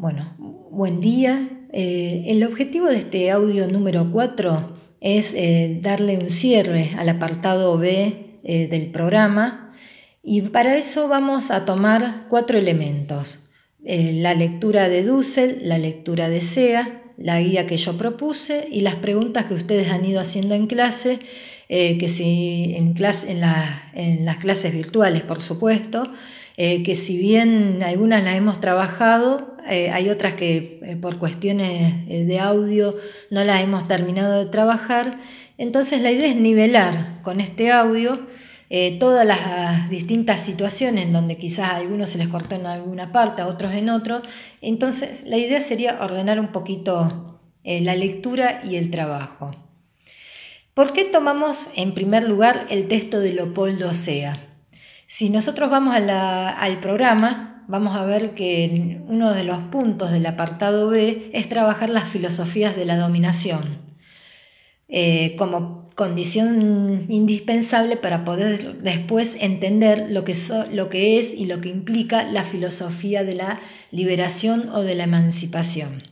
Bueno, 0.00 0.34
buen 0.70 1.02
día. 1.02 1.46
Eh, 1.74 2.24
el 2.28 2.42
objetivo 2.44 2.86
de 2.86 2.96
este 2.96 3.30
audio 3.30 3.66
número 3.66 4.10
4 4.10 4.78
es 5.02 5.34
eh, 5.34 5.78
darle 5.82 6.16
un 6.16 6.30
cierre 6.30 6.92
al 6.96 7.10
apartado 7.10 7.76
B 7.76 8.38
eh, 8.42 8.68
del 8.68 8.86
programa 8.92 9.74
y 10.22 10.40
para 10.40 10.78
eso 10.78 11.06
vamos 11.06 11.50
a 11.50 11.66
tomar 11.66 12.28
cuatro 12.30 12.56
elementos. 12.56 13.50
la 13.84 14.32
lectura 14.32 14.88
de 14.88 15.02
Dussel, 15.02 15.58
la 15.64 15.76
lectura 15.76 16.30
de 16.30 16.40
SEA, 16.40 17.02
la 17.18 17.38
guía 17.42 17.66
que 17.66 17.76
yo 17.76 17.98
propuse 17.98 18.68
y 18.72 18.80
las 18.80 18.94
preguntas 18.94 19.44
que 19.44 19.54
ustedes 19.54 19.90
han 19.90 20.06
ido 20.06 20.18
haciendo 20.18 20.54
en 20.54 20.66
clase, 20.66 21.18
que 21.68 22.08
si 22.08 22.72
en, 22.74 22.94
en, 22.96 23.42
en 23.94 24.24
las 24.24 24.36
clases 24.38 24.72
virtuales, 24.72 25.20
por 25.24 25.42
supuesto, 25.42 26.10
eh, 26.56 26.82
que 26.82 26.94
si 26.94 27.18
bien 27.18 27.82
algunas 27.82 28.22
las 28.24 28.36
hemos 28.36 28.60
trabajado, 28.60 29.56
eh, 29.68 29.90
hay 29.90 30.10
otras 30.10 30.34
que 30.34 30.80
eh, 30.82 30.96
por 30.96 31.18
cuestiones 31.18 32.06
de 32.06 32.38
audio 32.38 32.96
no 33.30 33.44
las 33.44 33.62
hemos 33.62 33.86
terminado 33.88 34.44
de 34.44 34.50
trabajar. 34.50 35.18
Entonces 35.58 36.02
la 36.02 36.10
idea 36.10 36.28
es 36.28 36.36
nivelar 36.36 37.22
con 37.22 37.40
este 37.40 37.70
audio 37.70 38.28
todas 39.00 39.26
las 39.26 39.90
distintas 39.90 40.42
situaciones 40.42 41.06
en 41.06 41.12
donde 41.12 41.36
quizás 41.36 41.70
a 41.70 41.76
algunos 41.76 42.10
se 42.10 42.18
les 42.18 42.28
cortó 42.28 42.54
en 42.54 42.66
alguna 42.66 43.10
parte, 43.10 43.42
a 43.42 43.48
otros 43.48 43.74
en 43.74 43.90
otro. 43.90 44.22
Entonces 44.60 45.24
la 45.26 45.38
idea 45.38 45.60
sería 45.60 45.98
ordenar 46.00 46.38
un 46.38 46.52
poquito 46.52 47.40
la 47.64 47.96
lectura 47.96 48.62
y 48.64 48.76
el 48.76 48.92
trabajo. 48.92 49.50
¿Por 50.72 50.92
qué 50.92 51.04
tomamos 51.04 51.72
en 51.74 51.94
primer 51.94 52.28
lugar 52.28 52.66
el 52.70 52.86
texto 52.86 53.18
de 53.18 53.32
Leopoldo 53.32 53.92
Sea? 53.92 54.49
Si 55.12 55.28
nosotros 55.28 55.68
vamos 55.70 55.92
al 55.96 56.78
programa, 56.78 57.64
vamos 57.66 57.96
a 57.96 58.04
ver 58.04 58.32
que 58.36 59.00
uno 59.08 59.32
de 59.32 59.42
los 59.42 59.58
puntos 59.58 60.12
del 60.12 60.24
apartado 60.24 60.88
B 60.88 61.32
es 61.34 61.48
trabajar 61.48 61.90
las 61.90 62.04
filosofías 62.04 62.76
de 62.76 62.84
la 62.84 62.96
dominación 62.96 63.78
eh, 64.86 65.34
como 65.36 65.90
condición 65.96 67.06
indispensable 67.08 67.96
para 67.96 68.24
poder 68.24 68.82
después 68.82 69.36
entender 69.40 70.06
lo 70.10 70.22
que, 70.22 70.36
lo 70.72 70.88
que 70.88 71.18
es 71.18 71.34
y 71.34 71.46
lo 71.46 71.60
que 71.60 71.70
implica 71.70 72.22
la 72.22 72.44
filosofía 72.44 73.24
de 73.24 73.34
la 73.34 73.58
liberación 73.90 74.68
o 74.72 74.82
de 74.82 74.94
la 74.94 75.04
emancipación. 75.04 76.04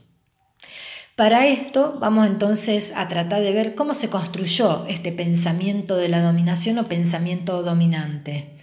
Para 1.15 1.47
esto 1.47 1.95
vamos 2.01 2.27
entonces 2.27 2.91
a 2.97 3.07
tratar 3.07 3.43
de 3.43 3.53
ver 3.53 3.75
cómo 3.75 3.93
se 3.93 4.09
construyó 4.09 4.85
este 4.87 5.13
pensamiento 5.13 5.95
de 5.95 6.09
la 6.09 6.21
dominación 6.21 6.79
o 6.79 6.89
pensamiento 6.89 7.63
dominante. 7.63 8.58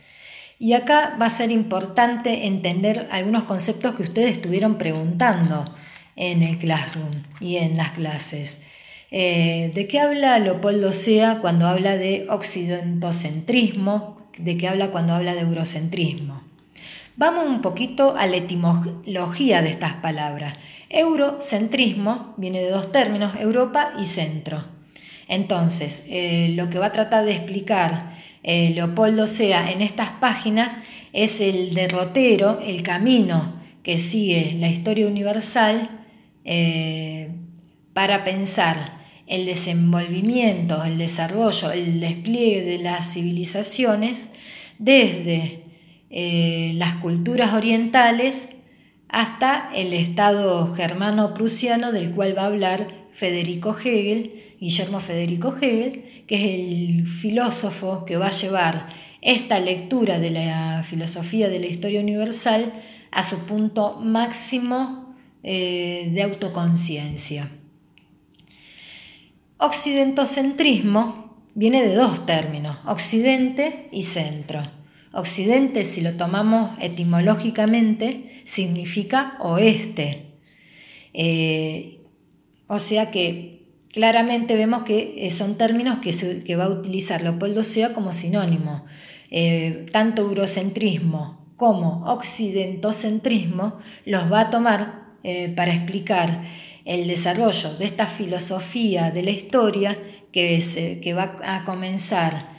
Y 0.58 0.72
acá 0.72 1.16
va 1.20 1.26
a 1.26 1.30
ser 1.30 1.50
importante 1.50 2.46
entender 2.46 3.08
algunos 3.10 3.44
conceptos 3.44 3.94
que 3.94 4.04
ustedes 4.04 4.32
estuvieron 4.32 4.78
preguntando 4.78 5.74
en 6.16 6.42
el 6.42 6.58
classroom 6.58 7.24
y 7.40 7.56
en 7.56 7.76
las 7.76 7.90
clases. 7.90 8.62
Eh, 9.10 9.70
¿De 9.74 9.86
qué 9.86 10.00
habla 10.00 10.38
Leopoldo 10.38 10.92
Sea 10.92 11.40
cuando 11.40 11.66
habla 11.66 11.96
de 11.96 12.26
occidentocentrismo? 12.30 14.16
¿De 14.38 14.56
qué 14.56 14.68
habla 14.68 14.88
cuando 14.88 15.12
habla 15.14 15.34
de 15.34 15.42
eurocentrismo? 15.42 16.42
Vamos 17.16 17.46
un 17.46 17.62
poquito 17.62 18.16
a 18.16 18.26
la 18.26 18.36
etimología 18.36 19.62
de 19.62 19.70
estas 19.70 19.94
palabras. 19.94 20.56
Eurocentrismo 20.88 22.34
viene 22.36 22.60
de 22.60 22.70
dos 22.70 22.92
términos, 22.92 23.34
Europa 23.38 23.92
y 23.98 24.06
centro. 24.06 24.64
Entonces, 25.28 26.06
eh, 26.08 26.52
lo 26.54 26.70
que 26.70 26.78
va 26.78 26.86
a 26.86 26.92
tratar 26.92 27.24
de 27.24 27.32
explicar 27.32 28.15
eh, 28.46 28.70
Leopoldo 28.70 29.26
Sea 29.26 29.72
en 29.72 29.82
estas 29.82 30.10
páginas 30.20 30.70
es 31.12 31.40
el 31.40 31.74
derrotero, 31.74 32.60
el 32.64 32.82
camino 32.84 33.60
que 33.82 33.98
sigue 33.98 34.56
la 34.60 34.68
historia 34.68 35.08
universal 35.08 35.90
eh, 36.44 37.30
para 37.92 38.22
pensar 38.22 39.00
el 39.26 39.46
desenvolvimiento, 39.46 40.84
el 40.84 40.96
desarrollo, 40.96 41.72
el 41.72 41.98
despliegue 41.98 42.62
de 42.62 42.78
las 42.78 43.12
civilizaciones 43.12 44.28
desde 44.78 45.64
eh, 46.10 46.72
las 46.76 46.94
culturas 46.98 47.52
orientales 47.52 48.54
hasta 49.08 49.70
el 49.74 49.92
Estado 49.92 50.72
germano-prusiano 50.72 51.90
del 51.90 52.12
cual 52.12 52.38
va 52.38 52.42
a 52.42 52.46
hablar 52.46 52.86
Federico 53.12 53.76
Hegel 53.76 54.45
Guillermo 54.60 55.00
Federico 55.00 55.54
Hegel, 55.60 56.24
que 56.26 56.36
es 56.36 56.42
el 56.42 57.06
filósofo 57.06 58.04
que 58.04 58.16
va 58.16 58.28
a 58.28 58.30
llevar 58.30 58.88
esta 59.20 59.60
lectura 59.60 60.18
de 60.18 60.30
la 60.30 60.84
filosofía 60.88 61.48
de 61.48 61.58
la 61.58 61.66
historia 61.66 62.00
universal 62.00 62.72
a 63.10 63.22
su 63.22 63.46
punto 63.46 63.98
máximo 64.00 65.14
eh, 65.42 66.10
de 66.12 66.22
autoconciencia. 66.22 67.50
Occidentocentrismo 69.58 71.44
viene 71.54 71.82
de 71.82 71.94
dos 71.94 72.26
términos, 72.26 72.76
occidente 72.86 73.88
y 73.90 74.02
centro. 74.02 74.62
Occidente, 75.12 75.84
si 75.86 76.02
lo 76.02 76.12
tomamos 76.12 76.76
etimológicamente, 76.78 78.42
significa 78.44 79.38
oeste. 79.40 80.26
Eh, 81.14 82.00
o 82.66 82.78
sea 82.78 83.10
que 83.10 83.55
claramente 83.96 84.56
vemos 84.56 84.82
que 84.82 85.14
eh, 85.16 85.30
son 85.30 85.56
términos 85.56 86.00
que, 86.02 86.56
va 86.56 86.64
a 86.64 86.68
utilizar 86.68 87.22
Leopoldo 87.22 87.62
Sea 87.62 87.94
como 87.94 88.12
sinónimo. 88.12 88.84
Eh, 89.30 89.86
tanto 89.90 90.20
eurocentrismo 90.20 91.46
como 91.56 92.04
occidentocentrismo 92.04 93.78
los 94.04 94.30
va 94.30 94.40
a 94.40 94.50
tomar 94.50 95.06
eh, 95.24 95.50
para 95.56 95.72
explicar 95.72 96.42
el 96.84 97.08
desarrollo 97.08 97.74
de 97.78 97.86
esta 97.86 98.06
filosofía 98.06 99.10
de 99.10 99.22
la 99.22 99.30
historia 99.30 99.96
que, 100.30 101.00
que 101.02 101.14
va 101.14 101.38
a 101.42 101.64
comenzar 101.64 102.50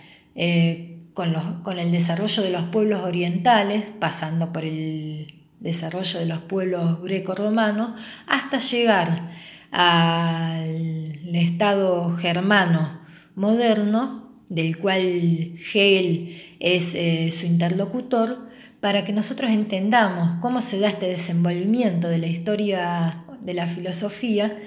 con, 1.14 1.62
con 1.62 1.78
el 1.78 1.92
desarrollo 1.92 2.42
de 2.42 2.50
los 2.50 2.64
pueblos 2.64 3.04
orientales, 3.04 3.84
pasando 4.00 4.52
por 4.52 4.66
el 4.66 5.36
desarrollo 5.60 6.20
de 6.20 6.26
los 6.26 6.40
pueblos 6.40 7.00
greco-romanos, 7.04 7.92
hasta 8.26 8.58
llegar 8.58 9.30
al 9.72 11.36
Estado 11.36 12.16
germano 12.18 13.00
moderno, 13.36 14.32
del 14.50 14.78
cual 14.78 15.02
Hegel 15.02 16.42
es 16.60 16.96
eh, 16.96 17.30
su 17.32 17.46
interlocutor, 17.46 18.48
para 18.80 19.06
que 19.06 19.14
nosotros 19.14 19.52
entendamos 19.52 20.40
cómo 20.42 20.62
se 20.62 20.80
da 20.80 20.90
este 20.90 21.08
desenvolvimiento 21.08 22.08
de 22.08 22.18
la 22.20 22.28
historia 22.28 23.24
de 23.42 23.54
la 23.54 23.68
filosofía 23.68 24.60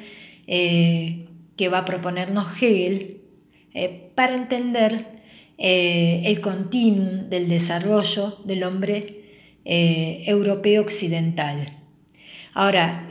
eh, 0.47 1.27
que 1.57 1.69
va 1.69 1.79
a 1.79 1.85
proponernos 1.85 2.47
Hegel, 2.61 3.19
eh, 3.75 4.11
para 4.15 4.35
entender 4.35 5.21
el 5.63 6.41
continuum 6.41 7.29
del 7.29 7.47
desarrollo 7.47 8.39
del 8.47 8.65
hombre 8.65 9.21
europeo 9.63 10.81
occidental. 10.81 11.77
Ahora, 12.55 13.11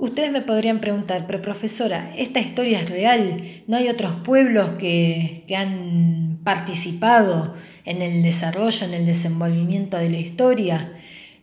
Ustedes 0.00 0.32
me 0.32 0.40
podrían 0.40 0.80
preguntar, 0.80 1.26
pero 1.26 1.42
profesora, 1.42 2.14
¿esta 2.16 2.40
historia 2.40 2.80
es 2.80 2.88
real? 2.88 3.62
¿No 3.66 3.76
hay 3.76 3.90
otros 3.90 4.14
pueblos 4.24 4.70
que, 4.78 5.44
han 5.54 6.38
participado 6.42 7.54
en 7.84 8.00
el 8.00 8.22
desarrollo, 8.22 8.86
en 8.86 8.94
el 8.94 9.04
desenvolvimiento 9.04 9.98
de 9.98 10.08
la 10.08 10.16
historia? 10.16 10.94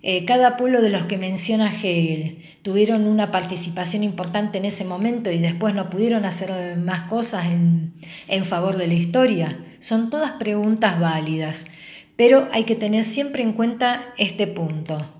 Eh, 0.01 0.25
cada 0.25 0.57
pueblo 0.57 0.81
de 0.81 0.89
los 0.89 1.03
que 1.03 1.19
menciona 1.19 1.71
Hegel 1.71 2.39
tuvieron 2.63 3.05
una 3.05 3.29
participación 3.29 4.03
importante 4.03 4.57
en 4.57 4.65
ese 4.65 4.85
momento 4.85 5.29
y 5.29 5.37
después 5.37 5.75
no 5.75 5.91
pudieron 5.91 6.25
hacer 6.25 6.77
más 6.77 7.01
cosas 7.09 7.45
en, 7.45 7.93
en 8.27 8.43
favor 8.43 8.77
de 8.77 8.87
la 8.87 8.95
historia. 8.95 9.59
Son 9.81 10.09
todas 10.09 10.31
preguntas 10.31 10.99
válidas, 10.99 11.67
pero 12.15 12.49
hay 12.51 12.63
que 12.63 12.73
tener 12.73 13.03
siempre 13.03 13.43
en 13.43 13.53
cuenta 13.53 14.15
este 14.17 14.47
punto. 14.47 15.16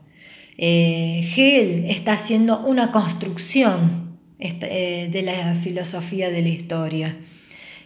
Eh, 0.57 1.19
Hegel 1.21 1.86
está 1.86 2.13
haciendo 2.13 2.59
una 2.62 2.92
construcción 2.92 4.18
eh, 4.39 5.09
de 5.12 5.21
la 5.21 5.54
filosofía 5.56 6.30
de 6.31 6.42
la 6.42 6.50
historia. 6.50 7.18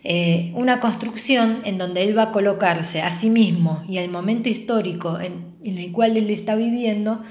Eh, 0.03 0.51
una 0.55 0.79
construcción 0.79 1.59
en 1.65 1.77
donde 1.77 2.03
él 2.03 2.17
va 2.17 2.23
a 2.23 2.31
colocarse 2.31 3.01
a 3.01 3.09
sí 3.09 3.29
mismo 3.29 3.83
y 3.87 3.97
al 3.97 4.09
momento 4.09 4.49
histórico 4.49 5.19
en, 5.19 5.51
el 5.63 5.91
cual 5.91 6.17
él 6.17 6.29
está 6.31 6.55
viviendo 6.55 7.23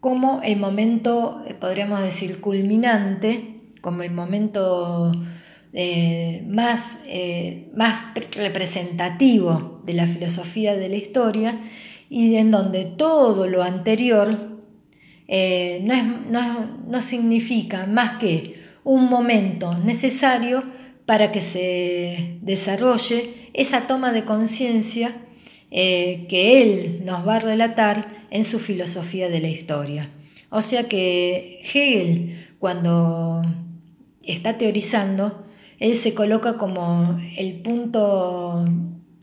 como 0.00 0.40
el 0.42 0.56
momento, 0.56 1.44
podríamos 1.60 2.02
decir, 2.02 2.40
culminante, 2.40 3.60
como 3.80 4.02
el 4.02 4.12
momento 4.12 5.12
más, 6.46 7.04
más 7.74 8.02
representativo 8.32 9.80
de 9.84 9.94
la 9.94 10.06
filosofía 10.06 10.76
de 10.76 10.88
la 10.88 10.96
historia 10.96 11.60
y 12.10 12.36
en 12.36 12.50
donde 12.50 12.84
todo 12.84 13.46
lo 13.46 13.62
anterior 13.62 14.58
eh, 15.26 15.80
no, 15.82 17.02
significa 17.02 17.86
más 17.86 18.18
que 18.18 18.62
un 18.84 19.08
momento 19.10 19.76
necesario 19.76 20.62
para 21.04 21.32
que 21.32 21.40
se 21.40 22.38
desarrolle 22.40 23.50
esa 23.52 23.86
toma 23.86 24.12
de 24.12 24.24
conciencia 24.24 25.12
eh, 25.70 26.26
que 26.28 26.62
él 26.62 27.02
nos 27.04 27.26
va 27.26 27.36
a 27.36 27.40
relatar 27.40 28.26
en 28.30 28.44
su 28.44 28.58
filosofía 28.58 29.28
de 29.28 29.40
la 29.40 29.48
historia. 29.48 30.10
O 30.50 30.62
sea 30.62 30.88
que 30.88 31.60
Hegel, 31.62 32.48
cuando 32.58 33.42
está 34.24 34.56
teorizando, 34.56 35.44
él 35.78 35.94
se 35.94 36.14
coloca 36.14 36.56
como 36.56 37.18
el 37.36 37.60
punto 37.60 38.64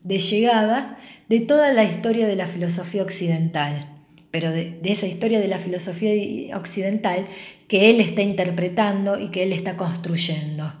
de 0.04 0.18
llegada 0.18 0.98
de 1.28 1.40
toda 1.40 1.72
la 1.72 1.84
historia 1.84 2.26
de 2.26 2.36
la 2.36 2.46
filosofía 2.46 3.02
occidental, 3.02 3.88
pero 4.30 4.50
de, 4.50 4.78
esa 4.84 5.06
historia 5.06 5.40
de 5.40 5.48
la 5.48 5.58
filosofía 5.58 6.56
occidental 6.56 7.26
que 7.68 7.90
él 7.90 8.00
está 8.00 8.22
interpretando 8.22 9.18
y 9.18 9.28
que 9.30 9.42
él 9.42 9.52
está 9.52 9.76
construyendo. 9.76 10.72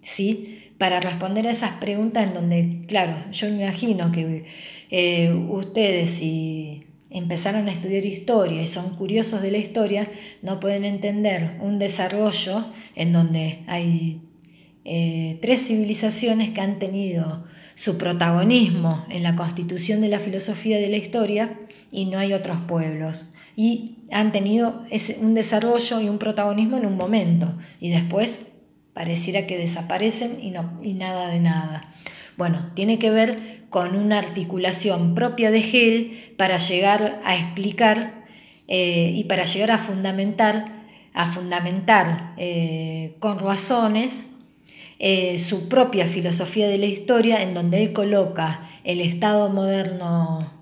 ¿Sí? 0.00 0.70
Para 0.78 1.00
responder 1.00 1.46
a 1.46 1.50
esas 1.50 1.72
preguntas 1.72 2.26
en 2.26 2.34
donde, 2.34 2.86
claro, 2.86 3.16
yo 3.32 3.48
me 3.48 3.62
imagino 3.62 4.12
que 4.12 4.44
eh, 4.90 5.32
ustedes 5.32 6.10
si 6.10 6.84
empezaron 7.10 7.68
a 7.68 7.72
estudiar 7.72 8.04
historia 8.04 8.60
y 8.60 8.66
son 8.66 8.96
curiosos 8.96 9.40
de 9.40 9.52
la 9.52 9.58
historia, 9.58 10.10
no 10.42 10.58
pueden 10.58 10.84
entender 10.84 11.56
un 11.60 11.78
desarrollo 11.78 12.66
en 12.96 13.12
donde 13.12 13.60
hay 13.68 14.20
eh, 14.84 15.38
tres 15.40 15.66
civilizaciones 15.66 16.50
que 16.50 16.60
han 16.60 16.78
tenido 16.78 17.44
su 17.74 17.98
protagonismo 17.98 19.04
en 19.08 19.22
la 19.22 19.36
constitución 19.36 20.00
de 20.00 20.08
la 20.08 20.20
filosofía 20.20 20.78
de 20.78 20.88
la 20.88 20.96
historia 20.96 21.58
y 21.90 22.06
no 22.06 22.18
hay 22.18 22.32
otros 22.32 22.58
pueblos. 22.66 23.30
Y 23.56 23.98
han 24.10 24.32
tenido 24.32 24.84
un 25.20 25.34
desarrollo 25.34 26.00
y 26.00 26.08
un 26.08 26.18
protagonismo 26.18 26.76
en 26.76 26.86
un 26.86 26.96
momento 26.96 27.54
y 27.80 27.90
después 27.90 28.52
pareciera 28.92 29.46
que 29.46 29.58
desaparecen 29.58 30.38
y, 30.42 30.50
no, 30.50 30.80
y 30.82 30.94
nada 30.94 31.28
de 31.28 31.40
nada. 31.40 31.94
Bueno, 32.36 32.70
tiene 32.74 32.98
que 32.98 33.10
ver 33.10 33.64
con 33.70 33.96
una 33.96 34.18
articulación 34.18 35.14
propia 35.14 35.50
de 35.50 35.58
Hegel 35.58 36.34
para 36.36 36.58
llegar 36.58 37.20
a 37.24 37.36
explicar 37.36 38.24
eh, 38.68 39.12
y 39.14 39.24
para 39.24 39.44
llegar 39.44 39.72
a 39.72 39.78
fundamentar, 39.78 40.84
a 41.12 41.32
fundamentar 41.32 42.34
eh, 42.36 43.16
con 43.18 43.38
razones 43.38 44.33
eh, 44.98 45.38
su 45.38 45.68
propia 45.68 46.06
filosofía 46.06 46.68
de 46.68 46.78
la 46.78 46.86
historia 46.86 47.42
en 47.42 47.54
donde 47.54 47.82
él 47.82 47.92
coloca 47.92 48.70
el 48.84 49.00
Estado 49.00 49.50
moderno 49.50 50.52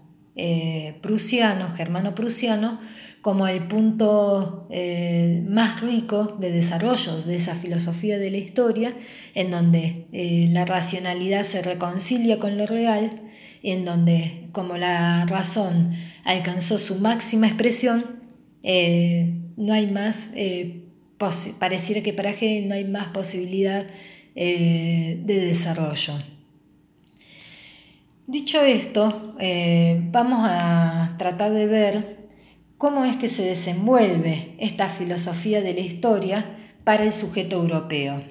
prusiano, 1.02 1.75
germano-prusiano, 1.75 2.79
como 3.23 3.46
el 3.46 3.69
punto 3.69 4.67
eh, 4.70 5.44
más 5.49 5.81
rico 5.81 6.37
de 6.40 6.50
desarrollo 6.50 7.23
de 7.23 7.37
esa 7.37 7.55
filosofía 7.55 8.19
de 8.19 8.32
la 8.32 8.38
historia, 8.38 8.94
en 9.34 9.52
donde 9.52 10.06
eh, 10.12 10.49
la 10.50 10.64
racionalidad 10.64 11.44
se 11.44 11.62
reconcilia 11.62 12.40
con 12.40 12.58
lo 12.58 12.67
real, 12.67 13.23
en 13.62 13.84
donde 13.84 14.49
como 14.50 14.76
la 14.76 15.25
razón 15.26 15.94
alcanzó 16.25 16.79
su 16.79 16.96
máxima 16.96 17.46
expresión, 17.46 18.05
eh, 18.64 19.34
no 19.56 19.73
hay 19.73 19.87
más, 19.87 20.31
pareciera 21.61 22.02
que 22.02 22.12
para 22.12 22.31
Hegel 22.31 22.67
no 22.67 22.75
hay 22.75 22.84
más 22.84 23.08
posibilidad 23.08 23.87
de 24.34 25.23
desarrollo. 25.26 26.14
Dicho 28.26 28.61
esto, 28.62 29.34
vamos 30.11 30.40
a 30.49 31.17
tratar 31.19 31.52
de 31.52 31.67
ver 31.67 32.23
cómo 32.79 33.05
es 33.05 33.17
que 33.17 33.29
se 33.29 33.44
desenvuelve 33.44 34.55
esta 34.58 34.88
filosofía 34.88 35.61
de 35.61 35.75
la 35.75 35.81
historia 35.81 36.56
para 36.84 37.05
el 37.05 37.12
sujeto 37.12 37.56
europeo. 37.56 38.23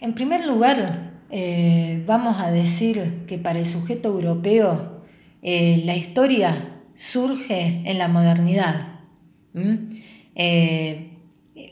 En 0.00 0.14
primer 0.14 0.46
lugar, 0.46 1.10
eh, 1.30 2.02
vamos 2.06 2.40
a 2.40 2.50
decir 2.50 3.24
que 3.26 3.36
para 3.36 3.58
el 3.58 3.66
sujeto 3.66 4.08
europeo 4.08 5.02
eh, 5.42 5.82
la 5.84 5.96
historia 5.96 6.80
surge 6.94 7.82
en 7.84 7.98
la 7.98 8.08
modernidad. 8.08 9.00
Eh, 10.34 11.07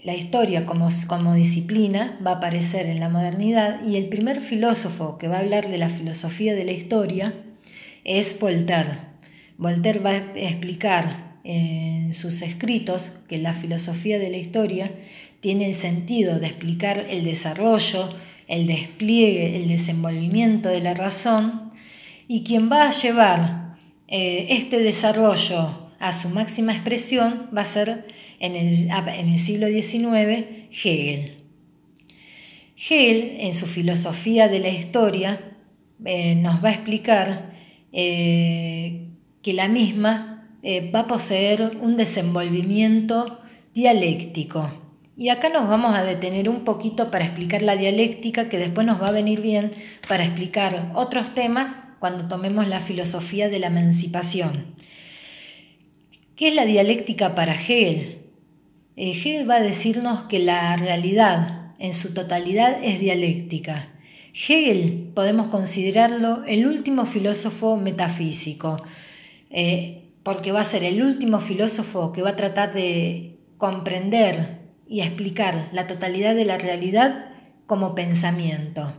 la 0.04 0.14
historia 0.14 0.66
como, 0.66 0.88
como 1.06 1.34
disciplina 1.34 2.18
va 2.24 2.32
a 2.32 2.36
aparecer 2.36 2.86
en 2.86 3.00
la 3.00 3.08
modernidad 3.08 3.84
y 3.86 3.96
el 3.96 4.06
primer 4.06 4.40
filósofo 4.40 5.18
que 5.18 5.28
va 5.28 5.36
a 5.36 5.40
hablar 5.40 5.68
de 5.68 5.78
la 5.78 5.88
filosofía 5.88 6.54
de 6.54 6.64
la 6.64 6.72
historia 6.72 7.34
es 8.04 8.38
Voltaire. 8.38 8.98
Voltaire 9.58 10.00
va 10.00 10.10
a 10.10 10.16
explicar 10.16 11.36
en 11.44 12.12
sus 12.12 12.42
escritos 12.42 13.18
que 13.28 13.38
la 13.38 13.54
filosofía 13.54 14.18
de 14.18 14.30
la 14.30 14.36
historia 14.36 14.90
tiene 15.40 15.66
el 15.66 15.74
sentido 15.74 16.38
de 16.38 16.46
explicar 16.46 17.06
el 17.08 17.24
desarrollo, 17.24 18.08
el 18.48 18.66
despliegue, 18.66 19.56
el 19.56 19.68
desenvolvimiento 19.68 20.68
de 20.68 20.80
la 20.80 20.94
razón 20.94 21.72
y 22.28 22.42
quien 22.44 22.70
va 22.70 22.88
a 22.88 22.90
llevar 22.90 23.76
eh, 24.08 24.46
este 24.50 24.80
desarrollo 24.80 25.90
a 25.98 26.12
su 26.12 26.28
máxima 26.28 26.72
expresión 26.72 27.48
va 27.56 27.62
a 27.62 27.64
ser 27.64 28.06
en 28.40 28.56
el, 28.56 29.38
siglo 29.38 29.68
XIX 29.68 30.44
Hegel. 30.70 31.32
Hegel, 32.76 33.36
en 33.40 33.54
su 33.54 33.66
filosofía 33.66 34.48
de 34.48 34.58
la 34.58 34.68
historia, 34.68 35.40
eh, 36.04 36.34
nos 36.34 36.62
va 36.62 36.68
a 36.68 36.72
explicar 36.72 37.52
eh, 37.92 39.08
que 39.42 39.52
la 39.54 39.68
misma 39.68 40.50
eh, 40.62 40.90
va 40.90 41.00
a 41.00 41.06
poseer 41.06 41.78
un 41.80 41.96
desenvolvimiento 41.96 43.40
dialéctico. 43.74 44.70
Y 45.16 45.30
acá 45.30 45.48
nos 45.48 45.68
vamos 45.68 45.94
a 45.94 46.04
detener 46.04 46.48
un 46.48 46.64
poquito 46.64 47.10
para 47.10 47.24
explicar 47.24 47.62
la 47.62 47.76
dialéctica, 47.76 48.50
que 48.50 48.58
después 48.58 48.86
nos 48.86 49.00
va 49.00 49.08
a 49.08 49.12
venir 49.12 49.40
bien 49.40 49.72
para 50.08 50.24
explicar 50.24 50.92
otros 50.94 51.34
temas 51.34 51.74
cuando 51.98 52.28
tomemos 52.28 52.68
la 52.68 52.80
filosofía 52.80 53.48
de 53.48 53.58
la 53.58 53.68
emancipación. 53.68 54.76
¿Qué 56.36 56.48
es 56.48 56.54
la 56.54 56.66
dialéctica 56.66 57.34
para 57.34 57.54
Hegel? 57.54 58.15
Eh, 58.96 59.10
Hegel 59.10 59.48
va 59.48 59.56
a 59.56 59.60
decirnos 59.60 60.22
que 60.22 60.38
la 60.38 60.76
realidad 60.76 61.74
en 61.78 61.92
su 61.92 62.14
totalidad 62.14 62.82
es 62.82 62.98
dialéctica. 62.98 63.90
Hegel 64.32 65.12
podemos 65.14 65.48
considerarlo 65.48 66.44
el 66.46 66.66
último 66.66 67.06
filósofo 67.06 67.76
metafísico, 67.76 68.82
eh, 69.50 70.02
porque 70.22 70.52
va 70.52 70.60
a 70.60 70.64
ser 70.64 70.82
el 70.82 71.02
último 71.02 71.40
filósofo 71.40 72.12
que 72.12 72.22
va 72.22 72.30
a 72.30 72.36
tratar 72.36 72.72
de 72.72 73.38
comprender 73.58 74.60
y 74.88 75.00
explicar 75.00 75.68
la 75.72 75.86
totalidad 75.86 76.34
de 76.34 76.44
la 76.44 76.58
realidad 76.58 77.26
como 77.66 77.94
pensamiento. 77.94 78.92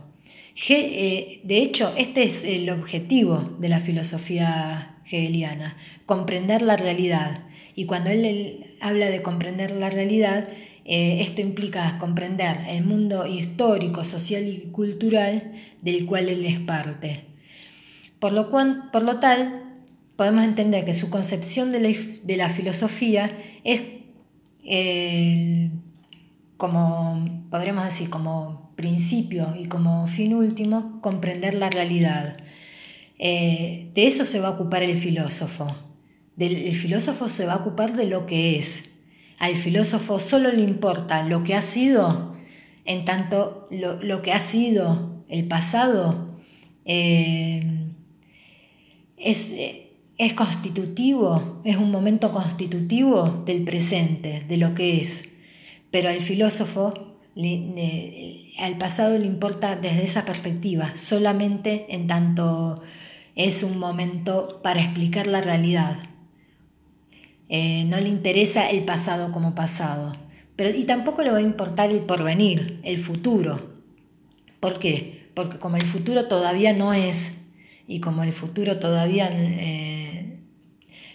Eh, 0.68 1.40
de 1.44 1.58
hecho, 1.58 1.92
este 1.96 2.24
es 2.24 2.44
el 2.44 2.68
objetivo 2.70 3.56
de 3.58 3.68
la 3.68 3.80
filosofía 3.80 4.96
hegeliana, 5.06 5.76
comprender 6.04 6.62
la 6.62 6.76
realidad. 6.76 7.42
Y 7.78 7.86
cuando 7.86 8.10
él, 8.10 8.74
habla 8.80 9.08
de 9.08 9.22
comprender 9.22 9.70
la 9.70 9.88
realidad, 9.88 10.48
eh, 10.84 11.20
esto 11.20 11.42
implica 11.42 11.96
comprender 12.00 12.56
el 12.66 12.84
mundo 12.84 13.24
histórico, 13.24 14.02
social 14.02 14.48
y 14.48 14.72
cultural 14.72 15.52
del 15.80 16.04
cual 16.04 16.28
él 16.28 16.44
es 16.44 16.58
parte. 16.58 17.26
Por 18.18 18.32
lo, 18.32 18.50
cual, 18.50 18.90
por 18.92 19.04
lo 19.04 19.20
tal, 19.20 19.76
podemos 20.16 20.42
entender 20.42 20.84
que 20.84 20.92
su 20.92 21.08
concepción 21.08 21.70
de 21.70 22.36
la, 22.36 22.50
filosofía 22.50 23.30
es 23.62 23.80
eh, 24.64 25.70
como, 26.56 27.44
podríamos 27.48 27.84
decir, 27.84 28.10
como 28.10 28.72
principio 28.74 29.54
y 29.56 29.68
como 29.68 30.08
fin 30.08 30.34
último, 30.34 31.00
comprender 31.00 31.54
la 31.54 31.70
realidad. 31.70 32.38
Eh, 33.20 33.92
de 33.94 34.06
eso 34.08 34.24
se 34.24 34.40
va 34.40 34.48
a 34.48 34.50
ocupar 34.50 34.82
el 34.82 34.98
filósofo. 34.98 35.87
El 36.38 36.74
filósofo 36.74 37.28
se 37.28 37.46
va 37.46 37.54
a 37.54 37.56
ocupar 37.56 37.96
de 37.96 38.06
lo 38.06 38.26
que 38.26 38.58
es. 38.58 39.00
Al 39.38 39.56
filósofo 39.56 40.18
solo 40.18 40.52
le 40.52 40.62
importa 40.62 41.22
lo 41.22 41.44
que 41.44 41.54
ha 41.54 41.62
sido, 41.62 42.36
en 42.84 43.04
tanto 43.04 43.68
lo, 43.70 44.22
que 44.22 44.32
ha 44.32 44.38
sido 44.40 45.24
el 45.28 45.46
pasado 45.46 46.38
eh, 46.84 47.62
es 49.16 49.52
es 50.18 50.32
constitutivo, 50.32 51.60
es 51.64 51.76
un 51.76 51.92
momento 51.92 52.32
constitutivo 52.32 53.44
del 53.46 53.62
presente, 53.62 54.44
de 54.48 54.56
lo 54.56 54.74
que 54.74 55.00
es. 55.00 55.28
Pero 55.92 56.08
al 56.08 56.20
filósofo, 56.22 56.92
al 58.58 58.78
pasado 58.78 59.16
le 59.16 59.26
importa 59.26 59.76
desde 59.76 60.02
esa 60.02 60.24
perspectiva, 60.24 60.96
solamente 60.96 61.86
en 61.90 62.08
tanto 62.08 62.82
es 63.36 63.62
un 63.62 63.78
momento 63.78 64.60
para 64.60 64.82
explicar 64.82 65.28
la 65.28 65.40
realidad. 65.40 65.98
Eh, 67.48 67.84
no 67.84 67.98
le 67.98 68.08
interesa 68.08 68.68
el 68.68 68.84
pasado 68.84 69.32
como 69.32 69.54
pasado, 69.54 70.14
pero 70.56 70.76
y 70.76 70.84
tampoco 70.84 71.22
le 71.22 71.30
va 71.30 71.38
a 71.38 71.42
importar 71.42 71.90
el 71.90 72.00
porvenir, 72.00 72.80
el 72.82 72.98
futuro. 72.98 73.78
¿Por 74.60 74.78
qué? 74.78 75.30
Porque 75.34 75.58
como 75.58 75.76
el 75.76 75.86
futuro 75.86 76.26
todavía 76.26 76.72
no 76.72 76.92
es 76.92 77.46
y 77.86 78.00
como 78.00 78.22
el 78.22 78.32
futuro 78.34 78.78
todavía 78.78 79.30
eh, 79.32 80.40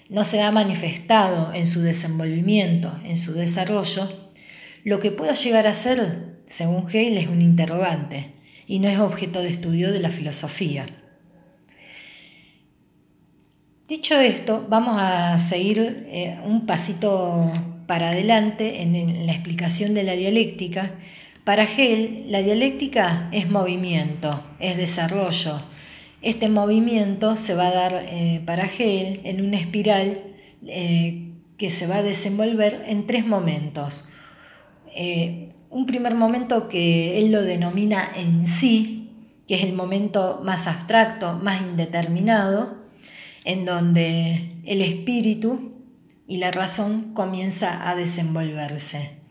no 0.10 0.24
se 0.24 0.42
ha 0.42 0.52
manifestado 0.52 1.54
en 1.54 1.68
su 1.68 1.82
desenvolvimiento, 1.82 2.92
en 3.06 3.18
su 3.18 3.34
desarrollo, 3.34 4.10
lo 4.84 5.00
que 5.00 5.12
pueda 5.12 5.34
llegar 5.34 5.68
a 5.68 5.74
ser, 5.74 6.40
según 6.48 6.90
Hegel, 6.90 7.18
es 7.18 7.28
un 7.28 7.42
interrogante 7.42 8.34
y 8.66 8.80
no 8.80 8.88
es 8.88 8.98
objeto 8.98 9.42
de 9.42 9.50
estudio 9.50 9.92
de 9.92 10.00
la 10.00 10.10
filosofía. 10.10 10.86
Dicho 13.88 14.18
esto, 14.18 14.66
vamos 14.70 14.96
a 14.98 15.38
seguir 15.38 16.08
eh, 16.08 16.40
un 16.46 16.66
pasito 16.66 17.52
para 17.86 18.12
adelante 18.12 18.82
en, 18.82 19.26
la 19.26 19.34
explicación 19.34 19.94
de 19.94 20.04
la 20.04 20.14
dialéctica. 20.14 20.92
Para 21.44 21.66
Hegel, 21.66 22.28
la 22.30 22.42
dialéctica 22.42 23.28
es 23.34 23.50
movimiento, 23.50 24.42
es 24.60 24.78
desarrollo. 24.78 25.62
Este 26.22 26.48
movimiento 26.48 27.36
se 27.36 27.56
va 27.56 27.68
a 27.68 27.74
dar 27.74 28.06
eh, 28.08 28.42
para 28.46 28.68
Hegel 28.68 29.20
en 29.26 29.46
una 29.46 29.58
espiral 29.58 30.22
eh, 30.66 31.34
que 31.58 31.70
se 31.70 31.86
va 31.86 31.98
a 31.98 32.04
desenvolver 32.04 32.86
en 32.88 33.06
tres 33.06 33.28
momentos. 33.28 34.08
un 35.70 35.86
primer 35.88 36.16
momento 36.16 36.70
que 36.70 37.20
él 37.20 37.34
lo 37.34 37.42
denomina 37.42 38.14
en 38.16 38.48
sí, 38.48 39.10
que 39.46 39.56
es 39.56 39.64
el 39.66 39.74
momento 39.74 40.40
más 40.42 40.68
abstracto, 40.68 41.34
más 41.34 41.62
indeterminado, 41.62 42.83
en 43.46 43.66
donde 43.66 44.62
el 44.66 44.82
espíritu 44.82 45.74
y 46.28 46.38
la 46.38 46.52
razón 46.52 47.14
comienza 47.14 47.90
a 47.90 47.96
desenvolverse. 47.96 49.24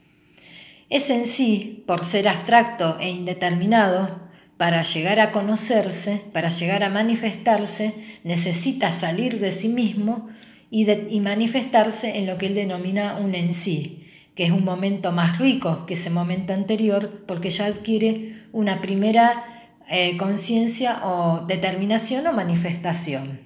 Es 0.91 1.09
en 1.09 1.27
sí, 1.27 1.85
por 1.87 2.05
ser 2.05 2.29
abstracto 2.29 2.99
e 3.01 3.09
indeterminado, 3.09 4.21
para 4.59 4.83
llegar 4.83 5.19
a 5.21 5.33
conocerse, 5.33 6.23
para 6.33 6.51
llegar 6.51 6.85
a 6.85 6.91
manifestarse, 6.91 7.95
necesita 8.25 8.93
salir 8.93 9.41
de 9.41 9.53
sí 9.53 9.69
mismo 9.69 10.29
y, 10.71 10.87
manifestarse 11.21 12.19
en 12.19 12.27
lo 12.27 12.39
que 12.39 12.47
él 12.47 12.55
denomina 12.55 13.17
un 13.17 13.35
en 13.35 13.55
sí, 13.55 14.07
que 14.35 14.45
es 14.45 14.53
un 14.53 14.65
momento 14.65 15.13
más 15.13 15.39
rico 15.39 15.85
que 15.87 15.95
ese 15.95 16.11
momento 16.11 16.53
anterior, 16.53 17.25
porque 17.27 17.51
ya 17.51 17.67
adquiere 17.67 18.45
una 18.53 18.81
primera 18.81 19.71
eh, 19.89 20.17
conciencia 20.17 21.05
o 21.05 21.45
determinación 21.47 22.27
o 22.27 22.33
manifestación. 22.33 23.42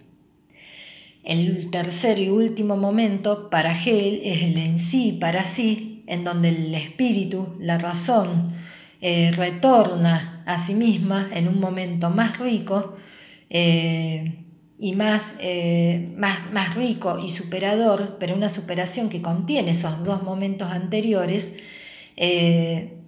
El 1.26 1.70
tercer 1.72 2.20
y 2.20 2.28
último 2.28 2.76
momento 2.76 3.50
para 3.50 3.72
Hegel 3.72 4.20
es 4.22 4.44
el 4.44 4.58
en 4.58 4.78
sí, 4.78 5.18
para 5.20 5.42
sí, 5.42 6.04
en 6.06 6.22
donde 6.22 6.50
el 6.50 6.72
espíritu, 6.72 7.56
la 7.58 7.78
razón, 7.78 8.54
eh, 9.00 9.32
retorna 9.32 10.44
a 10.46 10.56
sí 10.56 10.74
misma 10.74 11.28
en 11.34 11.48
un 11.48 11.58
momento 11.58 12.10
más 12.10 12.38
rico 12.38 12.94
eh, 13.50 14.44
y 14.78 14.94
más, 14.94 15.36
eh, 15.40 16.14
más, 16.16 16.52
más, 16.52 16.76
rico 16.76 17.18
y 17.18 17.30
superador, 17.30 18.18
pero 18.20 18.36
una 18.36 18.48
superación 18.48 19.08
que 19.08 19.20
contiene 19.20 19.72
esos 19.72 20.04
dos 20.04 20.22
momentos 20.22 20.70
anteriores, 20.70 21.58
en 22.16 23.00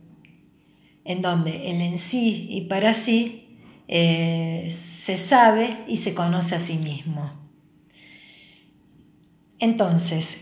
donde 1.23 1.71
el 1.71 1.81
en 1.83 1.99
sí 1.99 2.49
y 2.51 2.63
para 2.63 2.95
sí 2.95 3.61
se 3.87 5.17
sabe 5.17 5.85
y 5.87 5.95
se 5.97 6.15
conoce 6.15 6.57
a 6.57 6.59
sí 6.59 6.79
mismo. 6.79 7.48
Entonces, 9.61 10.39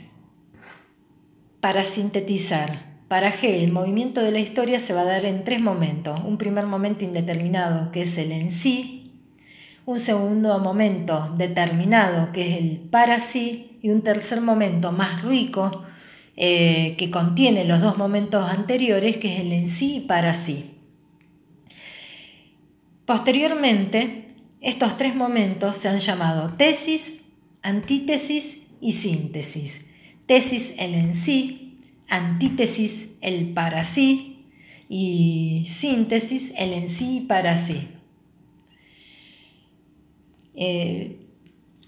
para 1.60 1.84
sintetizar, 1.84 2.96
para 3.08 3.32
G 3.32 3.62
el 3.62 3.72
movimiento 3.72 4.20
de 4.20 4.30
la 4.30 4.40
historia 4.40 4.78
se 4.78 4.92
va 4.92 5.02
a 5.02 5.04
dar 5.04 5.24
en 5.24 5.44
tres 5.44 5.60
momentos. 5.60 6.20
Un 6.24 6.36
primer 6.36 6.66
momento 6.66 7.04
indeterminado, 7.04 7.92
que 7.92 8.02
es 8.02 8.18
el 8.18 8.30
en 8.32 8.50
sí, 8.50 9.22
un 9.86 10.00
segundo 10.00 10.58
momento 10.58 11.34
determinado, 11.38 12.32
que 12.32 12.50
es 12.50 12.58
el 12.58 12.76
para 12.90 13.20
sí, 13.20 13.78
y 13.80 13.90
un 13.90 14.02
tercer 14.02 14.40
momento 14.40 14.92
más 14.92 15.22
rico, 15.22 15.84
eh, 16.36 16.96
que 16.98 17.10
contiene 17.10 17.64
los 17.64 17.80
dos 17.80 17.96
momentos 17.96 18.46
anteriores, 18.50 19.16
que 19.16 19.34
es 19.34 19.40
el 19.40 19.52
en 19.52 19.68
sí 19.68 19.98
y 19.98 20.00
para 20.00 20.34
sí. 20.34 20.72
Posteriormente, 23.06 24.34
estos 24.60 24.98
tres 24.98 25.14
momentos 25.14 25.76
se 25.76 25.88
han 25.88 26.00
llamado 26.00 26.54
tesis, 26.56 27.22
antítesis 27.62 28.65
y 28.86 28.92
síntesis. 28.92 29.84
Tesis 30.26 30.76
el 30.78 30.94
en 30.94 31.14
sí, 31.14 31.80
antítesis 32.08 33.16
el 33.20 33.52
para 33.52 33.84
sí 33.84 34.46
y 34.88 35.64
síntesis 35.66 36.54
el 36.56 36.72
en 36.72 36.88
sí 36.88 37.18
y 37.18 37.26
para 37.26 37.58
sí. 37.58 37.88
Eh, 40.54 41.16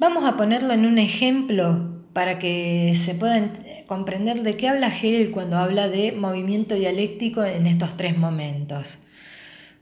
vamos 0.01 0.25
a 0.25 0.37
ponerlo 0.37 0.73
en 0.75 0.87
un 0.87 0.99
ejemplo 0.99 2.03
para 2.13 2.41
que 2.41 2.95
se 2.97 3.15
pueda 3.15 3.85
comprender 3.87 4.43
de 4.43 4.57
qué 4.57 4.69
habla 4.69 4.89
Hegel 4.89 5.31
cuando 5.31 5.57
habla 5.57 5.89
de 5.89 6.11
movimiento 6.11 6.75
dialéctico 6.75 7.45
en 7.45 7.69
estos 7.69 7.97
tres 7.97 8.19
momentos. 8.19 9.07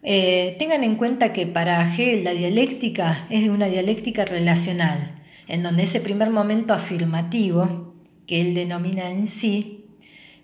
Eh, 0.03 0.55
tengan 0.59 0.85
en 0.85 0.97
cuenta 0.97 1.33
que 1.33 1.47
para 1.47 1.95
Hegel 1.95 2.25
la 2.25 2.33
dialéctica 2.33 3.27
es 3.31 3.49
una 3.49 3.67
dialéctica 3.67 4.27
relacional 4.27 5.16
en 5.47 5.63
donde 5.63 5.85
ese 5.85 6.01
primer 6.01 6.31
momento 6.31 6.73
afirmativo, 6.73 7.95
que 8.27 8.41
él 8.41 8.55
denomina 8.55 9.11
en 9.11 9.27
sí, 9.27 9.87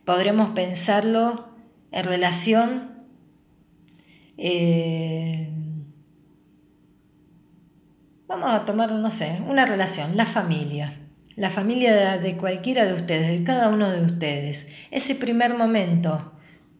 podremos 0.04 0.50
pensarlo 0.50 1.48
en 1.90 2.04
relación 2.04 2.92
eh, 4.38 5.48
vamos 8.26 8.50
a 8.50 8.64
tomar, 8.64 8.90
no 8.90 9.10
sé, 9.10 9.40
una 9.46 9.66
relación, 9.66 10.16
la 10.16 10.26
familia, 10.26 10.98
la 11.36 11.50
familia 11.50 12.18
de, 12.18 12.36
cualquiera 12.36 12.84
de 12.86 12.94
ustedes, 12.94 13.38
de 13.38 13.44
cada 13.44 13.68
uno 13.68 13.90
de 13.90 14.02
ustedes. 14.02 14.74
Ese 14.90 15.14
primer 15.14 15.54
momento, 15.54 16.32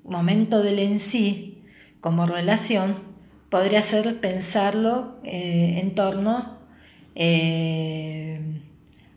momento 0.02 0.62
del 0.62 0.78
en 0.78 0.98
sí, 0.98 1.62
como 2.00 2.26
relación, 2.26 2.96
podría 3.50 3.82
ser 3.82 4.18
pensarlo 4.18 5.20
eh, 5.24 5.78
en 5.80 5.94
torno 5.94 6.58
eh, 7.14 8.40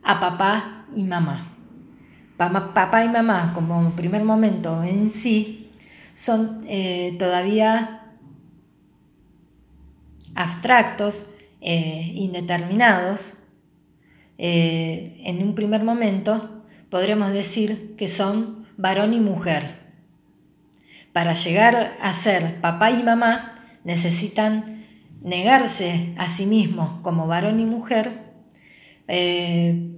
a 0.03 0.19
papá 0.19 0.85
y 0.95 1.03
mamá. 1.03 1.51
Papá 2.37 3.05
y 3.05 3.09
mamá 3.09 3.53
como 3.53 3.95
primer 3.95 4.23
momento 4.23 4.83
en 4.83 5.09
sí 5.09 5.71
son 6.13 6.65
eh, 6.67 7.15
todavía 7.17 8.11
abstractos, 10.33 11.33
eh, 11.61 12.11
indeterminados. 12.15 13.41
en 14.37 15.41
un 15.41 15.55
primer 15.55 15.83
momento 15.83 16.63
podremos 16.89 17.31
decir 17.31 17.95
que 17.97 18.09
son 18.09 18.67
varón 18.75 19.13
y 19.13 19.21
mujer. 19.21 19.85
Para 21.13 21.31
llegar 21.31 21.95
a 22.01 22.11
ser 22.11 22.59
papá 22.59 22.91
y 22.91 23.01
mamá 23.01 23.63
necesitan 23.85 24.74
negarse 25.25 26.13
a 26.19 26.29
sí 26.29 26.45
mismos 26.45 27.01
como 27.01 27.25
varón 27.25 27.59
y 27.59 27.65
mujer 27.65 28.31
eh, 29.07 29.91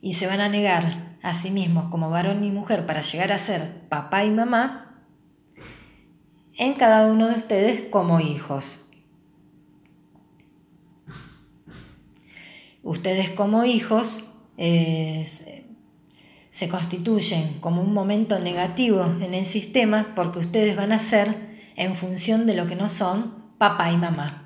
y 0.00 0.14
se 0.14 0.26
van 0.26 0.40
a 0.40 0.48
negar 0.48 1.18
a 1.22 1.34
sí 1.34 1.50
mismos 1.50 1.90
como 1.90 2.08
varón 2.08 2.42
y 2.42 2.50
mujer 2.50 2.86
para 2.86 3.02
llegar 3.02 3.32
a 3.32 3.38
ser 3.38 3.82
papá 3.90 4.24
y 4.24 4.30
mamá 4.30 5.02
en 6.56 6.72
cada 6.72 7.12
uno 7.12 7.28
de 7.28 7.34
ustedes 7.34 7.82
como 7.90 8.18
hijos. 8.18 8.88
Ustedes 12.82 13.28
como 13.30 13.66
hijos 13.66 14.38
eh, 14.56 15.26
se 16.50 16.68
constituyen 16.70 17.60
como 17.60 17.82
un 17.82 17.92
momento 17.92 18.38
negativo 18.38 19.04
en 19.20 19.34
el 19.34 19.44
sistema 19.44 20.14
porque 20.16 20.38
ustedes 20.38 20.76
van 20.76 20.92
a 20.92 20.98
ser 20.98 21.58
en 21.76 21.94
función 21.94 22.46
de 22.46 22.56
lo 22.56 22.66
que 22.66 22.74
no 22.74 22.88
son 22.88 23.34
papá 23.58 23.92
y 23.92 23.98
mamá. 23.98 24.44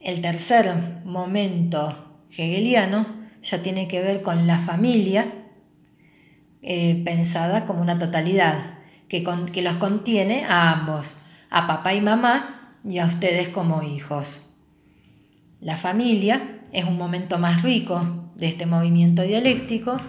El 0.00 0.22
tercer 0.22 1.02
momento 1.04 2.24
hegeliano 2.30 3.06
ya 3.42 3.62
tiene 3.62 3.86
que 3.86 4.00
ver 4.00 4.22
con 4.22 4.46
la 4.46 4.60
familia 4.60 5.32
eh, 6.62 7.02
pensada 7.04 7.66
como 7.66 7.82
una 7.82 7.98
totalidad, 7.98 8.78
que, 9.08 9.24
que 9.52 9.62
los 9.62 9.76
contiene 9.76 10.44
a 10.44 10.72
ambos, 10.72 11.22
a 11.50 11.66
papá 11.66 11.94
y 11.94 12.00
mamá 12.00 12.78
y 12.84 12.98
a 12.98 13.06
ustedes 13.06 13.48
como 13.48 13.82
hijos. 13.82 14.58
La 15.60 15.76
familia 15.76 16.60
es 16.72 16.84
un 16.84 16.96
momento 16.96 17.38
más 17.38 17.62
rico 17.62 18.30
de 18.36 18.48
este 18.48 18.64
movimiento 18.66 19.22
dialéctico, 19.22 20.00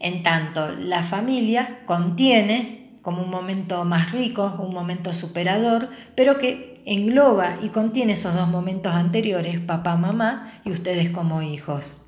en 0.00 0.22
tanto 0.22 0.74
la 0.74 1.04
familia 1.04 1.80
contiene 1.86 2.98
como 3.02 3.22
un 3.22 3.30
momento 3.30 3.84
más 3.84 4.12
rico, 4.12 4.56
un 4.58 4.74
momento 4.74 5.12
superador, 5.12 5.90
pero 6.16 6.38
que 6.38 6.69
engloba 6.84 7.58
y 7.62 7.68
contiene 7.68 8.14
esos 8.14 8.34
dos 8.34 8.48
momentos 8.48 8.92
anteriores, 8.92 9.60
papá, 9.60 9.96
mamá 9.96 10.60
y 10.64 10.72
ustedes 10.72 11.10
como 11.10 11.42
hijos. 11.42 12.02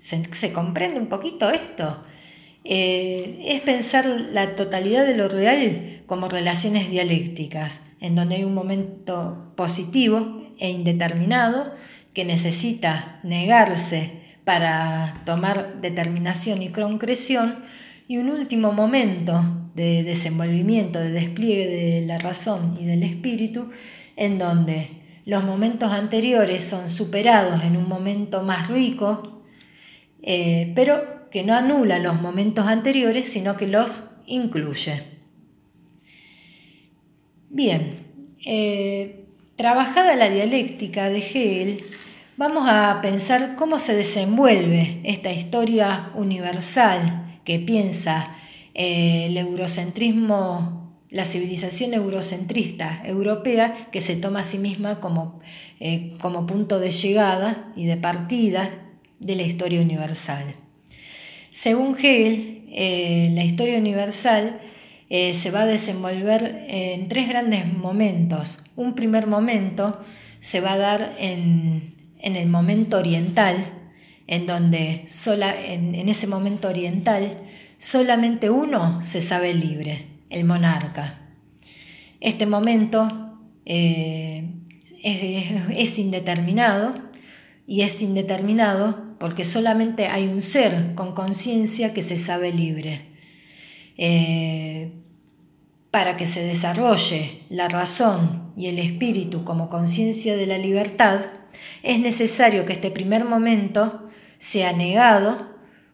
¿Se, 0.00 0.52
comprende 0.52 1.00
un 1.00 1.08
poquito 1.08 1.50
esto? 1.50 2.02
Eh, 2.64 3.44
es 3.46 3.60
pensar 3.62 4.06
la 4.06 4.54
totalidad 4.54 5.06
de 5.06 5.16
lo 5.16 5.28
real 5.28 6.02
como 6.06 6.28
relaciones 6.28 6.90
dialécticas, 6.90 7.80
en 8.00 8.14
donde 8.14 8.36
hay 8.36 8.44
un 8.44 8.54
momento 8.54 9.52
positivo 9.56 10.42
e 10.58 10.70
indeterminado 10.70 11.74
que 12.14 12.24
necesita 12.24 13.20
negarse 13.22 14.22
para 14.44 15.22
tomar 15.26 15.80
determinación 15.82 16.62
y 16.62 16.70
concreción, 16.70 17.64
y 18.08 18.16
un 18.16 18.30
último 18.30 18.72
momento 18.72 19.44
de 19.74 20.02
desenvolvimiento, 20.02 20.98
de 20.98 21.10
despliegue 21.10 21.68
de 21.68 22.06
la 22.06 22.18
razón 22.18 22.78
y 22.80 22.86
del 22.86 23.02
espíritu, 23.02 23.70
en 24.16 24.38
donde 24.38 24.88
los 25.26 25.44
momentos 25.44 25.92
anteriores 25.92 26.64
son 26.64 26.88
superados 26.88 27.62
en 27.62 27.76
un 27.76 27.86
momento 27.86 28.42
más 28.42 28.68
rico, 28.68 29.42
eh, 30.22 30.72
pero 30.74 31.28
que 31.30 31.44
no 31.44 31.54
anula 31.54 31.98
los 31.98 32.20
momentos 32.20 32.66
anteriores, 32.66 33.28
sino 33.28 33.58
que 33.58 33.66
los 33.66 34.22
incluye. 34.26 35.02
Bien, 37.50 37.98
eh, 38.46 39.26
trabajada 39.56 40.16
la 40.16 40.30
dialéctica 40.30 41.10
de 41.10 41.18
Hegel, 41.18 41.84
vamos 42.38 42.66
a 42.66 43.00
pensar 43.02 43.54
cómo 43.56 43.78
se 43.78 43.94
desenvuelve 43.94 45.00
esta 45.04 45.30
historia 45.30 46.10
universal 46.14 47.27
que 47.48 47.58
piensa 47.58 48.36
eh, 48.74 49.28
el 49.28 49.38
eurocentrismo, 49.38 50.92
la 51.08 51.24
civilización 51.24 51.94
eurocentrista 51.94 53.00
europea, 53.06 53.88
que 53.90 54.02
se 54.02 54.16
toma 54.16 54.40
a 54.40 54.42
sí 54.42 54.58
misma 54.58 55.00
como, 55.00 55.40
eh, 55.80 56.12
como 56.20 56.46
punto 56.46 56.78
de 56.78 56.90
llegada 56.90 57.72
y 57.74 57.86
de 57.86 57.96
partida 57.96 58.82
de 59.18 59.34
la 59.34 59.44
historia 59.44 59.80
universal. 59.80 60.56
Según 61.52 61.96
Hegel, 61.96 62.66
eh, 62.70 63.30
la 63.32 63.44
historia 63.44 63.78
universal 63.78 64.60
se 65.08 65.50
va 65.50 65.62
a 65.62 65.66
desenvolver 65.66 66.66
en 66.68 67.08
tres 67.08 67.30
grandes 67.30 67.72
momentos. 67.72 68.66
Un 68.76 68.94
primer 68.94 69.26
momento 69.26 70.04
se 70.40 70.60
va 70.60 70.74
a 70.74 70.76
dar 70.76 71.16
en, 71.18 71.94
el 72.20 72.46
momento 72.46 72.98
oriental, 72.98 73.77
en 74.28 74.46
donde 74.46 75.04
sola, 75.08 75.58
en, 75.60 76.08
ese 76.08 76.26
momento 76.26 76.68
oriental 76.68 77.38
solamente 77.78 78.50
uno 78.50 79.02
se 79.02 79.20
sabe 79.20 79.54
libre, 79.54 80.06
el 80.28 80.44
monarca. 80.44 81.30
Este 82.20 82.46
momento 82.46 83.36
eh, 83.64 84.50
es, 85.02 85.98
indeterminado 85.98 86.94
y 87.66 87.82
es 87.82 88.02
indeterminado 88.02 89.16
porque 89.18 89.44
solamente 89.44 90.06
hay 90.08 90.28
un 90.28 90.42
ser 90.42 90.94
con 90.94 91.14
conciencia 91.14 91.94
que 91.94 92.02
se 92.02 92.18
sabe 92.18 92.52
libre. 92.52 93.06
Eh, 93.96 94.92
para 95.90 96.18
que 96.18 96.26
se 96.26 96.44
desarrolle 96.44 97.40
la 97.48 97.68
razón 97.68 98.52
y 98.56 98.66
el 98.66 98.78
espíritu 98.78 99.44
como 99.44 99.70
conciencia 99.70 100.36
de 100.36 100.46
la 100.46 100.58
libertad, 100.58 101.22
es 101.82 101.98
necesario 101.98 102.66
que 102.66 102.74
este 102.74 102.90
primer 102.90 103.24
momento 103.24 104.07
sea 104.38 104.72
negado 104.72 105.48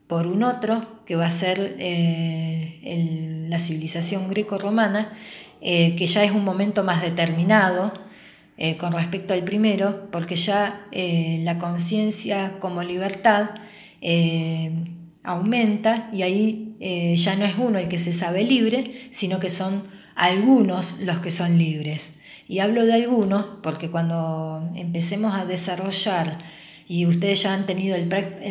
por 0.06 0.26
un 0.26 0.42
otro 0.42 0.94
que 1.06 1.16
va 1.16 1.26
a 1.26 1.30
ser 1.30 1.76
eh, 1.78 3.46
la 3.48 3.58
civilización 3.58 4.28
greco-romana, 4.28 5.16
eh, 5.60 5.96
que 5.96 6.06
ya 6.06 6.24
es 6.24 6.32
un 6.32 6.44
momento 6.44 6.82
más 6.84 7.02
determinado 7.02 7.92
eh, 8.56 8.76
con 8.76 8.92
respecto 8.92 9.34
al 9.34 9.42
primero, 9.42 10.08
porque 10.10 10.36
ya 10.36 10.86
la 10.92 11.58
conciencia 11.58 12.58
como 12.60 12.82
libertad 12.82 13.50
aumenta 15.22 16.10
y 16.12 16.22
ahí 16.22 17.14
ya 17.16 17.36
no 17.36 17.46
es 17.46 17.54
uno 17.58 17.78
el 17.78 17.88
que 17.88 17.98
se 17.98 18.12
sabe 18.12 18.44
libre, 18.44 19.08
sino 19.10 19.40
que 19.40 19.48
son 19.48 19.84
algunos 20.14 21.00
los 21.00 21.18
que 21.18 21.30
son 21.30 21.58
libres. 21.58 22.18
Y 22.46 22.58
hablo 22.58 22.84
de 22.84 22.92
algunos 22.92 23.46
porque 23.62 23.90
cuando 23.90 24.70
empecemos 24.76 25.34
a 25.34 25.46
desarrollar, 25.46 26.38
y 26.88 27.06
ustedes 27.06 27.42
ya 27.42 27.54
han 27.54 27.66
tenido 27.66 27.96
el, 27.96 28.08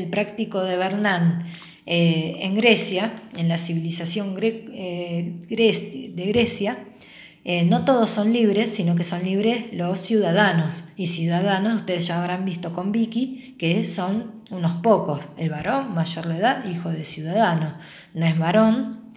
práctico 0.10 0.64
de 0.64 0.78
Bernán, 0.78 1.44
eh, 1.86 2.38
en 2.42 2.56
Grecia, 2.56 3.24
en 3.36 3.50
la 3.50 3.58
civilización 3.58 4.36
eh, 4.42 5.34
de 5.50 6.26
Grecia, 6.28 6.86
eh, 7.46 7.66
no 7.66 7.84
todos 7.84 8.10
son 8.10 8.32
libres, 8.32 8.74
sino 8.74 8.96
que 8.96 9.04
son 9.04 9.24
libres 9.24 9.66
los 9.74 10.00
ciudadanos. 10.00 10.86
Y 10.96 11.08
ciudadanos, 11.08 11.82
ustedes 11.82 12.08
ya 12.08 12.22
habrán 12.22 12.46
visto 12.46 12.72
con 12.72 12.94
Vicky, 12.94 13.56
que 13.60 13.86
son 13.86 14.44
unos 14.50 14.82
pocos. 14.82 15.20
El 15.38 15.50
varón, 15.50 15.94
mayor 15.94 16.28
de 16.28 16.38
edad, 16.38 16.66
hijo 16.66 16.90
de 16.90 17.04
ciudadano. 17.04 17.78
No 18.14 18.26
es 18.26 18.38
varón, 18.38 19.12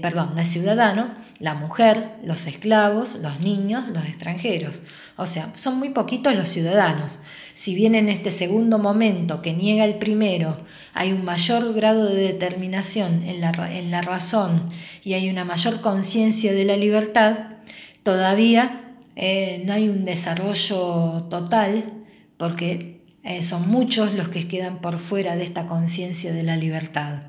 perdón, 0.00 0.32
no 0.34 0.40
es 0.40 0.48
ciudadano, 0.48 1.14
la 1.38 1.52
mujer, 1.54 2.14
los 2.24 2.46
esclavos, 2.46 3.16
los 3.16 3.40
niños, 3.40 3.88
los 3.88 4.06
extranjeros. 4.06 4.80
O 5.16 5.26
sea, 5.26 5.52
son 5.56 5.78
muy 5.78 5.90
poquitos 5.90 6.34
los 6.34 6.48
ciudadanos. 6.48 7.20
Si 7.56 7.74
bien 7.74 7.94
en 7.94 8.10
este 8.10 8.30
segundo 8.30 8.78
momento 8.78 9.40
que 9.40 9.54
niega 9.54 9.86
el 9.86 9.94
primero 9.94 10.58
hay 10.92 11.12
un 11.12 11.24
mayor 11.24 11.72
grado 11.72 12.04
de 12.04 12.20
determinación 12.20 13.22
en 13.26 13.40
la, 13.40 13.50
en 13.72 13.90
la 13.90 14.02
razón 14.02 14.68
y 15.02 15.14
hay 15.14 15.30
una 15.30 15.46
mayor 15.46 15.80
conciencia 15.80 16.52
de 16.52 16.66
la 16.66 16.76
libertad, 16.76 17.56
todavía 18.02 18.94
eh, 19.16 19.62
no 19.64 19.72
hay 19.72 19.88
un 19.88 20.04
desarrollo 20.04 21.28
total 21.30 21.94
porque 22.36 23.00
eh, 23.24 23.40
son 23.40 23.70
muchos 23.70 24.12
los 24.12 24.28
que 24.28 24.46
quedan 24.48 24.82
por 24.82 24.98
fuera 24.98 25.34
de 25.34 25.44
esta 25.44 25.66
conciencia 25.66 26.34
de 26.34 26.42
la 26.42 26.58
libertad. 26.58 27.22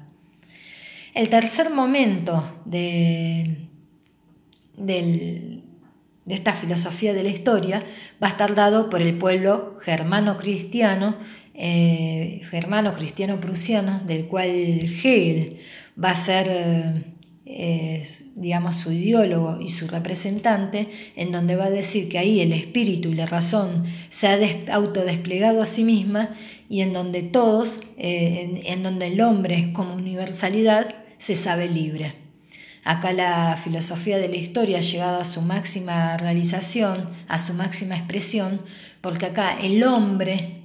El 1.13 1.29
tercer 1.29 1.69
momento 1.69 2.43
de, 2.65 3.69
del, 4.75 5.63
de 6.27 6.35
esta 6.35 6.53
filosofía 6.53 7.13
de 7.13 7.23
la 7.23 7.29
historia 7.29 7.83
va 8.21 8.27
a 8.27 8.31
estar 8.31 8.53
dado 8.53 8.89
por 8.89 9.01
el 9.01 9.17
pueblo 9.17 9.77
germano-cristiano, 9.81 11.15
eh, 11.53 12.41
germano-cristiano-prusiano, 12.51 14.01
del 14.05 14.25
cual 14.25 14.49
Hegel 14.49 15.59
va 16.01 16.09
a 16.09 16.15
ser, 16.15 17.05
eh, 17.45 18.03
digamos, 18.35 18.75
su 18.75 18.91
ideólogo 18.91 19.61
y 19.61 19.69
su 19.69 19.87
representante, 19.87 20.89
en 21.15 21.31
donde 21.31 21.55
va 21.55 21.65
a 21.65 21.69
decir 21.69 22.09
que 22.09 22.19
ahí 22.19 22.41
el 22.41 22.51
espíritu 22.51 23.09
y 23.09 23.15
la 23.15 23.25
razón 23.25 23.85
se 24.09 24.27
ha 24.27 24.73
autodesplegado 24.73 25.61
a 25.61 25.65
sí 25.65 25.85
misma 25.85 26.35
y 26.67 26.81
en 26.81 26.91
donde 26.91 27.23
todos, 27.23 27.79
eh, 27.97 28.63
en 28.65 28.83
donde 28.83 29.07
el 29.07 29.21
hombre 29.21 29.71
como 29.71 29.95
universalidad 29.95 30.93
se 31.19 31.37
sabe 31.37 31.69
libre. 31.69 32.26
Acá 32.89 33.11
la 33.11 33.59
filosofía 33.61 34.17
de 34.17 34.29
la 34.29 34.37
historia 34.37 34.77
ha 34.77 34.79
llegado 34.79 35.19
a 35.19 35.25
su 35.25 35.41
máxima 35.41 36.15
realización, 36.15 37.09
a 37.27 37.37
su 37.37 37.53
máxima 37.53 37.97
expresión, 37.97 38.61
porque 39.01 39.25
acá 39.25 39.59
el 39.59 39.83
hombre, 39.83 40.63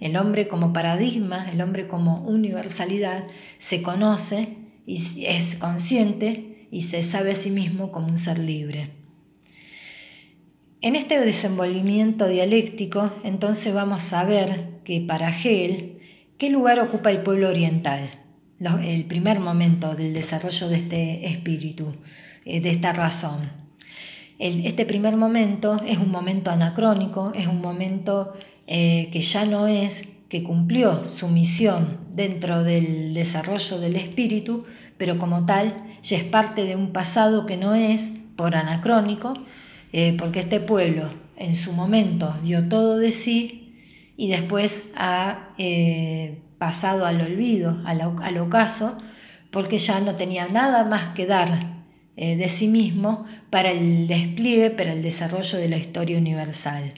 el 0.00 0.16
hombre 0.16 0.48
como 0.48 0.72
paradigma, 0.72 1.48
el 1.48 1.60
hombre 1.60 1.86
como 1.86 2.24
universalidad, 2.24 3.28
se 3.58 3.84
conoce 3.84 4.48
y 4.84 5.26
es 5.26 5.54
consciente 5.54 6.66
y 6.72 6.80
se 6.80 7.04
sabe 7.04 7.30
a 7.30 7.36
sí 7.36 7.52
mismo 7.52 7.92
como 7.92 8.08
un 8.08 8.18
ser 8.18 8.40
libre. 8.40 8.90
En 10.80 10.96
este 10.96 11.20
desenvolvimiento 11.20 12.26
dialéctico, 12.26 13.12
entonces 13.22 13.72
vamos 13.72 14.12
a 14.12 14.24
ver 14.24 14.80
que 14.82 15.00
para 15.02 15.28
Hegel, 15.28 16.00
¿qué 16.36 16.50
lugar 16.50 16.80
ocupa 16.80 17.12
el 17.12 17.22
pueblo 17.22 17.48
oriental? 17.48 18.23
El 18.82 19.04
primer 19.04 19.40
momento 19.40 19.94
del 19.94 20.14
desarrollo 20.14 20.68
de 20.68 20.76
este 20.76 21.28
espíritu, 21.28 21.94
eh, 22.44 22.60
de 22.60 22.70
esta 22.70 22.92
razón. 22.92 23.64
este 24.38 24.84
primer 24.84 25.16
momento 25.16 25.80
es 25.86 25.98
un 25.98 26.10
momento 26.10 26.50
anacrónico, 26.50 27.32
es 27.34 27.46
un 27.46 27.60
momento 27.60 28.34
eh, 28.66 29.08
que 29.12 29.20
ya 29.20 29.44
no 29.44 29.66
es, 29.66 30.08
que 30.28 30.42
cumplió 30.42 31.06
su 31.06 31.28
misión 31.28 31.98
dentro 32.14 32.64
del 32.64 33.14
desarrollo 33.14 33.78
del 33.78 33.96
espíritu, 33.96 34.64
pero 34.96 35.18
como 35.18 35.46
tal 35.46 35.84
ya 36.02 36.16
es 36.16 36.24
parte 36.24 36.64
de 36.64 36.74
un 36.74 36.92
pasado 36.92 37.46
que 37.46 37.56
no 37.56 37.74
es 37.74 38.20
por 38.36 38.56
anacrónico, 38.56 39.34
eh, 39.92 40.16
porque 40.18 40.40
este 40.40 40.60
pueblo 40.60 41.10
en 41.36 41.54
su 41.54 41.72
momento 41.72 42.34
dio 42.42 42.68
todo 42.68 42.98
de 42.98 43.12
sí 43.12 43.76
y 44.16 44.28
después 44.28 44.90
ha 44.96 45.54
pasado 46.64 47.04
al 47.04 47.20
olvido, 47.20 47.82
al, 47.84 48.38
ocaso, 48.38 48.98
porque 49.50 49.76
ya 49.76 50.00
no 50.00 50.14
tenía 50.14 50.48
nada 50.48 50.84
más 50.84 51.14
que 51.14 51.26
dar 51.26 51.50
eh, 52.16 52.36
de 52.36 52.48
sí 52.48 52.68
mismo 52.68 53.26
para 53.50 53.70
el 53.70 54.06
despliegue, 54.08 54.70
para 54.70 54.94
el 54.94 55.02
desarrollo 55.02 55.58
de 55.58 55.68
la 55.68 55.76
historia 55.76 56.16
universal. 56.16 56.94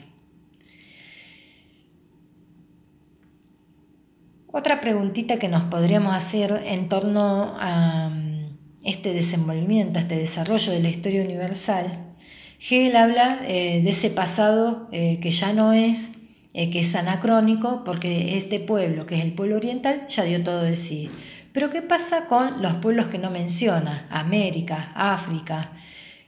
Otra 4.53 4.79
preguntita 4.79 5.37
que 5.37 5.49
nos 5.49 5.63
podríamos 5.63 6.15
hacer 6.15 6.63
en 6.65 6.87
torno 6.87 7.57
a 7.59 8.07
mm, 8.07 8.57
este 8.85 9.11
desenvolvimiento, 9.11 9.99
a 9.99 10.03
este 10.03 10.15
desarrollo 10.15 10.71
de 10.71 10.79
la 10.79 10.87
historia 10.87 11.23
universal, 11.23 12.15
Hegel 12.61 12.95
habla 12.95 13.41
eh, 13.45 13.81
de 13.83 13.89
ese 13.89 14.11
pasado 14.11 14.87
eh, 14.93 15.19
que 15.21 15.31
ya 15.31 15.51
no 15.51 15.73
es, 15.73 16.16
eh, 16.59 16.71
que 16.71 16.79
es 16.79 16.95
anacrónico 16.95 17.83
porque 17.85 18.35
este 18.35 18.59
pueblo, 18.59 19.05
que 19.05 19.13
es 19.13 19.23
el 19.23 19.33
pueblo 19.33 19.57
oriental, 19.57 20.07
ya 20.07 20.23
dio 20.23 20.41
todo 20.41 20.63
de 20.63 20.75
sí. 20.75 21.07
Pero 21.53 21.69
¿qué 21.69 21.83
pasa 21.83 22.25
con 22.25 22.63
los 22.63 22.73
pueblos 22.77 23.05
que 23.09 23.19
no 23.19 23.29
menciona? 23.29 24.07
América, 24.09 24.91
África, 24.95 25.73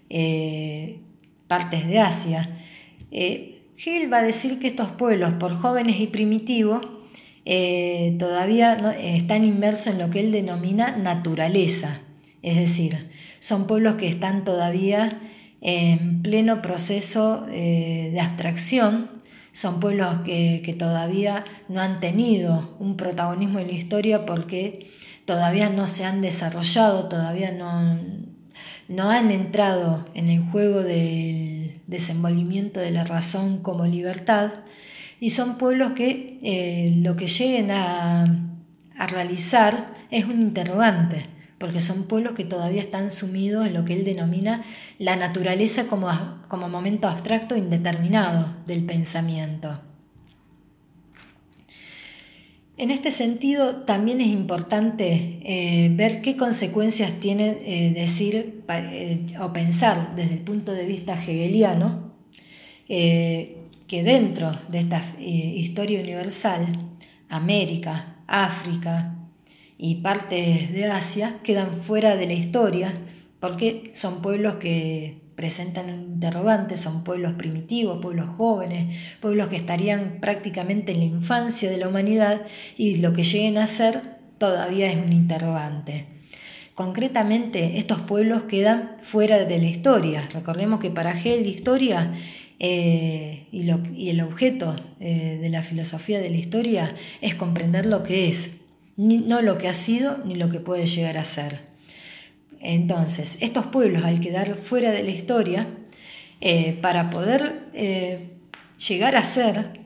eh, 0.07 0.99
partes 1.47 1.87
de 1.87 1.97
Asia. 1.97 2.59
Eh, 3.09 3.55
va 4.13 4.17
a 4.17 4.21
decir 4.21 4.59
que 4.59 4.67
estos 4.67 4.89
pueblos, 4.89 5.33
por 5.39 5.55
jóvenes 5.57 5.99
y 5.99 6.05
primitivos, 6.05 6.87
todavía 8.19 8.95
están 8.99 9.43
inmersos 9.43 9.93
en 9.93 9.97
lo 9.97 10.11
que 10.11 10.19
él 10.19 10.31
denomina 10.31 10.95
naturaleza. 10.95 12.01
Es 12.43 12.55
decir, 12.55 13.09
son 13.39 13.65
pueblos 13.65 13.95
que 13.95 14.07
están 14.07 14.43
todavía 14.43 15.21
en 15.61 16.21
pleno 16.21 16.61
proceso 16.61 17.47
de 17.47 18.19
abstracción 18.21 19.18
son 19.53 19.79
pueblos 19.79 20.21
que, 20.25 20.75
todavía 20.77 21.45
no 21.67 21.81
han 21.81 21.99
tenido 21.99 22.75
un 22.79 22.95
protagonismo 22.97 23.59
en 23.59 23.67
la 23.67 23.73
historia 23.73 24.25
porque 24.25 24.91
todavía 25.25 25.69
no 25.69 25.87
se 25.87 26.05
han 26.05 26.21
desarrollado, 26.21 27.09
todavía 27.09 27.51
no, 27.51 27.99
no 28.87 29.09
han 29.09 29.31
entrado 29.31 30.07
en 30.13 30.29
el 30.29 30.41
juego 30.43 30.81
del 30.81 31.81
desenvolvimiento 31.87 32.79
de 32.79 32.91
la 32.91 33.03
razón 33.03 33.61
como 33.61 33.85
libertad. 33.85 34.51
Y 35.19 35.31
son 35.31 35.57
pueblos 35.57 35.93
que 35.93 36.39
eh, 36.43 36.93
lo 37.03 37.15
que 37.15 37.27
lleguen 37.27 37.71
a, 37.71 38.23
a 38.97 39.07
realizar 39.07 39.93
es 40.11 40.25
un 40.25 40.41
interrogante 40.41 41.38
porque 41.59 41.81
son 41.81 42.07
pueblos 42.07 42.33
que 42.33 42.45
todavía 42.45 42.81
están 42.81 43.11
sumidos 43.11 43.67
en 43.67 43.73
lo 43.73 43.85
que 43.85 43.93
él 43.93 44.05
denomina 44.05 44.63
la 44.97 45.15
naturaleza 45.17 45.87
como, 45.87 46.09
como 46.47 46.69
momento 46.69 47.07
abstracto 47.07 47.55
indeterminado 47.57 48.55
del 48.65 48.85
pensamiento. 48.85 49.81
En 52.79 52.91
este 52.91 53.11
sentido, 53.11 53.81
también 53.81 54.21
es 54.21 54.27
importante 54.27 55.41
eh, 55.43 55.91
ver 55.93 56.21
qué 56.21 56.37
consecuencias 56.37 57.19
tiene 57.19 57.57
eh, 57.65 57.91
decir 57.93 58.63
eh, 58.69 59.33
o 59.41 59.51
pensar 59.51 60.15
desde 60.15 60.35
el 60.35 60.39
punto 60.39 60.71
de 60.71 60.85
vista 60.85 61.21
hegeliano 61.21 62.13
que 62.87 64.03
dentro 64.03 64.51
de 64.69 64.79
esta 64.79 65.03
historia 65.19 65.99
universal, 65.99 66.65
América, 67.27 68.15
África, 68.25 69.18
y 69.79 69.95
partes 69.95 70.73
de 70.73 70.85
Asia 70.85 71.39
quedan 71.41 71.81
fuera 71.81 72.17
de 72.17 72.27
la 72.27 72.33
historia 72.33 72.93
porque 73.39 73.91
son 73.93 74.21
pueblos 74.21 74.55
que 74.55 75.21
presentan 75.35 75.89
un 75.89 76.01
interrogante, 76.15 76.75
son 76.75 77.05
pueblos 77.05 77.35
primitivos, 77.37 78.01
pueblos 78.01 78.27
jóvenes, 78.35 78.99
pueblos 79.21 79.47
que 79.47 79.55
estarían 79.55 80.17
prácticamente 80.19 80.91
en 80.91 80.99
la 80.99 81.05
infancia 81.05 81.71
de 81.71 81.77
la 81.77 81.87
humanidad 81.87 82.41
y 82.77 82.97
lo 82.97 83.13
que 83.13 83.23
lleguen 83.23 83.57
a 83.57 83.65
ser 83.65 84.01
todavía 84.37 84.91
es 84.91 84.97
un 84.97 85.13
interrogante. 85.13 86.07
Concretamente, 86.75 87.77
estos 87.77 88.01
pueblos 88.01 88.43
quedan 88.43 88.97
fuera 89.01 89.45
de 89.45 89.59
la 89.59 89.67
historia. 89.67 90.27
Recordemos 90.33 90.81
que 90.81 90.89
para 90.89 91.17
Hegel 91.17 91.45
historia 91.45 92.13
eh, 92.59 93.47
y, 93.53 94.09
el 94.09 94.21
objeto 94.21 94.75
eh, 94.99 95.39
de 95.41 95.49
la 95.49 95.63
filosofía 95.63 96.19
de 96.19 96.29
la 96.29 96.37
historia 96.37 96.95
es 97.21 97.35
comprender 97.35 97.85
lo 97.85 98.03
que 98.03 98.27
es, 98.27 98.58
no 98.99 99.41
lo 99.41 99.57
que 99.57 99.69
ha 99.69 99.73
sido 99.73 100.17
ni 100.25 100.35
lo 100.35 100.49
que 100.49 100.59
puede 100.59 100.85
llegar 100.85 101.17
a 101.17 101.23
ser. 101.23 101.59
Entonces, 102.59 103.37
estos 103.39 103.67
pueblos 103.67 104.03
al 104.03 104.19
quedar 104.19 104.57
fuera 104.57 104.91
de 104.91 105.03
la 105.03 105.11
historia, 105.11 105.67
eh, 106.41 106.77
para 106.81 107.09
poder 107.09 107.69
eh, 107.73 108.37
llegar 108.87 109.15
a 109.15 109.23
ser, 109.23 109.79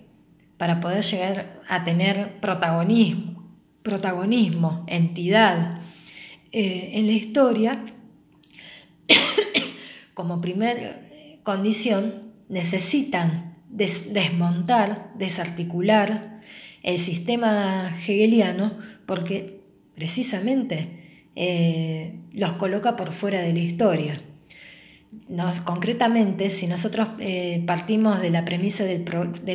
para 0.58 0.80
poder 0.80 1.04
llegar 1.04 1.62
a 1.68 1.84
tener 1.84 2.40
protagonismo, 2.40 3.52
protagonismo 3.84 4.84
entidad 4.88 5.82
eh, 6.52 6.92
en 6.94 7.06
la 7.06 7.14
historia, 7.14 7.86
como 10.16 10.42
primera 10.42 11.02
condición, 11.44 12.34
necesitan 12.50 13.58
desmontar, 13.70 15.12
desarticular 15.16 16.42
el 16.84 16.98
sistema 16.98 17.96
hegeliano 17.98 18.78
porque 19.06 19.62
precisamente 19.96 21.04
eh, 21.36 22.20
los 22.34 22.54
coloca 22.54 22.96
por 22.96 23.14
fuera 23.14 23.42
de 23.42 23.54
la 23.54 23.60
historia. 23.60 24.22
concretamente, 25.66 26.50
si 26.50 26.68
nosotros 26.68 27.10
eh, 27.20 27.64
partimos 27.66 28.22
de 28.22 28.30
la 28.30 28.46
premisa 28.46 28.84
del, 28.84 29.04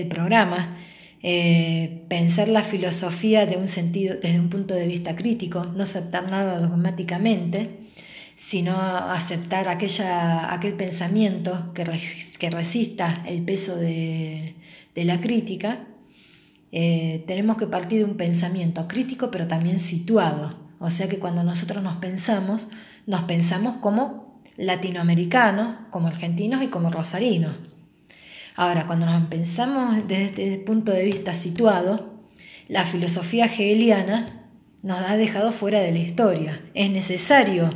programa, 0.09 0.79
eh, 1.23 2.03
pensar 2.09 2.49
la 2.49 2.63
filosofía 2.63 3.47
de 3.47 3.57
un 3.57 3.69
sentido, 3.69 4.17
desde 4.23 4.39
un 4.41 4.51
punto 4.51 4.75
de 4.75 4.87
vista 4.87 5.17
crítico, 5.17 5.65
no 5.65 5.83
aceptar 5.83 6.31
nada 6.31 6.61
dogmáticamente, 6.61 7.89
sino 8.37 8.79
aceptar 8.81 9.69
aquella, 9.69 10.53
aquel 10.53 10.75
pensamiento 10.75 11.73
que, 11.75 11.85
que 12.39 12.51
resista 12.51 13.25
el 13.27 13.43
peso 13.43 13.77
de, 13.77 14.55
de 14.95 15.05
la 15.05 15.21
crítica, 15.21 15.87
eh, 16.73 17.25
tenemos 17.27 17.57
que 17.57 17.67
partir 17.67 18.01
de 18.01 18.05
un 18.05 18.17
pensamiento 18.17 18.89
crítico 18.89 19.31
pero 19.31 19.47
también 19.47 19.79
situado. 19.79 20.55
O 20.79 20.91
sea 20.91 21.09
que 21.09 21.19
cuando 21.19 21.43
nosotros 21.43 21.83
nos 21.83 21.97
pensamos, 21.97 22.69
nos 23.07 23.23
pensamos 23.23 23.77
como 23.77 24.43
latinoamericanos, 24.57 25.77
como 25.91 26.09
argentinos 26.09 26.63
y 26.63 26.69
como 26.69 26.91
rosarinos. 26.91 27.57
Ahora, 28.55 28.87
cuando 28.87 29.07
nos 29.07 29.29
pensamos 29.29 30.09
desde 30.09 30.25
este 30.25 30.59
punto 30.59 30.91
de 30.91 31.05
vista 31.05 31.33
situado, 31.33 32.13
la 32.67 32.85
filosofía 32.85 33.47
hegeliana 33.47 34.47
nos 34.83 35.01
ha 35.01 35.17
dejado 35.17 35.53
fuera 35.53 35.81
de 35.81 35.93
la 35.93 35.99
historia. 35.99 36.61
Es 36.75 36.91
necesario 36.91 37.71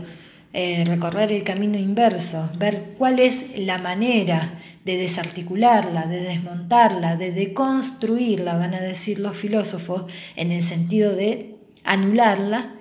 eh, 0.55 0.85
recorrer 0.87 1.33
el 1.33 1.45
camino 1.45 1.79
inverso, 1.79 2.51
ver 2.59 2.95
cuál 2.99 3.19
es 3.19 3.59
la 3.59 3.79
manera 3.79 4.61
de 4.85 4.97
desarticularla, 4.97 6.07
de 6.07 6.21
desmontarla, 6.21 7.17
de 7.17 7.33
deconstruirla, 7.33 8.57
van 8.59 8.75
a 8.75 8.81
decir 8.81 9.19
los 9.19 9.37
filósofos, 9.37 10.05
en 10.37 10.53
el 10.53 10.63
sentido 10.63 11.15
de 11.15 11.57
anularla, 11.85 12.75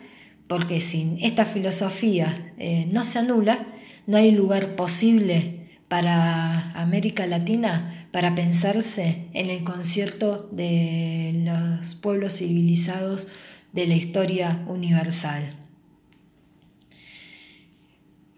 porque 0.48 0.82
sin 0.82 1.24
esta 1.24 1.46
filosofía 1.46 2.54
eh, 2.58 2.88
no 2.92 3.06
se 3.06 3.20
anula, 3.20 3.68
no 4.06 4.18
hay 4.18 4.32
lugar 4.32 4.76
posible 4.76 5.70
para 5.88 6.72
América 6.72 7.26
Latina 7.28 8.08
para 8.12 8.36
pensarse 8.36 9.28
en 9.34 9.50
el 9.50 9.64
concierto 9.64 10.50
de 10.52 11.32
los 11.46 11.96
pueblos 11.96 12.34
civilizados 12.34 13.30
de 13.72 13.88
la 13.88 13.96
historia 13.96 14.66
universal. 14.68 15.61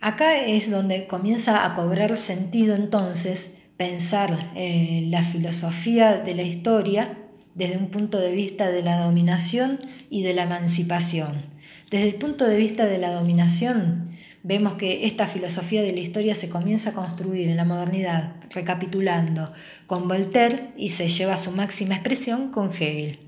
Acá 0.04 0.38
es 0.38 0.70
donde 0.70 1.08
comienza 1.08 1.66
a 1.66 1.76
cobrar 1.76 2.18
sentido 2.18 2.76
entonces 2.76 3.60
pensar 3.78 4.52
eh, 4.54 5.06
la 5.08 5.24
filosofía 5.24 6.18
de 6.18 6.36
la 6.36 6.42
historia 6.42 7.20
desde 7.56 7.78
un 7.78 7.88
punto 7.88 8.20
de 8.20 8.34
vista 8.34 8.70
de 8.70 8.82
la 8.82 9.00
dominación 9.00 9.80
y 10.10 10.24
de 10.24 10.34
la 10.34 10.44
emancipación. 10.44 11.46
Desde 11.90 12.10
el 12.10 12.16
punto 12.16 12.46
de 12.46 12.58
vista 12.58 12.84
de 12.86 12.98
la 12.98 13.14
dominación, 13.14 14.18
vemos 14.44 14.74
que 14.74 15.06
esta 15.08 15.26
filosofía 15.26 15.82
de 15.82 15.94
la 15.94 16.02
historia 16.02 16.36
se 16.36 16.50
comienza 16.50 16.90
a 16.90 16.96
construir 16.96 17.48
en 17.48 17.56
la 17.56 17.64
modernidad, 17.64 18.34
recapitulando 18.50 19.54
con 19.88 20.10
Voltaire 20.10 20.72
y 20.76 20.90
se 20.90 21.08
lleva 21.08 21.36
a 21.36 21.38
su 21.38 21.52
máxima 21.52 21.96
expresión 21.96 22.52
con 22.52 22.72
Hegel. 22.74 23.20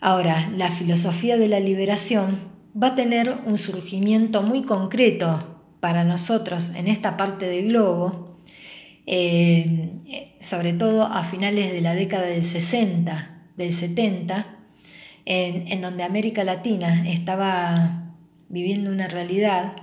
Ahora, 0.00 0.48
la 0.56 0.70
filosofía 0.70 1.36
de 1.36 1.48
la 1.48 1.58
liberación 1.58 2.53
va 2.80 2.88
a 2.88 2.94
tener 2.94 3.38
un 3.46 3.58
surgimiento 3.58 4.42
muy 4.42 4.62
concreto 4.62 5.60
para 5.80 6.04
nosotros 6.04 6.72
en 6.74 6.88
esta 6.88 7.16
parte 7.16 7.46
del 7.46 7.68
globo, 7.68 8.38
eh, 9.06 10.36
sobre 10.40 10.72
todo 10.72 11.04
a 11.04 11.24
finales 11.24 11.72
de 11.72 11.80
la 11.80 11.94
década 11.94 12.26
del 12.26 12.42
60, 12.42 13.42
del 13.56 13.72
70, 13.72 14.46
en, 15.26 15.80
donde 15.80 16.02
América 16.02 16.44
Latina 16.44 17.08
estaba 17.08 18.14
viviendo 18.48 18.90
una 18.90 19.08
realidad 19.08 19.76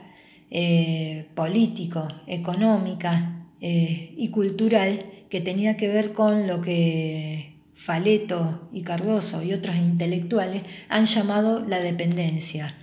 eh, 0.51 1.27
político, 1.33 2.07
económica 2.27 3.47
eh, 3.59 4.13
y 4.17 4.29
cultural 4.29 5.05
que 5.29 5.41
tenía 5.41 5.77
que 5.77 5.87
ver 5.87 6.13
con 6.13 6.45
lo 6.47 6.61
que 6.61 7.50
Faleto 7.81 8.69
y 8.71 8.83
Cardoso 8.83 9.41
y 9.41 9.53
otros 9.53 9.75
intelectuales 9.75 10.61
han 10.87 11.05
llamado 11.05 11.65
la 11.67 11.79
dependencia, 11.79 12.75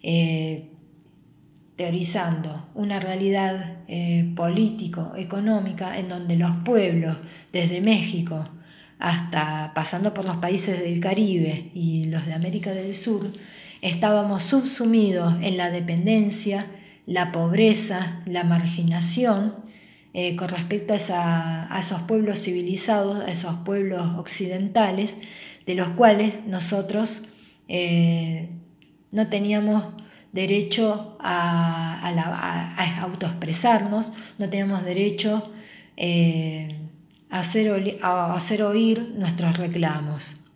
eh, 0.00 0.70
teorizando 1.74 2.68
una 2.76 3.00
realidad 3.00 3.78
eh, 3.88 4.32
político-económica 4.36 5.98
en 5.98 6.08
donde 6.08 6.36
los 6.36 6.52
pueblos, 6.64 7.16
desde 7.52 7.80
México 7.80 8.48
hasta 9.00 9.72
pasando 9.74 10.14
por 10.14 10.24
los 10.24 10.36
países 10.36 10.78
del 10.80 11.00
Caribe 11.00 11.72
y 11.74 12.04
los 12.04 12.24
de 12.24 12.34
América 12.34 12.70
del 12.72 12.94
Sur, 12.94 13.32
estábamos 13.80 14.44
subsumidos 14.44 15.34
en 15.42 15.56
la 15.56 15.72
dependencia, 15.72 16.66
la 17.06 17.32
pobreza, 17.32 18.22
la 18.24 18.44
marginación 18.44 19.67
eh, 20.20 20.34
con 20.34 20.48
respecto 20.48 20.94
a, 21.14 21.78
esos 21.78 22.00
pueblos 22.00 22.40
civilizados, 22.40 23.20
a 23.24 23.30
esos 23.30 23.54
pueblos 23.58 24.18
occidentales, 24.18 25.16
de 25.64 25.76
los 25.76 25.86
cuales 25.90 26.44
nosotros 26.44 27.28
eh, 27.68 28.48
no 29.12 29.28
teníamos 29.28 29.84
derecho 30.32 31.16
a, 31.20 32.02
autoexpresarnos, 33.00 34.12
no 34.38 34.50
teníamos 34.50 34.82
derecho 34.82 35.52
eh, 35.96 36.74
a, 37.30 37.38
hacer, 37.38 38.62
oír 38.64 39.12
nuestros 39.14 39.56
reclamos. 39.56 40.50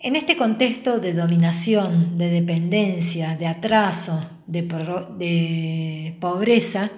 En 0.00 0.16
este 0.16 0.36
contexto 0.36 0.98
de 0.98 1.12
dominación, 1.12 2.18
de 2.18 2.30
dependencia, 2.30 3.36
de 3.36 3.46
atraso, 3.46 4.28
de 4.48 6.16
pobreza, 6.20 6.90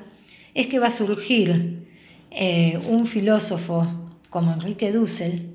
es 0.57 0.69
que 0.69 0.79
va 0.79 0.87
a 0.87 0.90
surgir 0.90 1.87
eh, 2.31 2.81
un 2.88 3.07
filósofo 3.07 3.87
como 4.31 4.55
Enrique 4.55 4.90
Dussel 4.90 5.55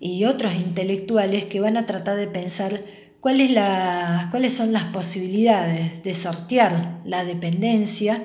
y 0.00 0.24
otros 0.24 0.54
intelectuales 0.54 1.44
que 1.44 1.60
van 1.60 1.76
a 1.76 1.84
tratar 1.84 2.16
de 2.16 2.26
pensar 2.26 2.80
cuáles 3.20 4.52
son 4.54 4.72
las 4.72 4.84
posibilidades 4.84 6.02
de 6.02 6.14
sortear 6.14 7.02
la 7.04 7.24
dependencia 7.24 8.24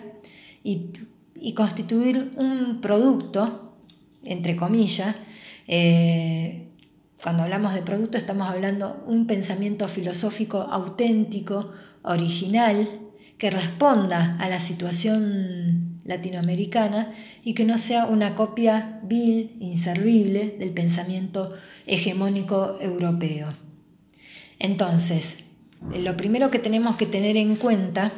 y, 0.64 0.92
constituir 1.56 2.32
un 2.38 2.80
producto, 2.82 3.74
entre 4.24 4.56
comillas, 4.56 5.16
eh, 5.68 6.68
cuando 7.22 7.44
hablamos 7.44 7.74
de 7.74 7.82
producto 7.82 8.18
estamos 8.18 8.48
hablando 8.48 9.04
un 9.08 9.28
pensamiento 9.28 9.88
filosófico 9.88 10.60
auténtico, 10.60 11.72
original, 12.04 13.02
que 13.42 13.50
responda 13.50 14.38
a 14.40 14.50
la 14.50 14.60
situación 14.60 15.81
latinoamericana 16.04 17.14
y 17.44 17.54
que 17.54 17.66
no 17.66 17.78
sea 17.78 18.06
una 18.06 18.36
copia 18.36 19.00
vil, 19.04 19.56
inservible 19.60 20.56
del 20.58 20.72
pensamiento 20.72 21.54
hegemónico 21.86 22.78
europeo. 22.80 23.54
Entonces, 24.60 25.46
lo 25.96 26.16
primero 26.16 26.52
que 26.52 26.60
tenemos 26.60 26.96
que 26.96 27.06
tener 27.06 27.38
en 27.38 27.56
cuenta 27.56 28.12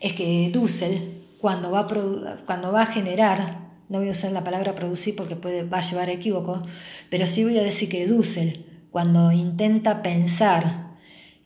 es 0.00 0.12
que 0.14 0.50
Dussel, 0.52 1.22
cuando 1.40 1.70
va 1.70 1.80
a, 1.80 2.36
cuando 2.46 2.72
va 2.72 2.82
a 2.82 2.86
generar, 2.86 3.70
no 3.88 3.98
voy 3.98 4.08
a 4.08 4.12
usar 4.12 4.32
la 4.32 4.44
palabra 4.44 4.74
producir 4.74 5.16
porque 5.16 5.36
puede, 5.36 5.64
va 5.64 5.78
a 5.78 5.82
llevar 5.82 6.08
a 6.08 6.12
equívoco, 6.12 6.62
pero 7.10 7.26
sí 7.26 7.44
voy 7.44 7.58
a 7.58 7.62
decir 7.62 7.88
que 7.88 8.06
Dussel, 8.06 8.64
cuando 8.90 9.32
intenta 9.32 10.02
pensar 10.02 10.90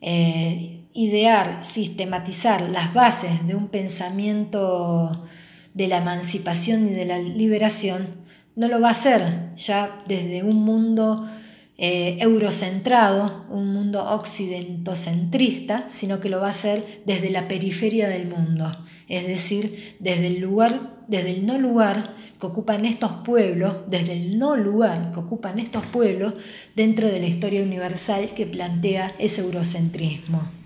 eh, 0.01 0.84
idear, 0.95 1.63
sistematizar 1.63 2.61
las 2.69 2.93
bases 2.93 3.45
de 3.45 3.53
un 3.53 3.67
pensamiento 3.67 5.25
de 5.73 5.89
la 5.89 5.97
emancipación 5.97 6.87
y 6.87 6.91
de 6.91 7.05
la 7.05 7.19
liberación, 7.19 8.07
no 8.55 8.69
lo 8.69 8.79
va 8.79 8.87
a 8.87 8.91
hacer 8.91 9.53
ya 9.57 10.01
desde 10.07 10.41
un 10.41 10.63
mundo 10.63 11.29
eh, 11.77 12.17
eurocentrado, 12.21 13.45
un 13.49 13.73
mundo 13.73 14.09
occidentocentrista, 14.09 15.87
sino 15.89 16.21
que 16.21 16.29
lo 16.29 16.39
va 16.39 16.47
a 16.47 16.51
hacer 16.51 17.01
desde 17.05 17.29
la 17.29 17.49
periferia 17.49 18.07
del 18.07 18.29
mundo, 18.29 18.71
es 19.09 19.27
decir, 19.27 19.97
desde 19.99 20.27
el 20.27 20.39
lugar, 20.39 21.03
desde 21.09 21.31
el 21.31 21.45
no 21.45 21.57
lugar 21.57 22.13
que 22.39 22.47
ocupan 22.47 22.85
estos 22.85 23.11
pueblos, 23.25 23.75
desde 23.89 24.13
el 24.13 24.39
no 24.39 24.55
lugar 24.55 25.11
que 25.11 25.19
ocupan 25.19 25.59
estos 25.59 25.85
pueblos 25.85 26.35
dentro 26.73 27.09
de 27.09 27.19
la 27.19 27.27
historia 27.27 27.61
universal 27.61 28.29
que 28.33 28.45
plantea 28.45 29.13
ese 29.19 29.41
eurocentrismo. 29.41 30.64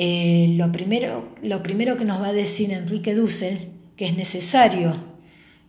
Eh, 0.00 0.54
lo, 0.56 0.70
primero, 0.70 1.28
lo 1.42 1.60
primero 1.60 1.96
que 1.96 2.04
nos 2.04 2.22
va 2.22 2.28
a 2.28 2.32
decir 2.32 2.70
Enrique 2.70 3.16
Dussel, 3.16 3.58
que 3.96 4.06
es 4.06 4.16
necesario 4.16 4.94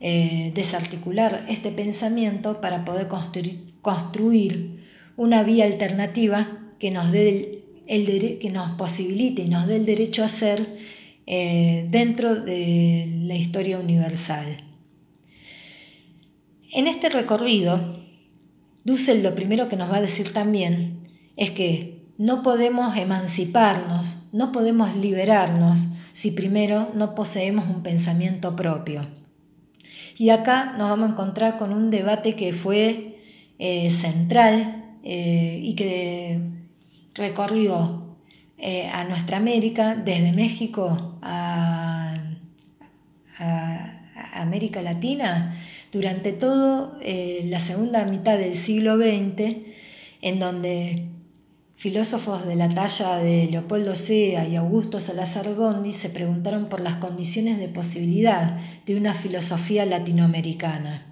eh, 0.02 0.52
desarticular 0.54 1.48
este 1.50 1.72
pensamiento 1.72 2.62
para 2.62 2.86
poder 2.86 3.08
construir, 3.82 4.78
una 5.18 5.42
vía 5.42 5.66
alternativa 5.66 6.60
que 6.78 6.92
nos, 6.92 7.12
dé 7.12 7.64
el, 7.88 8.38
que 8.40 8.52
nos 8.52 8.78
posibilite 8.78 9.42
y 9.42 9.50
nos 9.50 9.66
dé 9.66 9.78
el 9.78 9.88
derecho 9.88 10.24
a 10.24 10.30
ser 10.30 10.64
eh, 11.26 11.88
dentro 11.90 12.36
de 12.36 13.12
la 13.24 13.36
historia 13.36 13.80
universal. 13.80 14.64
En 16.72 16.86
este 16.86 17.10
recorrido, 17.10 18.06
Dussel 18.84 19.24
lo 19.24 19.34
primero 19.34 19.70
que 19.70 19.76
nos 19.76 19.92
va 19.92 19.98
a 19.98 20.02
decir 20.02 20.32
también 20.34 21.10
es 21.36 21.50
que 21.50 21.99
no 22.20 22.44
podemos 22.44 22.98
emanciparnos, 22.98 24.28
no 24.34 24.52
podemos 24.52 24.94
liberarnos 24.98 25.94
si 26.12 26.32
primero 26.32 26.92
no 26.94 27.16
poseemos 27.16 27.66
un 27.70 27.82
pensamiento 27.82 28.58
propio. 28.58 29.08
Y 30.18 30.30
acá 30.30 30.76
nos 30.78 30.90
vamos 30.90 31.10
a 31.10 31.12
encontrar 31.14 31.58
con 31.58 31.72
un 31.72 31.90
debate 31.90 32.36
que 32.36 32.52
fue 32.52 33.22
eh, 33.58 33.90
central 33.90 34.98
eh, 35.02 35.62
y 35.64 35.76
que 35.76 36.42
recorrió 37.16 38.18
eh, 38.58 38.88
a 38.88 39.06
nuestra 39.06 39.38
América, 39.38 39.96
desde 39.96 40.34
México 40.34 41.18
a, 41.22 42.16
a 43.38 44.02
América 44.34 44.82
Latina, 44.82 45.58
durante 45.94 46.34
toda 46.34 47.00
la 47.46 47.60
segunda 47.62 48.04
mitad 48.04 48.38
del 48.38 48.56
siglo 48.56 48.98
XX, 48.98 49.56
en 50.22 50.40
donde 50.40 51.08
Filósofos 51.80 52.46
de 52.46 52.58
la 52.58 52.68
talla 52.68 53.20
de 53.20 53.48
Leopoldo 53.50 53.96
Sea 53.96 54.46
y 54.46 54.58
Augusto 54.58 55.00
Salazar 55.00 55.56
Gondi 55.56 55.94
se 55.94 56.10
preguntaron 56.10 56.68
por 56.68 56.82
las 56.82 56.96
condiciones 56.96 57.58
de 57.58 57.70
posibilidad 57.70 58.60
de 58.86 58.98
una 58.98 59.14
filosofía 59.14 59.86
latinoamericana. 59.86 61.08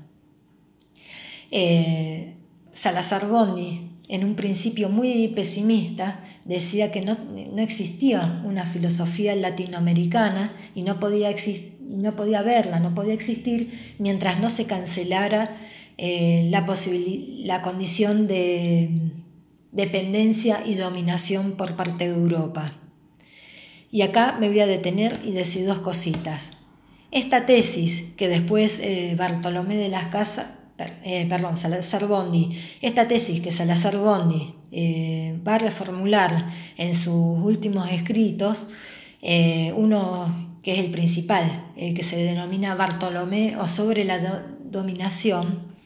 Eh, 1.51 2.33
Salazar 2.73 3.29
Gondi, 3.29 3.91
en 4.09 4.25
un 4.25 4.35
principio 4.35 4.89
muy 4.89 5.29
pesimista, 5.29 6.21
decía 6.43 6.91
que 6.91 6.99
no, 6.99 7.15
existía 7.55 8.43
una 8.43 8.65
filosofía 8.65 9.37
latinoamericana 9.37 10.53
y 10.75 10.81
no 10.81 10.99
podía, 10.99 11.33
no 11.79 12.17
podía 12.17 12.41
verla, 12.41 12.81
no 12.81 12.93
podía 12.93 13.13
existir 13.13 13.95
mientras 13.99 14.41
no 14.41 14.49
se 14.49 14.65
cancelara 14.65 15.55
eh, 15.97 16.49
la 16.51 17.61
condición 17.61 18.27
de 18.27 19.13
dependencia 19.77 20.63
y 20.65 20.73
dominación 20.73 21.51
por 21.51 21.75
parte 21.75 22.09
de 22.09 22.15
Europa. 22.15 22.73
Y 23.91 24.01
acá 24.01 24.35
me 24.39 24.49
voy 24.49 24.59
a 24.59 24.67
detener 24.67 25.19
y 25.23 25.31
decir 25.31 25.65
dos 25.67 25.77
cositas. 25.77 26.49
Esta 27.11 27.45
tesis 27.45 28.13
que 28.17 28.27
después 28.27 28.79
eh, 28.79 29.15
Bartolomé 29.17 29.77
de 29.77 29.87
las 29.87 30.07
Casas, 30.07 30.47
eh, 31.03 31.27
perdón, 31.29 31.57
Salazar 31.57 32.07
Bondi, 32.07 32.59
esta 32.81 33.07
tesis 33.07 33.39
que 33.39 33.51
Salazar 33.51 33.97
Bondi 33.97 34.55
eh, 34.71 35.39
va 35.47 35.55
a 35.55 35.59
reformular 35.59 36.51
en 36.75 36.93
sus 36.93 37.39
últimos 37.39 37.89
escritos, 37.91 38.71
uno 39.75 40.59
que 40.63 40.73
es 40.73 40.79
el 40.79 40.91
principal, 40.91 41.71
que 41.75 42.03
se 42.03 42.17
denomina 42.17 42.75
Bartolomé 42.75 43.57
o 43.57 43.67
sobre 43.67 44.05
la 44.05 44.45
dominación, 44.63 45.76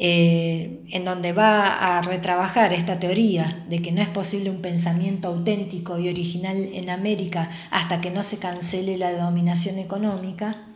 eh, 0.00 0.84
en 0.92 1.04
donde 1.04 1.32
va 1.32 1.96
a 1.96 2.02
retrabajar 2.02 2.72
esta 2.72 3.00
teoría 3.00 3.64
de 3.68 3.82
que 3.82 3.90
no 3.90 4.00
es 4.00 4.06
posible 4.06 4.48
un 4.48 4.62
pensamiento 4.62 5.26
auténtico 5.26 5.98
y 5.98 6.08
original 6.08 6.70
en 6.72 6.88
América 6.88 7.50
hasta 7.72 8.00
que 8.00 8.12
no 8.12 8.22
se 8.22 8.38
cancele 8.38 8.96
la 8.96 9.10
dominación 9.10 9.76
económica, 9.80 10.66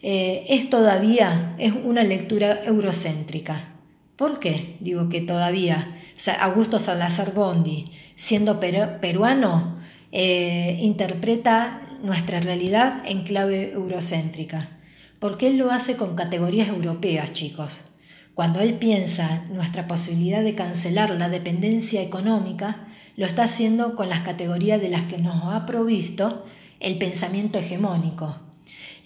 eh, 0.00 0.46
es 0.48 0.70
todavía 0.70 1.54
es 1.58 1.74
una 1.74 2.04
lectura 2.04 2.64
eurocéntrica. 2.64 3.68
¿Por 4.16 4.40
qué? 4.40 4.76
Digo 4.80 5.10
que 5.10 5.20
todavía 5.20 5.98
Augusto 6.40 6.78
Salazar 6.78 7.34
Bondi, 7.34 7.92
siendo 8.16 8.60
peruano, 8.60 9.78
eh, 10.10 10.78
interpreta 10.80 11.82
nuestra 12.02 12.40
realidad 12.40 13.02
en 13.04 13.24
clave 13.24 13.72
eurocéntrica, 13.72 14.70
porque 15.18 15.48
él 15.48 15.58
lo 15.58 15.70
hace 15.70 15.98
con 15.98 16.16
categorías 16.16 16.68
europeas, 16.68 17.34
chicos. 17.34 17.93
Cuando 18.34 18.60
él 18.60 18.74
piensa 18.74 19.44
nuestra 19.50 19.86
posibilidad 19.86 20.42
de 20.42 20.54
cancelar 20.54 21.10
la 21.10 21.28
dependencia 21.28 22.02
económica, 22.02 22.88
lo 23.16 23.26
está 23.26 23.44
haciendo 23.44 23.94
con 23.94 24.08
las 24.08 24.20
categorías 24.20 24.80
de 24.80 24.88
las 24.88 25.04
que 25.04 25.18
nos 25.18 25.54
ha 25.54 25.66
provisto 25.66 26.44
el 26.80 26.98
pensamiento 26.98 27.60
hegemónico. 27.60 28.36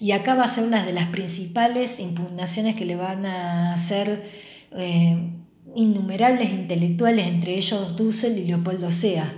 Y 0.01 0.12
acá 0.12 0.35
va 0.35 0.45
a 0.45 0.49
ser 0.49 0.64
una 0.64 0.85
de 0.85 0.93
las 0.95 1.09
principales 1.09 2.01
impugnaciones 2.01 2.75
que 2.75 2.87
le 2.87 2.97
van 2.97 3.27
a 3.27 3.75
hacer 3.75 4.31
eh, 4.77 5.19
innumerables 5.75 6.51
intelectuales, 6.51 7.27
entre 7.27 7.57
ellos 7.57 7.97
Dussel 7.97 8.38
y 8.38 8.45
Leopoldo 8.47 8.93
Sea. 8.93 9.31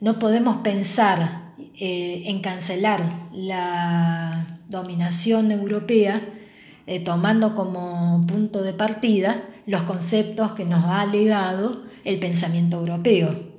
No 0.00 0.20
podemos 0.20 0.58
pensar 0.58 1.54
eh, 1.80 2.24
en 2.26 2.40
cancelar 2.42 3.28
la 3.32 4.60
dominación 4.68 5.50
europea 5.50 6.22
eh, 6.86 7.00
tomando 7.00 7.56
como 7.56 8.24
punto 8.28 8.62
de 8.62 8.72
partida 8.72 9.44
los 9.66 9.82
conceptos 9.82 10.52
que 10.52 10.64
nos 10.64 10.84
ha 10.84 11.04
legado 11.04 11.82
el 12.04 12.20
pensamiento 12.20 12.78
europeo. 12.78 13.56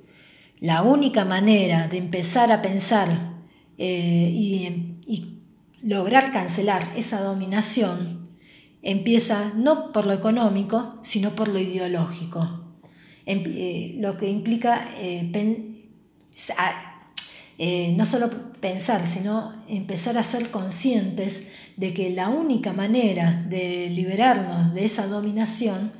La 0.61 0.81
única 0.81 1.25
manera 1.25 1.89
de 1.89 1.97
empezar 1.97 2.53
a 2.53 2.61
pensar 2.61 3.33
eh, 3.77 4.31
y, 4.33 5.01
y 5.05 5.39
lograr 5.83 6.31
cancelar 6.31 6.93
esa 6.95 7.21
dominación 7.21 8.29
empieza 8.81 9.51
no 9.55 9.91
por 9.91 10.05
lo 10.05 10.13
económico, 10.13 10.97
sino 11.01 11.31
por 11.31 11.49
lo 11.49 11.59
ideológico. 11.59 12.77
Em, 13.25 13.43
eh, 13.45 13.95
lo 13.99 14.17
que 14.17 14.29
implica 14.29 14.87
no 17.97 18.05
solo 18.05 18.29
pensar, 18.61 19.05
sino 19.05 19.65
empezar 19.67 20.17
a 20.17 20.23
ser 20.23 20.49
conscientes 20.49 21.51
de 21.77 21.93
que 21.93 22.09
la 22.09 22.27
única 22.29 22.73
manera 22.73 23.45
de 23.47 23.89
liberarnos 23.89 24.73
de 24.73 24.83
esa 24.83 25.07
dominación 25.07 25.91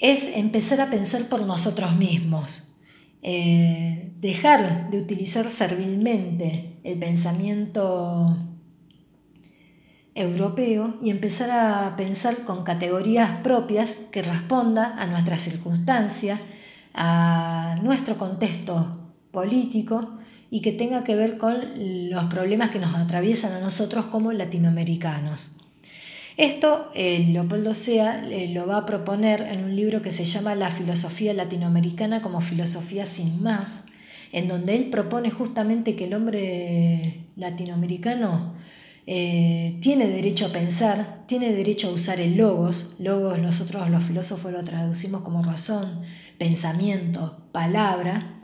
es 0.00 0.36
empezar 0.36 0.80
a 0.80 0.88
pensar 0.88 1.24
por 1.24 1.42
nosotros 1.42 1.96
mismos, 1.96 2.76
eh, 3.22 4.12
dejar 4.20 4.90
de 4.90 4.98
utilizar 4.98 5.46
servilmente 5.50 6.76
el 6.84 6.98
pensamiento 7.00 8.36
europeo 10.14 10.96
y 11.02 11.10
empezar 11.10 11.50
a 11.50 11.96
pensar 11.96 12.44
con 12.44 12.62
categorías 12.62 13.40
propias 13.40 13.94
que 14.12 14.22
respondan 14.22 14.96
a 14.98 15.06
nuestra 15.06 15.36
circunstancia, 15.36 16.40
a 16.94 17.78
nuestro 17.82 18.16
contexto 18.16 19.12
político 19.32 20.18
y 20.50 20.60
que 20.62 20.72
tenga 20.72 21.04
que 21.04 21.14
ver 21.14 21.38
con 21.38 22.10
los 22.10 22.24
problemas 22.24 22.70
que 22.70 22.78
nos 22.78 22.94
atraviesan 22.94 23.52
a 23.52 23.60
nosotros 23.60 24.06
como 24.06 24.32
latinoamericanos. 24.32 25.56
Esto 26.38 26.90
eh, 26.94 27.26
Leopoldo 27.32 27.74
Sea 27.74 28.24
eh, 28.30 28.48
lo 28.54 28.66
va 28.66 28.78
a 28.78 28.86
proponer 28.86 29.40
en 29.42 29.64
un 29.64 29.74
libro 29.74 30.02
que 30.02 30.12
se 30.12 30.24
llama 30.24 30.54
La 30.54 30.70
filosofía 30.70 31.34
latinoamericana 31.34 32.22
como 32.22 32.40
filosofía 32.40 33.04
sin 33.04 33.42
más, 33.42 33.86
en 34.30 34.46
donde 34.46 34.76
él 34.76 34.88
propone 34.88 35.30
justamente 35.30 35.96
que 35.96 36.04
el 36.04 36.14
hombre 36.14 37.24
latinoamericano 37.34 38.54
eh, 39.08 39.78
tiene 39.80 40.06
derecho 40.06 40.46
a 40.46 40.50
pensar, 40.50 41.24
tiene 41.26 41.52
derecho 41.52 41.88
a 41.88 41.92
usar 41.92 42.20
el 42.20 42.36
logos, 42.36 42.96
logos 43.00 43.38
nosotros 43.38 43.90
los 43.90 44.04
filósofos 44.04 44.52
lo 44.52 44.62
traducimos 44.62 45.22
como 45.22 45.42
razón, 45.42 46.02
pensamiento, 46.38 47.38
palabra, 47.50 48.38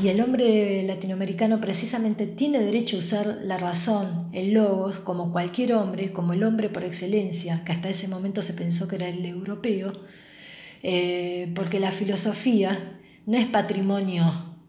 y 0.00 0.08
el 0.08 0.20
hombre 0.20 0.82
latinoamericano 0.84 1.60
precisamente 1.60 2.26
tiene 2.26 2.60
derecho 2.60 2.96
a 2.96 3.00
usar 3.00 3.38
la 3.44 3.58
razón, 3.58 4.28
el 4.32 4.54
logos, 4.54 4.98
como 4.98 5.32
cualquier 5.32 5.74
hombre, 5.74 6.12
como 6.12 6.32
el 6.32 6.44
hombre 6.44 6.68
por 6.68 6.84
excelencia, 6.84 7.62
que 7.64 7.72
hasta 7.72 7.88
ese 7.88 8.08
momento 8.08 8.40
se 8.42 8.54
pensó 8.54 8.88
que 8.88 8.96
era 8.96 9.08
el 9.08 9.24
europeo, 9.24 9.92
eh, 10.82 11.52
porque 11.54 11.78
la 11.78 11.92
filosofía 11.92 12.98
no 13.26 13.36
es 13.36 13.46
patrimonio 13.46 14.24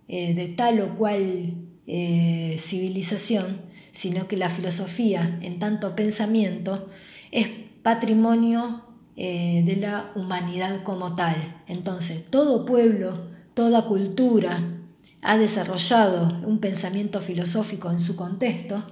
eh, 0.07 0.33
de 0.33 0.47
tal 0.49 0.81
o 0.81 0.95
cual 0.95 1.55
civilización, 1.85 3.61
sino 3.91 4.27
que 4.27 4.37
la 4.37 4.49
filosofía, 4.49 5.39
en 5.41 5.59
tanto 5.59 5.95
pensamiento, 5.95 6.89
es 7.31 7.47
patrimonio 7.83 8.83
eh, 9.15 9.61
de 9.65 9.75
la 9.75 10.11
humanidad 10.15 10.81
como 10.83 11.15
tal. 11.15 11.35
Entonces, 11.67 12.27
todo 12.31 12.65
pueblo, 12.65 13.27
toda 13.53 13.85
cultura 13.85 14.82
ha 15.23 15.37
desarrollado 15.37 16.45
un 16.45 16.59
pensamiento 16.59 17.21
filosófico 17.21 17.89
en 17.89 17.99
su 17.99 18.17
contexto 18.17 18.83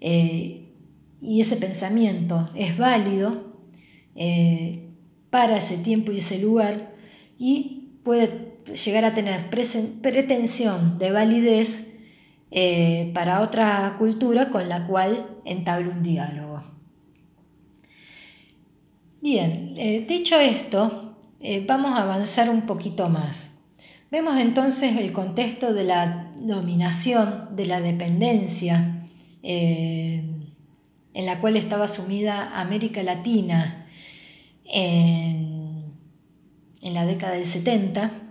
eh, 0.00 0.72
y 1.22 1.40
ese 1.40 1.56
pensamiento 1.56 2.50
es 2.56 2.76
válido 2.76 3.54
eh, 4.16 4.90
para 5.30 5.58
ese 5.58 5.78
tiempo 5.78 6.10
y 6.10 6.18
ese 6.18 6.40
lugar 6.40 6.92
y 7.38 7.90
puede 8.02 8.56
llegar 8.84 9.04
a 9.04 9.14
tener 9.14 9.48
pretensión 9.48 10.98
de 10.98 11.12
validez 11.12 11.94
eh, 12.50 13.10
para 13.14 13.40
otra 13.40 13.94
cultura 13.96 14.50
con 14.50 14.68
la 14.68 14.86
cual 14.86 15.38
entable 15.44 15.88
un 15.88 16.02
diálogo. 16.02 16.62
Bien, 19.20 19.74
dicho 20.06 20.38
esto, 20.38 21.16
vamos 21.66 21.92
a 21.92 22.02
avanzar 22.02 22.50
un 22.50 22.62
poquito 22.62 23.08
más. 23.08 23.47
Vemos 24.10 24.38
entonces 24.38 24.96
el 24.96 25.12
contexto 25.12 25.74
de 25.74 25.84
la 25.84 26.32
dominación, 26.40 27.56
de 27.56 27.66
la 27.66 27.80
dependencia 27.80 29.06
en 29.42 30.46
la 31.14 31.40
cual 31.40 31.56
estaba 31.56 31.86
sumida 31.88 32.58
América 32.58 33.02
Latina 33.02 33.86
en, 34.64 35.84
en 36.80 36.94
la 36.94 37.06
década 37.06 37.34
del 37.34 37.44
70 37.44 38.28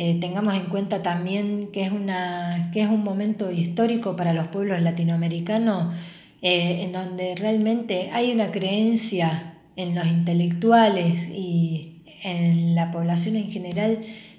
eh, 0.00 0.16
tengamos 0.20 0.54
en 0.54 0.66
cuenta 0.66 1.02
también 1.02 1.70
que 1.72 1.82
es, 1.82 1.90
una, 1.90 2.70
que 2.72 2.82
es 2.82 2.88
un 2.88 3.02
momento 3.02 3.50
histórico 3.50 4.14
para 4.14 4.32
los 4.32 4.46
pueblos 4.46 4.80
latinoamericanos 4.80 5.92
eh, 6.40 6.82
en 6.84 6.92
donde 6.92 7.34
realmente 7.34 8.08
hay 8.12 8.30
una 8.30 8.52
creencia 8.52 9.54
en 9.74 9.96
los 9.96 10.06
intelectuales 10.06 11.28
y 11.28 12.04
en 12.22 12.76
la 12.76 12.92
población 12.92 13.34
en 13.34 13.50
general 13.50 13.98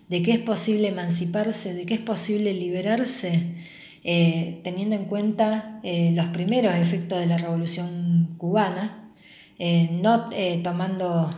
de 0.09 0.23
que 0.23 0.31
es 0.33 0.39
posible 0.39 0.89
emanciparse, 0.89 1.73
de 1.73 1.85
que 1.85 1.93
es 1.93 2.01
posible 2.01 2.53
liberarse, 2.53 3.55
eh, 4.03 4.59
teniendo 4.63 4.95
en 4.95 5.05
cuenta 5.05 5.79
los 5.83 6.25
primeros 6.27 6.75
efectos 6.75 7.19
de 7.19 7.27
la 7.27 7.37
revolución 7.37 8.35
cubana, 8.37 9.11
no 9.59 10.29
tomando 10.63 11.35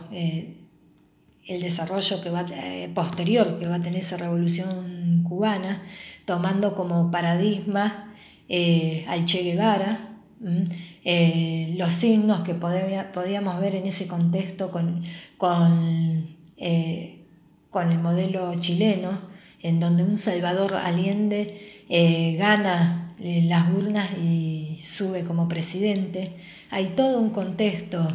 el 1.46 1.60
desarrollo 1.60 2.20
que 2.22 2.30
va, 2.30 2.46
eh, 2.50 2.90
posterior 2.94 3.58
que 3.58 3.66
va 3.66 3.76
a 3.76 3.82
tener 3.82 4.00
esa 4.00 4.16
revolución 4.16 5.24
cubana, 5.28 5.82
tomando 6.24 6.74
como 6.74 7.10
paradigma 7.10 8.14
eh, 8.48 9.04
al 9.08 9.24
Che 9.24 9.42
Guevara, 9.42 10.18
eh, 11.04 11.74
los 11.76 11.94
signos 11.94 12.42
que 12.42 12.54
podíamos 12.54 13.60
ver 13.60 13.76
en 13.76 13.86
ese 13.86 14.06
contexto 14.06 14.70
con, 14.70 15.02
con, 15.36 16.36
con, 17.72 17.90
el 17.90 17.98
modelo 17.98 18.54
chileno, 18.60 19.18
en 19.60 19.80
donde 19.80 20.04
un 20.04 20.16
Salvador 20.16 20.74
Allende 20.76 21.84
gana 22.38 23.14
las 23.18 23.70
urnas 23.72 24.10
y 24.18 24.78
sube 24.82 25.24
como 25.24 25.48
presidente. 25.48 26.34
Hay 26.70 26.92
todo 26.96 27.20
un 27.20 27.30
contexto 27.30 28.06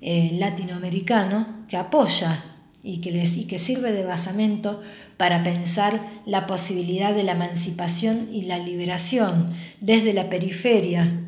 latinoamericano 0.00 1.64
que 1.68 1.76
apoya 1.76 2.44
y 2.84 3.00
que, 3.00 3.10
les, 3.10 3.38
y 3.38 3.46
que 3.46 3.58
sirve 3.58 3.92
de 3.92 4.04
basamento 4.04 4.82
para 5.16 5.42
pensar 5.42 5.98
la 6.26 6.46
posibilidad 6.46 7.14
de 7.14 7.24
la 7.24 7.32
emancipación 7.32 8.28
y 8.30 8.42
la 8.42 8.58
liberación 8.58 9.48
desde 9.80 10.12
la 10.12 10.28
periferia 10.28 11.20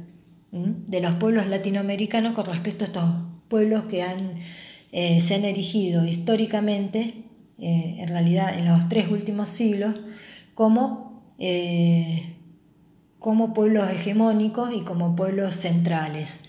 de 0.53 1.01
los 1.01 1.15
pueblos 1.15 1.47
latinoamericanos 1.47 2.35
con 2.35 2.47
respecto 2.47 2.85
a 2.85 2.89
estos 2.89 3.11
pueblos 3.49 3.85
que 3.85 4.03
han, 4.03 4.41
eh, 4.93 5.21
se 5.21 5.35
han 5.35 5.45
erigido 5.45 6.05
históricamente, 6.05 7.15
eh, 7.59 7.97
en 7.99 8.09
realidad 8.09 8.59
en 8.59 8.66
los 8.66 8.88
tres 8.88 9.11
últimos 9.11 9.49
siglos, 9.51 9.95
como, 10.55 11.23
eh, 11.38 12.37
como 13.19 13.55
pueblos 13.55 13.90
hegemónicos 13.90 14.73
y 14.75 14.81
como 14.81 15.16
pueblos 15.16 15.57
centrales. 15.57 16.45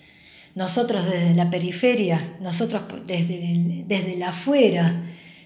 Nosotros 0.54 1.04
desde 1.04 1.34
la 1.34 1.50
periferia, 1.50 2.36
nosotros 2.40 2.82
desde, 3.06 3.84
desde 3.86 4.16
la 4.16 4.30
afuera 4.30 5.04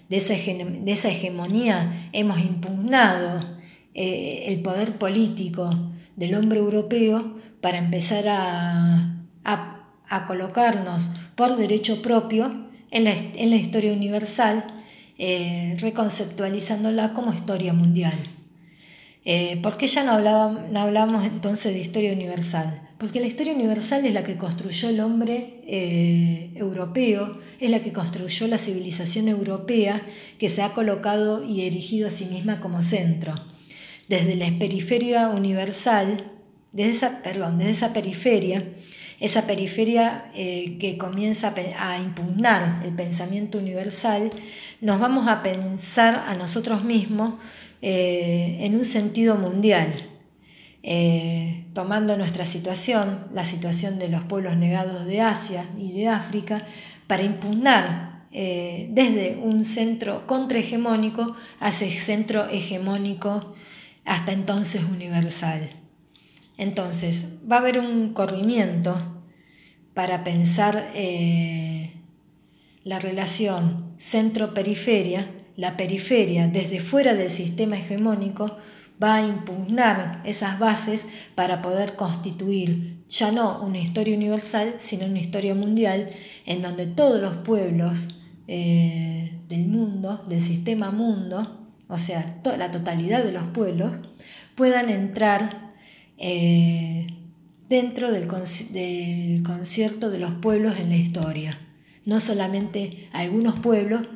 de 0.09 0.17
esa, 0.17 0.33
de 0.33 0.91
esa 0.91 1.09
hegemonía 1.09 2.09
hemos 2.13 2.39
impugnado 2.39 3.53
eh, 3.95 4.45
el 4.47 4.61
poder 4.61 4.93
político 4.93 5.69
del 6.15 6.35
hombre 6.35 6.59
europeo 6.59 7.37
para 7.61 7.77
empezar 7.77 8.25
a, 8.27 9.09
colocarnos 10.27 11.15
por 11.35 11.57
derecho 11.57 12.03
propio 12.03 12.67
en 12.91 13.03
la, 13.03 13.55
historia 13.55 13.91
universal, 13.91 14.82
eh, 15.17 15.75
reconceptualizándola 15.79 17.13
como 17.13 17.33
historia 17.33 17.73
mundial. 17.73 18.17
Eh, 19.25 19.59
¿Por 19.61 19.77
qué 19.77 19.87
ya 19.87 20.03
no, 20.03 20.19
no 20.19 20.79
hablamos 20.79 21.25
entonces 21.25 21.73
de 21.73 21.79
historia 21.79 22.11
universal? 22.11 22.89
Porque 22.97 23.19
la 23.19 23.27
historia 23.27 23.53
universal 23.53 24.05
es 24.05 24.13
la 24.13 24.23
que 24.23 24.37
construyó 24.37 24.89
el 24.89 24.99
hombre 24.99 25.61
eh, 25.67 26.51
europeo, 26.55 27.39
es 27.59 27.69
la 27.69 27.81
que 27.81 27.93
construyó 27.93 28.47
la 28.47 28.57
civilización 28.57 29.27
europea 29.27 30.01
que 30.39 30.49
se 30.49 30.61
ha 30.61 30.73
colocado 30.73 31.43
y 31.43 31.61
erigido 31.65 32.07
a 32.07 32.11
sí 32.11 32.25
misma 32.25 32.59
como 32.59 32.81
centro. 32.81 33.35
Desde 34.07 34.35
la 34.35 34.47
periferia 34.57 35.29
universal, 35.29 36.31
desde 36.71 36.91
esa, 36.91 37.23
perdón, 37.23 37.57
desde 37.57 37.71
esa 37.71 37.93
periferia, 37.93 38.67
esa 39.19 39.47
periferia 39.47 40.31
eh, 40.35 40.77
que 40.79 40.97
comienza 40.97 41.53
a 41.79 41.99
impugnar 41.99 42.81
el 42.85 42.93
pensamiento 42.93 43.57
universal, 43.57 44.31
nos 44.81 44.99
vamos 44.99 45.27
a 45.27 45.43
pensar 45.43 46.25
a 46.27 46.35
nosotros 46.35 46.83
mismos 46.83 47.35
eh, 47.81 48.57
en 48.61 48.75
un 48.75 48.85
sentido 48.85 49.35
mundial 49.35 49.89
eh, 50.83 51.65
tomando 51.73 52.17
nuestra 52.17 52.45
situación, 52.45 53.27
la 53.33 53.45
situación 53.45 53.99
de 53.99 54.09
los 54.09 54.23
pueblos 54.23 54.57
negados 54.57 55.05
de 55.05 55.21
Asia 55.21 55.65
y 55.77 55.91
de 55.93 56.07
África, 56.07 56.67
para 57.07 57.23
impugnar 57.23 58.13
desde 58.31 59.37
un 59.43 59.63
centro 59.63 60.25
contrahegemónico 60.25 61.35
hacia 61.59 61.85
el 61.85 61.93
centro 61.93 62.49
hegemónico 62.49 63.53
hasta 64.05 64.31
entonces 64.31 64.83
universal. 64.83 65.69
Entonces, 66.57 67.39
va 67.49 67.57
a 67.57 67.59
haber 67.59 67.79
un 67.79 68.13
corrimiento 68.13 69.23
para 69.93 70.23
pensar 70.23 70.91
eh, 70.95 71.93
la 72.83 72.99
relación 72.99 73.93
centro-periferia, 73.97 75.29
la 75.55 75.77
periferia 75.77 76.47
desde 76.47 76.79
fuera 76.79 77.13
del 77.13 77.29
sistema 77.29 77.77
hegemónico, 77.77 78.57
va 79.01 79.15
a 79.15 79.27
impugnar 79.27 80.21
esas 80.25 80.59
bases 80.59 81.07
para 81.35 81.61
poder 81.61 81.95
constituir 81.95 83.03
ya 83.09 83.31
no 83.31 83.61
una 83.61 83.79
historia 83.79 84.15
universal, 84.15 84.75
sino 84.79 85.05
una 85.05 85.19
historia 85.19 85.53
mundial 85.53 86.09
en 86.45 86.61
donde 86.61 86.87
todos 86.87 87.21
los 87.21 87.35
pueblos 87.37 88.07
eh, 88.47 89.39
del 89.47 89.67
mundo, 89.67 90.23
del 90.27 90.41
sistema 90.41 90.91
mundo, 90.91 91.59
o 91.87 91.97
sea, 91.97 92.41
la 92.57 92.71
totalidad 92.71 93.23
de 93.23 93.31
los 93.31 93.43
pueblos, 93.43 93.91
puedan 94.55 94.89
entrar 94.89 95.62
eh, 96.17 97.07
dentro 97.69 98.11
del, 98.11 98.27
concierto 98.27 100.09
de 100.09 100.19
los 100.19 100.33
pueblos 100.35 100.77
en 100.79 100.89
la 100.89 100.97
historia. 100.97 101.59
No 102.05 102.19
solamente 102.19 103.09
algunos 103.13 103.59
pueblos 103.59 104.07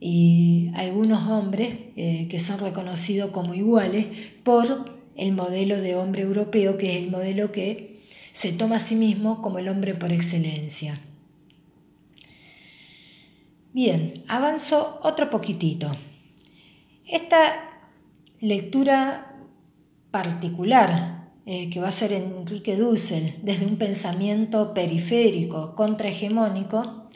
y 0.00 0.70
algunos 0.74 1.28
hombres 1.30 1.74
eh, 1.96 2.26
que 2.30 2.38
son 2.38 2.60
reconocidos 2.60 3.30
como 3.30 3.54
iguales 3.54 4.06
por 4.42 4.96
el 5.16 5.32
modelo 5.32 5.80
de 5.80 5.96
hombre 5.96 6.22
europeo, 6.22 6.78
que 6.78 6.96
es 6.96 7.04
el 7.04 7.10
modelo 7.10 7.52
que 7.52 8.00
se 8.32 8.52
toma 8.52 8.76
a 8.76 8.80
sí 8.80 8.96
mismo 8.96 9.40
como 9.40 9.58
el 9.58 9.68
hombre 9.68 9.94
por 9.94 10.12
excelencia. 10.12 10.98
Bien, 13.72 14.14
avanzo 14.26 15.00
otro 15.02 15.30
poquitito. 15.30 15.90
Esta 17.06 17.70
lectura 18.40 19.36
particular 20.10 21.15
eh, 21.48 21.70
que 21.70 21.78
va 21.78 21.88
a 21.88 21.92
ser 21.92 22.12
Enrique 22.12 22.76
Dussel 22.76 23.34
desde 23.42 23.66
un 23.66 23.76
pensamiento 23.76 24.74
periférico, 24.74 25.76
contrahegemónico, 25.76 27.08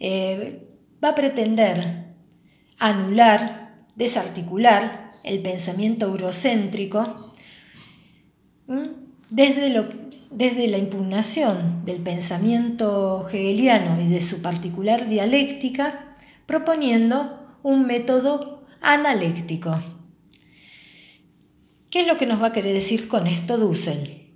eh, 0.00 0.66
va 1.04 1.10
a 1.10 1.14
pretender 1.14 2.14
anular, 2.78 3.84
desarticular 3.94 5.12
el 5.24 5.42
pensamiento 5.42 6.06
eurocéntrico 6.06 7.34
desde, 9.28 9.88
desde 10.30 10.68
la 10.68 10.78
impugnación 10.78 11.84
del 11.84 12.00
pensamiento 12.00 13.28
hegeliano 13.28 14.00
y 14.00 14.08
de 14.08 14.22
su 14.22 14.40
particular 14.40 15.06
dialéctica, 15.06 16.16
proponiendo 16.46 17.46
un 17.62 17.86
método 17.86 18.64
analéctico. 18.80 19.95
¿Qué 21.90 22.00
es 22.00 22.06
lo 22.06 22.16
que 22.16 22.26
nos 22.26 22.42
va 22.42 22.48
a 22.48 22.52
querer 22.52 22.74
decir 22.74 23.08
con 23.08 23.26
esto 23.26 23.58
Dussel? 23.58 24.32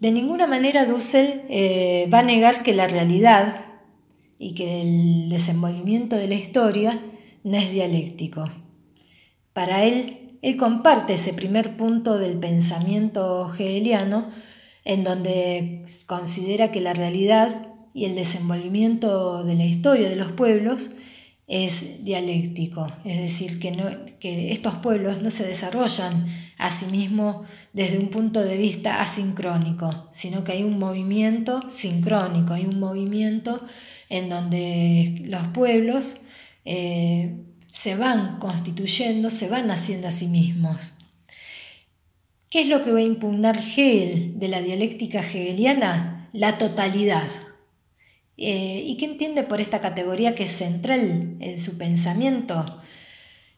De 0.00 0.12
ninguna 0.12 0.46
manera 0.46 0.84
Dussel 0.84 1.42
eh, 1.48 2.08
va 2.12 2.20
a 2.20 2.22
negar 2.22 2.62
que 2.62 2.74
la 2.74 2.86
realidad 2.86 3.64
y 4.38 4.54
que 4.54 4.82
el 4.82 5.28
desenvolvimiento 5.28 6.16
de 6.16 6.28
la 6.28 6.34
historia 6.34 7.02
no 7.42 7.56
es 7.56 7.72
dialéctico. 7.72 8.50
Para 9.52 9.84
él, 9.84 10.38
él 10.42 10.56
comparte 10.56 11.14
ese 11.14 11.32
primer 11.32 11.76
punto 11.76 12.18
del 12.18 12.38
pensamiento 12.38 13.52
hegeliano 13.52 14.30
en 14.84 15.04
donde 15.04 15.84
considera 16.06 16.70
que 16.70 16.80
la 16.80 16.94
realidad 16.94 17.68
y 17.94 18.04
el 18.04 18.14
desenvolvimiento 18.14 19.42
de 19.42 19.54
la 19.54 19.64
historia 19.64 20.08
de 20.08 20.16
los 20.16 20.32
pueblos 20.32 20.92
es 21.48 22.04
dialéctico, 22.04 22.86
es 23.04 23.18
decir, 23.18 23.58
que, 23.58 24.16
que 24.20 24.52
estos 24.52 24.74
pueblos 24.76 25.22
no 25.22 25.30
se 25.30 25.46
desarrollan 25.46 26.26
a 26.58 26.70
sí 26.70 26.86
mismos 26.86 27.46
desde 27.72 27.98
un 27.98 28.08
punto 28.08 28.42
de 28.42 28.56
vista 28.56 29.00
asincrónico, 29.00 30.08
sino 30.12 30.42
que 30.42 30.52
hay 30.52 30.64
un 30.64 30.78
movimiento 30.78 31.70
sincrónico, 31.70 32.52
hay 32.52 32.66
un 32.66 32.80
movimiento 32.80 33.64
en 34.08 34.28
donde 34.28 35.22
los 35.26 35.46
pueblos 35.48 36.22
eh, 36.64 37.36
se 37.70 37.94
van 37.94 38.38
constituyendo, 38.40 39.30
se 39.30 39.48
van 39.48 39.70
haciendo 39.70 40.08
a 40.08 40.10
sí 40.10 40.26
mismos. 40.26 40.98
¿Qué 42.50 42.62
es 42.62 42.68
lo 42.68 42.82
que 42.82 42.92
va 42.92 42.98
a 42.98 43.02
impugnar 43.02 43.56
Hegel 43.56 44.38
de 44.38 44.48
la 44.48 44.60
dialéctica 44.60 45.20
hegeliana? 45.20 46.28
La 46.32 46.58
totalidad. 46.58 47.28
Eh, 48.36 48.82
¿Y 48.84 48.96
qué 48.96 49.04
entiende 49.04 49.42
por 49.42 49.60
esta 49.60 49.80
categoría 49.80 50.34
que 50.34 50.44
es 50.44 50.52
central 50.52 51.36
en 51.40 51.58
su 51.58 51.78
pensamiento? 51.78 52.80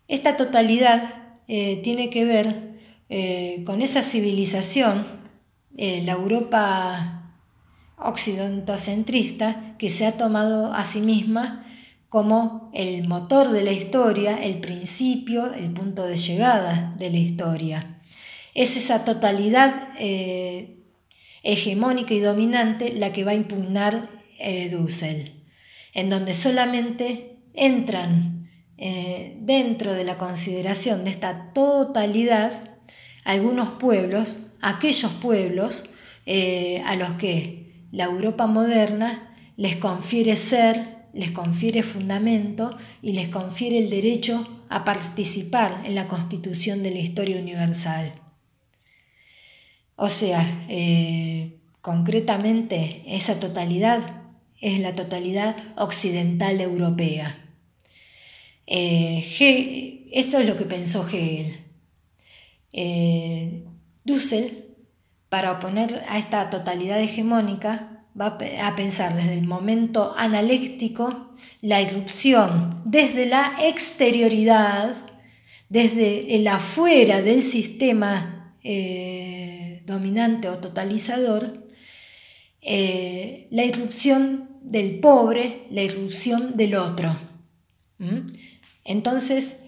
Esta 0.09 0.37
totalidad 0.37 1.15
eh, 1.47 1.81
tiene 1.83 2.11
que 2.11 2.25
ver 2.25 2.70
eh, 3.11 3.63
con 3.67 3.83
esa 3.83 4.03
civilización, 4.03 5.21
la 5.77 6.13
Europa 6.13 7.21
occidentocentrista, 7.97 9.77
que 9.79 9.89
se 9.89 10.07
ha 10.07 10.17
tomado 10.17 10.73
a 10.73 10.85
sí 10.85 11.01
misma 11.01 11.67
como 12.11 12.71
el 12.75 13.07
motor 13.07 13.51
de 13.51 13.63
la 13.63 13.73
historia, 13.73 14.43
el 14.43 14.59
principio, 14.61 15.55
el 15.55 15.71
punto 15.73 16.05
de 16.07 16.17
llegada 16.17 16.93
de 16.99 17.09
la 17.09 17.19
historia. 17.19 18.01
Es 18.53 18.77
esa 18.77 19.05
totalidad 19.05 19.91
eh, 19.99 20.81
hegemónica 21.45 22.13
y 22.13 22.19
dominante 22.19 22.93
la 22.93 23.13
que 23.13 23.25
va 23.25 23.31
a 23.31 23.37
impugnar 23.37 24.11
eh, 24.41 24.69
Dussel, 24.71 25.45
en 25.95 26.11
donde 26.11 26.35
solamente 26.35 27.37
entran 27.55 28.51
eh, 28.77 29.37
dentro 29.41 29.93
de 29.93 30.05
la 30.05 30.17
consideración 30.17 31.05
de 31.05 31.11
esta 31.11 31.53
totalidad 31.53 32.70
algunos 33.25 33.71
pueblos, 33.79 34.53
aquellos 34.61 35.13
pueblos 35.13 35.91
a 36.85 36.95
los 36.97 37.13
que 37.13 37.87
la 37.91 38.05
Europa 38.05 38.47
moderna 38.47 39.35
les 39.57 39.77
confiere 39.77 40.37
ser, 40.37 41.01
les 41.13 41.33
confiere 41.33 41.83
fundamento 41.83 42.77
y 43.03 43.13
les 43.13 43.29
confiere 43.29 43.79
el 43.79 43.91
derecho 43.91 44.47
a 44.69 44.85
participar 44.85 45.83
en 45.85 45.95
la 45.95 46.07
constitución 46.07 46.83
de 46.83 46.93
la 46.93 47.01
historia 47.01 47.41
universal. 47.41 48.13
O 49.97 50.09
sea, 50.09 50.65
eh, 50.69 51.59
concretamente 51.83 53.03
esa 53.07 53.39
totalidad 53.39 54.23
es 54.61 54.79
la 54.79 54.95
totalidad 54.95 55.57
occidental 55.77 56.61
europea. 56.61 57.37
Eh, 58.67 60.09
esto 60.13 60.39
es 60.39 60.47
lo 60.47 60.57
que 60.57 60.65
pensó 60.65 61.07
Hegel. 61.07 61.60
Eh, 62.73 63.65
Dussel, 64.05 64.67
para 65.29 65.53
oponer 65.53 66.05
a 66.09 66.19
esta 66.19 66.51
totalidad 66.51 67.01
hegemónica, 67.01 68.05
va 68.21 68.39
a 68.63 68.77
pensar 68.77 69.15
desde 69.15 69.35
el 69.35 69.47
momento 69.47 70.15
analéctico 70.17 71.35
la 71.63 71.81
irrupción 71.81 72.83
desde 72.85 73.27
la 73.27 73.55
exterioridad, 73.63 74.97
desde 75.69 76.35
el 76.35 76.49
afuera 76.49 77.23
del 77.23 77.43
sistema 77.43 78.57
dominante 79.91 80.49
o 80.49 80.59
totalizador, 80.59 81.67
eh, 82.63 83.49
la 83.51 83.65
irrupción 83.65 84.51
del 84.63 85.01
pobre, 85.01 85.67
la 85.71 85.83
irrupción 85.83 86.57
del 86.57 86.75
otro. 86.77 87.17
Entonces, 88.85 89.60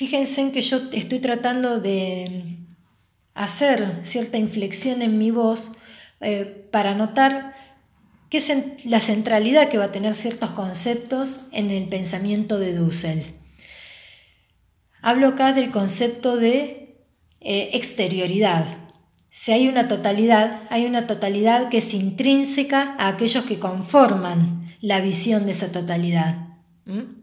fíjense 0.00 0.40
en 0.40 0.50
que 0.50 0.62
yo 0.62 0.80
estoy 0.92 1.18
tratando 1.18 1.78
de 1.78 2.56
hacer 3.34 4.00
cierta 4.02 4.38
inflexión 4.38 5.02
en 5.02 5.18
mi 5.18 5.30
voz 5.30 5.72
eh, 6.22 6.66
para 6.72 6.94
notar 6.94 7.54
qué 8.30 8.38
es 8.38 8.50
la 8.86 8.98
centralidad 8.98 9.68
que 9.68 9.76
va 9.76 9.84
a 9.84 9.92
tener 9.92 10.14
ciertos 10.14 10.52
conceptos 10.52 11.48
en 11.52 11.70
el 11.70 11.86
pensamiento 11.90 12.58
de 12.58 12.74
Dussel. 12.74 13.34
Hablo 15.02 15.28
acá 15.28 15.52
del 15.52 15.70
concepto 15.70 16.38
de 16.38 16.96
eh, 17.42 17.68
exterioridad. 17.74 18.64
Si 19.28 19.52
hay 19.52 19.68
una 19.68 19.86
totalidad, 19.86 20.62
hay 20.70 20.86
una 20.86 21.06
totalidad 21.06 21.68
que 21.68 21.76
es 21.76 21.92
intrínseca 21.92 22.94
a 22.98 23.08
aquellos 23.08 23.44
que 23.44 23.58
conforman 23.58 24.66
la 24.80 25.02
visión 25.02 25.44
de 25.44 25.50
esa 25.50 25.70
totalidad. 25.70 26.46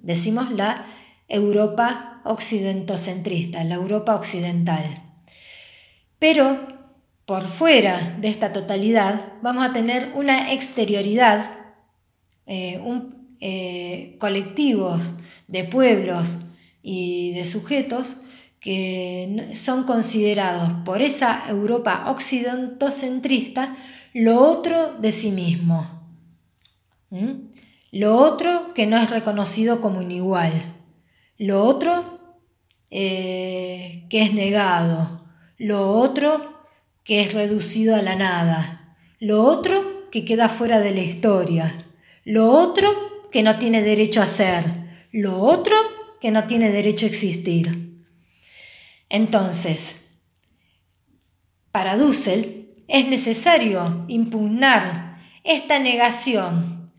Decimos 0.04 0.52
la 0.52 0.86
Europa 1.28 2.17
occidentocentrista, 2.30 3.64
la 3.64 3.76
Europa 3.76 4.16
occidental. 4.16 5.04
Pero 6.20 6.78
por 7.26 7.46
fuera 7.46 8.16
de 8.20 8.30
esta 8.30 8.54
totalidad 8.54 9.34
vamos 9.42 9.66
a 9.66 9.74
tener 9.74 10.12
una 10.16 10.54
exterioridad, 10.54 11.52
eh, 12.46 12.82
eh, 13.40 14.16
colectivos 14.20 15.20
de 15.48 15.64
pueblos 15.66 16.48
y 16.82 17.34
de 17.34 17.46
sujetos 17.46 18.22
que 18.60 19.50
son 19.54 19.84
considerados 19.84 20.72
por 20.86 21.02
esa 21.02 21.44
Europa 21.50 22.06
occidentocentrista 22.08 23.76
lo 24.14 24.42
otro 24.42 24.94
de 24.94 25.12
sí 25.12 25.32
mismo. 25.32 26.02
Lo 27.92 28.16
otro 28.16 28.74
que 28.74 28.88
no 28.88 28.98
es 28.98 29.10
reconocido 29.10 29.80
como 29.80 30.00
un 30.00 30.12
igual. 30.12 30.54
Lo 31.38 31.64
otro 31.64 32.17
eh, 32.90 34.06
que 34.10 34.24
es 34.24 34.34
negado. 34.34 35.26
Lo 35.58 35.92
otro 35.92 36.66
que 37.04 37.22
es 37.22 37.34
reducido 37.34 37.96
a 37.96 38.02
la 38.02 38.16
nada. 38.16 38.96
Lo 39.20 39.44
otro 39.44 40.10
que 40.12 40.26
queda 40.26 40.50
fuera 40.50 40.80
de 40.80 40.92
la 40.92 41.02
historia. 41.02 41.86
Lo 42.24 42.52
otro 42.52 42.90
que 43.32 43.44
no 43.44 43.58
tiene 43.58 43.82
derecho 43.82 44.22
a 44.22 44.28
ser. 44.28 44.66
Lo 45.12 45.40
otro 45.40 45.76
que 46.22 46.32
no 46.32 46.46
tiene 46.46 46.72
derecho 46.72 47.06
a 47.06 47.10
existir. 47.10 48.04
Entonces, 49.10 50.08
para 51.72 51.98
Dussel 51.98 52.70
es 52.88 53.08
necesario 53.08 54.06
impugnar 54.08 55.20
esta 55.44 55.80
negación 55.80 56.92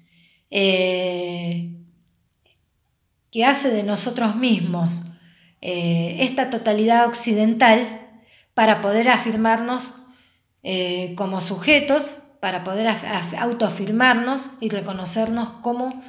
eh, 0.51 1.75
que 3.31 3.45
hace 3.45 3.71
de 3.71 3.83
nosotros 3.83 4.37
mismos 4.37 5.08
eh, 5.61 6.19
esta 6.21 6.51
totalidad 6.51 7.07
occidental 7.07 8.07
para 8.55 8.81
poder 8.81 9.09
afirmarnos 9.09 9.95
eh, 10.63 11.15
como 11.17 11.41
sujetos 11.41 12.23
para 12.41 12.65
poder 12.65 12.89
autoafirmarnos 13.39 14.51
y 14.61 14.69
reconocernos 14.69 15.49
como, 15.61 16.03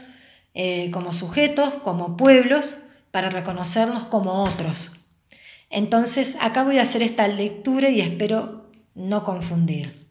eh, 0.54 0.92
como 0.92 1.14
sujetos, 1.14 1.74
como 1.84 2.18
pueblos, 2.18 2.84
para 3.12 3.30
reconocernos 3.30 4.04
como 4.06 4.44
otros. 4.44 5.08
Entonces, 5.72 6.38
acá 6.42 6.64
voy 6.64 6.78
a 6.78 6.84
hacer 6.84 7.02
esta 7.02 7.28
lectura 7.28 7.90
y 7.90 8.02
espero 8.02 8.70
no 8.94 9.24
confundir. 9.24 10.08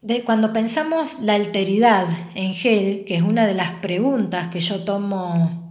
De, 0.00 0.24
cuando 0.24 0.52
pensamos 0.52 1.20
la 1.20 1.34
alteridad 1.34 2.08
en 2.34 2.50
Hegel, 2.52 3.04
que 3.04 3.16
es 3.16 3.22
una 3.22 3.46
de 3.46 3.54
las 3.54 3.70
preguntas 3.74 4.50
que 4.50 4.60
yo 4.60 4.84
tomo 4.84 5.61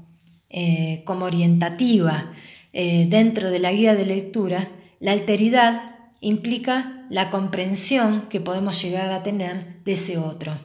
eh, 0.54 1.02
como 1.06 1.26
orientativa 1.26 2.34
eh, 2.74 3.08
dentro 3.10 3.49
de 3.49 3.60
la 3.60 3.72
guía 3.72 3.95
de 3.95 4.06
lectura, 4.06 4.68
la 4.99 5.14
alteridad 5.14 5.95
implica 6.20 7.06
la 7.10 7.30
comprensión 7.30 8.28
que 8.30 8.41
podemos 8.41 8.82
llegar 8.82 9.12
a 9.12 9.24
tener 9.24 9.82
de 9.84 9.93
ese 9.93 10.18
otro. 10.18 10.60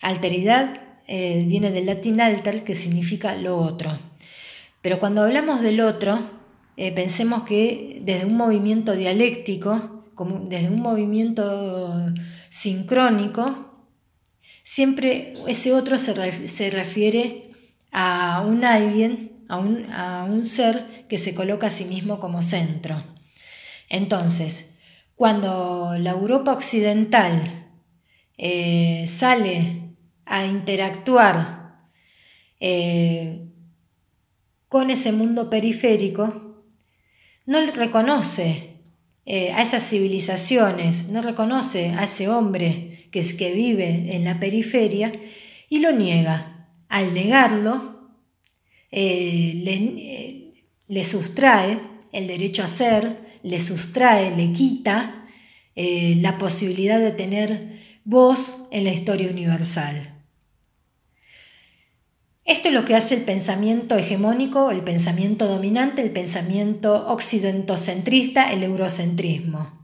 Alteridad 0.00 0.80
eh, 1.08 1.44
viene 1.46 1.70
del 1.70 1.86
latín 1.86 2.20
alter, 2.20 2.64
que 2.64 2.74
significa 2.74 3.34
lo 3.36 3.56
otro. 3.58 3.98
Pero 4.82 5.00
cuando 5.00 5.22
hablamos 5.22 5.62
del 5.62 5.80
otro, 5.80 6.20
pensemos 6.76 7.44
que 7.44 8.00
desde 8.02 8.26
un 8.26 8.36
movimiento 8.36 8.94
dialéctico, 8.94 10.04
desde 10.48 10.68
un 10.68 10.80
movimiento 10.80 12.12
sincrónico, 12.50 13.74
siempre 14.64 15.34
ese 15.46 15.72
otro 15.72 15.98
se, 15.98 16.70
refiere 16.70 17.43
a 17.94 18.42
un 18.44 18.64
alguien, 18.64 19.44
a 19.48 19.56
un, 20.28 20.44
ser 20.44 21.06
que 21.08 21.16
se 21.16 21.34
coloca 21.34 21.68
a 21.68 21.70
sí 21.70 21.84
mismo 21.84 22.18
como 22.18 22.42
centro. 22.42 23.00
Entonces, 23.88 24.80
cuando 25.14 25.94
la 25.96 26.10
Europa 26.10 26.52
occidental 26.52 27.68
eh, 28.36 29.04
sale 29.06 29.94
a 30.26 30.44
interactuar 30.44 31.86
eh, 32.58 33.46
con 34.68 34.90
ese 34.90 35.12
mundo 35.12 35.48
periférico, 35.48 36.64
no 37.46 37.64
reconoce 37.70 38.80
eh, 39.24 39.52
a 39.52 39.62
esas 39.62 39.88
civilizaciones, 39.88 41.10
no 41.10 41.22
reconoce 41.22 41.90
a 41.90 42.04
ese 42.04 42.28
hombre 42.28 43.08
que, 43.12 43.20
es, 43.20 43.34
que 43.34 43.52
vive 43.52 44.16
en 44.16 44.24
la 44.24 44.40
periferia 44.40 45.12
y 45.68 45.78
lo 45.78 45.92
niega. 45.92 46.53
Al 46.88 47.14
negarlo, 47.14 48.10
eh, 48.90 49.52
le, 49.62 50.54
le, 50.86 51.04
sustrae 51.04 51.80
el 52.12 52.26
derecho 52.26 52.62
a 52.62 52.68
ser, 52.68 53.38
le 53.42 53.58
sustrae, 53.58 54.36
le 54.36 54.52
quita 54.52 55.26
eh, 55.74 56.16
la 56.20 56.38
posibilidad 56.38 57.00
de 57.00 57.12
tener 57.12 57.80
voz 58.04 58.68
en 58.70 58.84
la 58.84 58.92
historia 58.92 59.30
universal. 59.30 60.14
Esto 62.44 62.68
es 62.68 62.74
lo 62.74 62.84
que 62.84 62.94
hace 62.94 63.14
el 63.14 63.22
pensamiento 63.22 63.96
hegemónico, 63.96 64.70
el 64.70 64.82
pensamiento 64.82 65.46
dominante, 65.46 66.02
el 66.02 66.10
pensamiento 66.10 67.08
occidentocentrista, 67.08 68.52
el 68.52 68.62
eurocentrismo. 68.62 69.82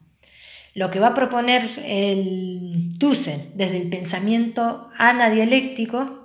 Lo 0.74 0.90
que 0.90 1.00
va 1.00 1.08
a 1.08 1.14
proponer 1.14 1.68
el 1.84 2.96
desde 2.98 3.76
el 3.78 3.88
pensamiento 3.88 4.90
anadialéctico 4.98 6.19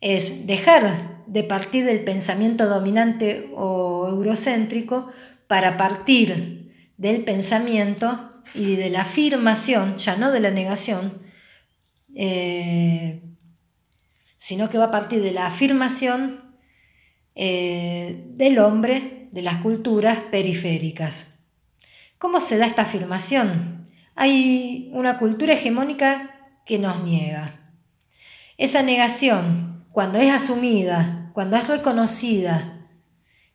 es 0.00 0.46
dejar 0.46 1.22
de 1.26 1.42
partir 1.42 1.84
del 1.84 2.04
pensamiento 2.04 2.66
dominante 2.66 3.50
o 3.54 4.08
eurocéntrico 4.08 5.10
para 5.46 5.76
partir 5.76 6.92
del 6.96 7.24
pensamiento 7.24 8.42
y 8.54 8.76
de 8.76 8.90
la 8.90 9.02
afirmación, 9.02 9.96
ya 9.96 10.16
no 10.16 10.30
de 10.30 10.40
la 10.40 10.50
negación, 10.50 11.12
eh, 12.14 13.22
sino 14.38 14.70
que 14.70 14.78
va 14.78 14.86
a 14.86 14.90
partir 14.90 15.20
de 15.22 15.32
la 15.32 15.46
afirmación 15.46 16.40
eh, 17.34 18.24
del 18.30 18.58
hombre 18.58 19.28
de 19.32 19.42
las 19.42 19.60
culturas 19.62 20.18
periféricas. 20.30 21.34
¿Cómo 22.18 22.40
se 22.40 22.58
da 22.58 22.66
esta 22.66 22.82
afirmación? 22.82 23.88
Hay 24.14 24.90
una 24.92 25.18
cultura 25.18 25.52
hegemónica 25.52 26.34
que 26.66 26.78
nos 26.78 27.04
niega. 27.04 27.72
Esa 28.56 28.82
negación, 28.82 29.67
cuando 29.92 30.18
es 30.18 30.30
asumida, 30.30 31.30
cuando 31.32 31.56
es 31.56 31.68
reconocida 31.68 32.86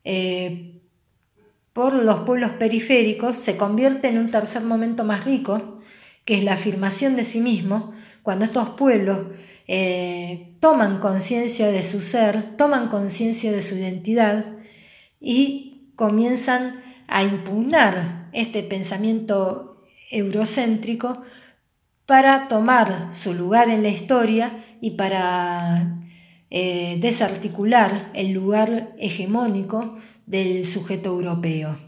eh, 0.04 0.82
por 1.74 1.94
los 1.94 2.20
pueblos 2.20 2.52
periféricos, 2.52 3.38
se 3.38 3.58
convierte 3.58 4.10
en 4.10 4.18
un 4.18 4.32
tercer 4.32 4.64
momento 4.64 5.04
más 5.04 5.26
rico, 5.26 5.80
que 6.26 6.38
es 6.38 6.44
la 6.44 6.54
afirmación 6.54 7.16
de 7.16 7.24
sí 7.24 7.40
mismo, 7.40 7.94
cuando 8.22 8.46
estos 8.46 8.70
pueblos 8.70 9.28
eh, 9.68 10.56
toman 10.60 11.00
conciencia 11.00 11.68
de 11.68 11.84
su 11.84 12.02
ser, 12.02 12.56
toman 12.58 12.90
conciencia 12.90 13.52
de 13.52 13.62
su 13.62 13.76
identidad 13.76 14.46
y 15.20 15.92
comienzan 15.96 16.82
a 17.08 17.24
impugnar 17.24 18.30
este 18.34 18.64
pensamiento 18.64 19.84
eurocéntrico 20.12 21.24
para 22.06 22.48
tomar 22.48 23.10
su 23.14 23.34
lugar 23.34 23.70
en 23.70 23.84
la 23.84 23.90
historia 23.90 24.66
y 24.82 24.92
para 24.92 26.03
eh, 26.56 26.97
desarticular 26.99 28.12
el 28.14 28.32
lugar 28.32 28.93
hegemónico 28.99 29.97
del 30.28 30.68
sujeto 30.68 31.10
europeo. 31.10 31.80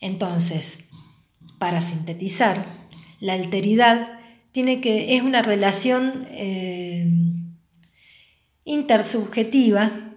Entonces, 0.00 0.88
para 1.58 1.82
sintetizar, 1.82 2.64
la 3.20 3.34
alteridad 3.34 4.18
tiene 4.50 4.80
que, 4.80 5.14
es 5.14 5.22
una 5.22 5.42
relación 5.42 6.26
eh, 6.30 7.06
intersubjetiva 8.64 10.14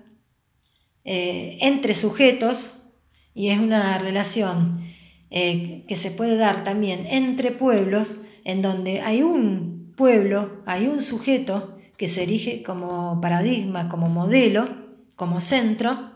eh, 1.04 1.58
entre 1.60 1.96
sujetos 1.96 2.94
y 3.34 3.50
es 3.50 3.60
una 3.60 3.98
relación 3.98 4.88
que 5.30 5.96
se 5.98 6.12
puede 6.12 6.38
dar 6.38 6.64
también 6.64 7.06
entre 7.08 7.52
pueblos 7.52 8.26
en 8.46 8.62
donde 8.62 9.02
hay 9.02 9.22
un 9.22 9.94
pueblo, 9.98 10.64
hay 10.66 10.88
un 10.88 11.02
sujeto 11.02 11.79
que 12.00 12.08
se 12.08 12.24
erige 12.24 12.64
como 12.64 13.20
paradigma, 13.22 13.90
como 13.90 14.08
modelo, 14.08 14.70
como 15.18 15.42
centro, 15.42 16.14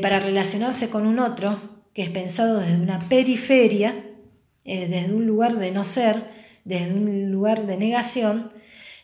para 0.00 0.20
relacionarse 0.20 0.88
con 0.90 1.08
un 1.08 1.18
otro 1.18 1.58
que 1.92 2.02
es 2.02 2.10
pensado 2.10 2.60
desde 2.60 2.80
una 2.80 3.00
periferia, 3.00 4.04
desde 4.64 5.12
un 5.12 5.26
lugar 5.26 5.56
de 5.56 5.72
no 5.72 5.82
ser, 5.82 6.16
desde 6.64 6.94
un 6.94 7.32
lugar 7.32 7.66
de 7.66 7.76
negación, 7.76 8.52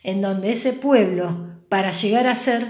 en 0.03 0.21
donde 0.21 0.51
ese 0.51 0.71
pueblo, 0.71 1.49
para 1.67 1.91
llegar 1.91 2.27
a 2.27 2.35
ser, 2.35 2.65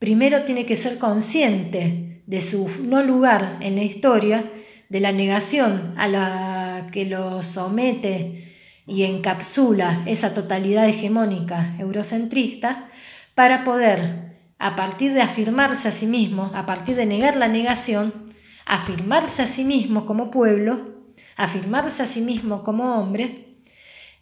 primero 0.00 0.42
tiene 0.42 0.66
que 0.66 0.74
ser 0.74 0.98
consciente 0.98 2.22
de 2.26 2.40
su 2.40 2.68
no 2.82 3.04
lugar 3.04 3.58
en 3.60 3.76
la 3.76 3.84
historia, 3.84 4.50
de 4.88 4.98
la 4.98 5.12
negación 5.12 5.94
a 5.96 6.08
la 6.08 6.88
que 6.92 7.04
lo 7.04 7.42
somete 7.44 8.47
y 8.88 9.04
encapsula 9.04 10.02
esa 10.06 10.34
totalidad 10.34 10.88
hegemónica 10.88 11.76
eurocentrista, 11.78 12.88
para 13.34 13.62
poder, 13.62 14.38
a 14.58 14.74
partir 14.74 15.12
de 15.12 15.20
afirmarse 15.20 15.86
a 15.88 15.92
sí 15.92 16.06
mismo, 16.06 16.50
a 16.54 16.66
partir 16.66 16.96
de 16.96 17.06
negar 17.06 17.36
la 17.36 17.46
negación, 17.46 18.34
afirmarse 18.64 19.42
a 19.42 19.46
sí 19.46 19.64
mismo 19.64 20.06
como 20.06 20.30
pueblo, 20.30 21.12
afirmarse 21.36 22.02
a 22.02 22.06
sí 22.06 22.22
mismo 22.22 22.64
como 22.64 22.96
hombre, 22.98 23.60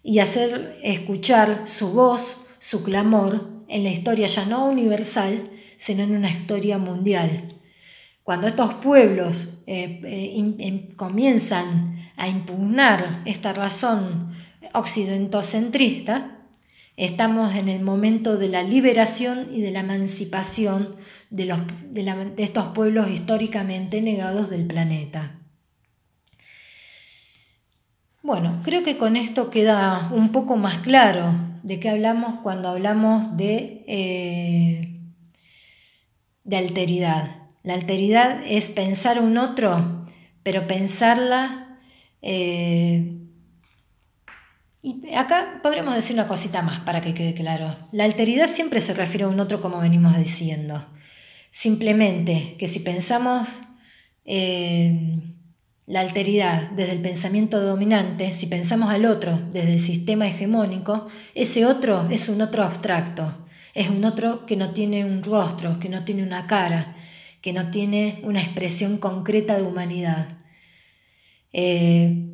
y 0.03 0.19
hacer 0.19 0.79
escuchar 0.83 1.63
su 1.65 1.93
voz, 1.93 2.45
su 2.59 2.83
clamor 2.83 3.63
en 3.67 3.83
la 3.83 3.89
historia 3.89 4.27
ya 4.27 4.45
no 4.45 4.67
universal, 4.67 5.49
sino 5.77 6.03
en 6.03 6.15
una 6.15 6.29
historia 6.29 6.77
mundial. 6.77 7.55
Cuando 8.23 8.47
estos 8.47 8.75
pueblos 8.75 9.63
eh, 9.67 10.01
eh, 10.03 10.55
em, 10.59 10.95
comienzan 10.95 12.11
a 12.17 12.27
impugnar 12.27 13.21
esta 13.25 13.53
razón 13.53 14.36
occidentocentrista, 14.73 16.37
estamos 16.95 17.55
en 17.55 17.69
el 17.69 17.81
momento 17.81 18.37
de 18.37 18.49
la 18.49 18.63
liberación 18.63 19.47
y 19.53 19.61
de 19.61 19.71
la 19.71 19.81
emancipación 19.81 20.95
de, 21.29 21.45
de 21.91 22.43
estos 22.43 22.65
pueblos 22.73 23.09
históricamente 23.09 24.01
negados 24.01 24.49
del 24.49 24.65
planeta. 24.65 25.35
Bueno, 28.23 28.61
creo 28.63 28.83
que 28.83 28.97
con 28.97 29.15
esto 29.15 29.49
queda 29.49 30.09
un 30.11 30.31
poco 30.31 30.57
más 30.57 30.79
claro 30.79 31.33
de 31.63 31.79
qué 31.79 31.89
hablamos 31.89 32.39
cuando 32.41 32.69
hablamos 32.69 33.37
de, 33.37 33.85
eh, 33.87 34.99
de 36.43 36.57
alteridad. 36.57 37.43
La 37.63 37.75
alteridad 37.75 38.41
es 38.45 38.69
pensar 38.69 39.21
un 39.21 39.37
otro, 39.37 40.07
pero 40.43 40.67
pensarla... 40.67 41.79
Eh, 42.21 43.13
y 44.87 45.13
acá 45.13 45.59
podremos 45.61 45.95
decir 45.95 46.15
una 46.15 46.27
cosita 46.27 46.61
más 46.61 46.79
para 46.81 47.01
que 47.01 47.13
quede 47.13 47.33
claro. 47.33 47.75
La 47.91 48.05
alteridad 48.05 48.47
siempre 48.47 48.81
se 48.81 48.93
refiere 48.93 49.25
a 49.25 49.27
un 49.27 49.39
otro 49.39 49.61
como 49.61 49.79
venimos 49.79 50.17
diciendo. 50.17 50.85
Simplemente 51.51 52.55
que 52.57 52.67
si 52.67 52.79
pensamos... 52.79 53.63
Eh, 54.25 55.19
la 55.87 56.01
alteridad 56.01 56.71
desde 56.71 56.91
el 56.91 57.01
pensamiento 57.01 57.61
dominante, 57.61 58.33
si 58.33 58.47
pensamos 58.47 58.89
al 58.89 59.05
otro 59.05 59.39
desde 59.53 59.71
el 59.71 59.79
sistema 59.79 60.27
hegemónico, 60.27 61.07
ese 61.33 61.65
otro 61.65 62.09
es 62.11 62.27
un 62.27 62.41
otro 62.41 62.63
abstracto, 62.63 63.47
es 63.73 63.89
un 63.89 64.03
otro 64.03 64.45
que 64.45 64.57
no 64.57 64.71
tiene 64.71 65.05
un 65.05 65.23
rostro, 65.23 65.79
que 65.79 65.87
no 65.87 66.03
tiene 66.03 66.23
una 66.23 66.45
cara, 66.45 66.97
que 67.41 67.53
no 67.53 67.71
tiene 67.71 68.19
una 68.23 68.41
expresión 68.41 68.97
concreta 68.97 69.55
de 69.55 69.63
humanidad. 69.63 70.39
Eh, 71.53 72.33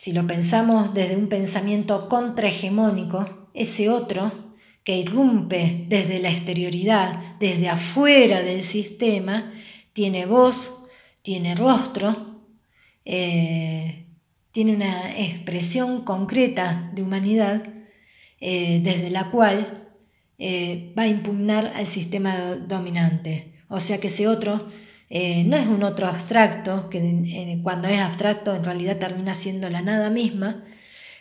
si 0.00 0.14
lo 0.14 0.26
pensamos 0.26 0.94
desde 0.94 1.14
un 1.14 1.28
pensamiento 1.28 2.08
contrahegemónico, 2.08 3.50
ese 3.52 3.90
otro 3.90 4.32
que 4.82 4.96
irrumpe 4.96 5.84
desde 5.90 6.20
la 6.20 6.30
exterioridad, 6.30 7.36
desde 7.38 7.68
afuera 7.68 8.40
del 8.40 8.62
sistema, 8.62 9.52
tiene 9.92 10.24
voz, 10.24 10.88
tiene 11.20 11.54
rostro, 11.54 12.16
eh, 13.04 14.06
tiene 14.52 14.74
una 14.74 15.18
expresión 15.18 16.02
concreta 16.02 16.90
de 16.94 17.02
humanidad 17.02 17.62
eh, 18.40 18.80
desde 18.82 19.10
la 19.10 19.30
cual 19.30 19.86
eh, 20.38 20.94
va 20.98 21.02
a 21.02 21.08
impugnar 21.08 21.74
al 21.76 21.86
sistema 21.86 22.54
dominante. 22.54 23.52
O 23.68 23.80
sea 23.80 24.00
que 24.00 24.06
ese 24.06 24.28
otro 24.28 24.66
no 25.10 25.56
es 25.56 25.66
un 25.66 25.82
otro 25.82 26.06
abstracto, 26.06 26.88
que 26.88 27.58
cuando 27.62 27.88
es 27.88 27.98
abstracto 27.98 28.54
en 28.54 28.64
realidad 28.64 28.98
termina 28.98 29.34
siendo 29.34 29.68
la 29.68 29.82
nada 29.82 30.08
misma, 30.08 30.64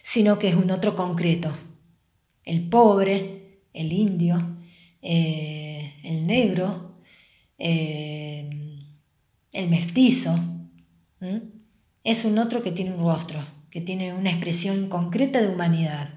sino 0.03 0.37
que 0.37 0.49
es 0.49 0.55
un 0.55 0.69
otro 0.69 0.95
concreto. 0.95 1.51
El 2.45 2.69
pobre, 2.69 3.63
el 3.73 3.91
indio, 3.91 4.57
el 5.01 6.27
negro, 6.27 7.01
el 7.57 8.49
mestizo 9.69 10.39
es 12.03 12.25
un 12.25 12.37
otro 12.37 12.63
que 12.63 12.71
tiene 12.71 12.93
un 12.93 13.03
rostro, 13.03 13.39
que 13.71 13.81
tiene 13.81 14.13
una 14.13 14.29
expresión 14.29 14.89
concreta 14.89 15.41
de 15.41 15.49
humanidad. 15.49 16.13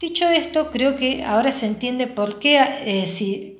Dicho 0.00 0.28
esto, 0.28 0.70
creo 0.70 0.96
que 0.96 1.24
ahora 1.24 1.52
se 1.52 1.66
entiende 1.66 2.06
por 2.06 2.38
qué 2.38 2.58
eh, 2.84 3.06
si, 3.06 3.53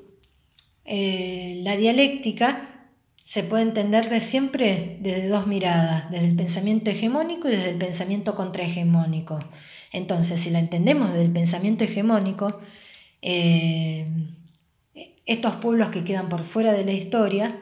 eh, 0.85 1.61
la 1.62 1.76
dialéctica 1.76 2.89
se 3.22 3.43
puede 3.43 3.62
entender 3.62 4.11
de 4.11 4.20
siempre 4.20 4.99
desde 5.01 5.28
dos 5.28 5.47
miradas, 5.47 6.11
desde 6.11 6.26
el 6.26 6.37
pensamiento 6.37 6.91
hegemónico 6.91 7.49
y 7.49 7.53
desde 7.53 7.70
el 7.70 7.78
pensamiento 7.78 8.35
contrahegemónico. 8.35 9.41
Entonces, 9.93 10.41
si 10.41 10.51
la 10.51 10.59
entendemos 10.59 11.11
desde 11.12 11.24
el 11.24 11.32
pensamiento 11.32 11.85
hegemónico, 11.85 12.61
eh, 13.22 14.07
estos 15.24 15.55
pueblos 15.57 15.89
que 15.89 16.05
quedan 16.05 16.28
por 16.28 16.45
fuera 16.45 16.72
de 16.72 16.85
la 16.85 16.93
historia 16.93 17.61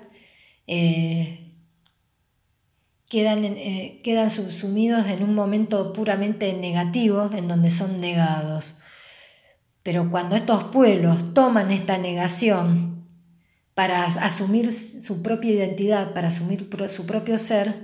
quedan, 3.12 3.45
eh, 3.45 4.01
quedan 4.03 4.31
subsumidos 4.31 5.07
en 5.07 5.23
un 5.23 5.35
momento 5.35 5.93
puramente 5.93 6.51
negativo, 6.55 7.29
en 7.37 7.47
donde 7.47 7.68
son 7.68 8.01
negados. 8.01 8.81
Pero 9.83 10.11
cuando 10.11 10.35
estos 10.35 10.64
pueblos 10.73 11.35
toman 11.35 11.70
esta 11.73 11.99
negación 11.99 12.91
para 13.75 14.05
asumir 14.05 14.73
su 14.73 15.23
propia 15.23 15.53
identidad, 15.53 16.14
para 16.14 16.29
asumir 16.29 16.68
su 16.89 17.07
propio 17.07 17.39
ser, 17.39 17.75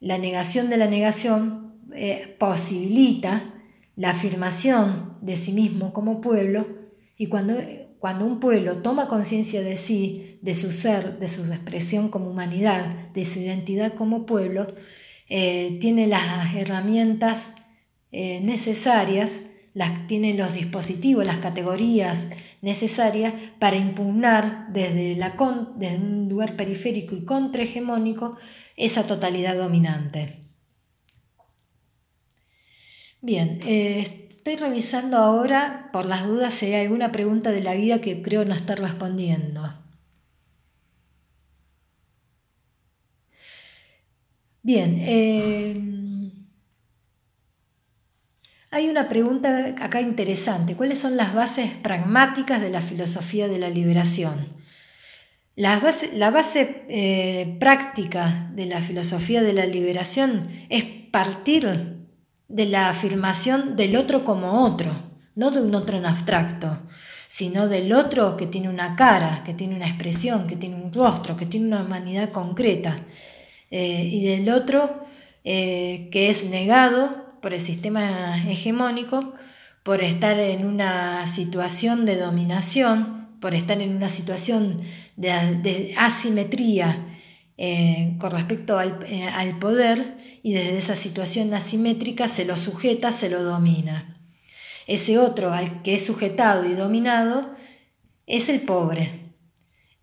la 0.00 0.18
negación 0.18 0.70
de 0.70 0.76
la 0.76 0.86
negación 0.86 1.74
eh, 1.94 2.36
posibilita 2.38 3.54
la 3.96 4.10
afirmación 4.10 5.16
de 5.22 5.36
sí 5.36 5.52
mismo 5.52 5.92
como 5.92 6.20
pueblo 6.20 6.66
y 7.16 7.26
cuando 7.26 7.54
cuando 7.98 8.24
un 8.24 8.40
pueblo 8.40 8.76
toma 8.76 9.08
conciencia 9.08 9.62
de 9.62 9.76
sí, 9.76 10.38
de 10.40 10.54
su 10.54 10.70
ser, 10.70 11.18
de 11.18 11.28
su 11.28 11.44
expresión 11.52 12.10
como 12.10 12.30
humanidad, 12.30 13.10
de 13.12 13.24
su 13.24 13.40
identidad 13.40 13.94
como 13.94 14.24
pueblo, 14.24 14.74
eh, 15.28 15.78
tiene 15.80 16.06
las 16.06 16.54
herramientas 16.54 17.56
eh, 18.12 18.40
necesarias, 18.40 19.50
las, 19.74 20.06
tiene 20.06 20.34
los 20.34 20.54
dispositivos, 20.54 21.26
las 21.26 21.38
categorías 21.38 22.30
necesarias 22.62 23.34
para 23.58 23.76
impugnar 23.76 24.66
desde, 24.72 25.16
la 25.16 25.34
un 25.38 26.28
lugar 26.28 26.54
periférico 26.54 27.14
y 27.14 27.24
contrahegemónico 27.24 28.36
esa 28.76 29.06
totalidad 29.06 29.56
dominante. 29.56 30.40
Bien, 33.20 33.60
eh, 33.64 34.28
Estoy 34.48 34.66
revisando 34.66 35.18
ahora, 35.18 35.90
por 35.92 36.06
las 36.06 36.26
dudas, 36.26 36.54
si 36.54 36.72
hay 36.72 36.86
alguna 36.86 37.12
pregunta 37.12 37.50
de 37.50 37.60
la 37.60 37.74
guía 37.74 38.00
que 38.00 38.22
creo 38.22 38.46
no 38.46 38.54
estar 38.54 38.80
respondiendo. 38.80 39.74
Bien, 44.62 44.96
eh, 45.00 45.74
hay 48.70 48.88
una 48.88 49.08
pregunta 49.08 49.74
acá 49.80 50.00
interesante. 50.00 50.76
¿Cuáles 50.76 50.98
son 50.98 51.16
las 51.16 51.34
bases 51.34 51.72
pragmáticas 51.82 52.60
de 52.60 52.70
la 52.70 52.82
filosofía 52.82 53.48
de 53.48 53.58
la 53.58 53.70
liberación? 53.70 54.58
La 55.56 55.80
base, 55.80 56.84
eh, 56.88 57.56
práctica 57.58 58.50
de 58.54 58.66
la 58.66 58.80
filosofía 58.80 59.42
de 59.42 59.52
la 59.54 59.66
liberación 59.66 60.50
es 60.68 60.84
partir 60.84 61.96
de 62.46 62.66
la 62.66 62.90
afirmación 62.90 63.74
del 63.74 63.96
otro 63.96 64.24
como 64.24 64.64
otro, 64.64 64.92
no 65.34 65.50
de 65.50 65.62
un 65.62 65.74
otro 65.74 65.96
en 65.96 66.06
abstracto, 66.06 66.78
sino 67.26 67.68
del 67.68 67.92
otro 67.92 68.36
que 68.36 68.46
tiene 68.46 68.68
una 68.68 68.94
cara, 68.94 69.42
que 69.44 69.54
tiene 69.54 69.74
una 69.74 69.88
expresión, 69.88 70.46
que 70.46 70.56
tiene 70.56 70.76
un 70.76 70.92
rostro, 70.92 71.36
que 71.36 71.46
tiene 71.46 71.66
una 71.66 71.82
humanidad 71.82 72.30
concreta, 72.30 73.00
eh, 73.70 74.08
y 74.10 74.24
del 74.24 74.48
otro 74.50 75.06
eh, 75.42 76.08
que 76.12 76.28
es 76.28 76.44
negado 76.44 77.27
por 77.40 77.54
el 77.54 77.60
sistema 77.60 78.42
hegemónico, 78.48 79.34
por 79.82 80.02
estar 80.02 80.38
en 80.38 80.66
una 80.66 81.26
situación 81.26 82.04
de 82.04 82.16
dominación, 82.16 83.28
por 83.40 83.54
estar 83.54 83.80
en 83.80 83.96
una 83.96 84.08
situación 84.08 84.82
de 85.16 85.94
asimetría 85.96 87.08
eh, 87.60 88.14
con 88.20 88.30
respecto 88.30 88.80
eh, 88.80 89.24
al, 89.24 89.58
poder 89.58 90.16
y 90.44 90.52
desde 90.52 90.78
esa 90.78 90.94
situación 90.94 91.52
asimétrica 91.52 92.28
se 92.28 92.44
lo 92.44 92.56
sujeta, 92.56 93.10
se 93.10 93.28
lo 93.28 93.42
domina. 93.42 94.16
Ese 94.86 95.18
otro 95.18 95.52
al 95.52 95.82
que 95.82 95.94
es 95.94 96.06
sujetado 96.06 96.70
y 96.70 96.74
dominado 96.74 97.50
es 98.26 98.48
el 98.48 98.60
pobre, 98.60 99.34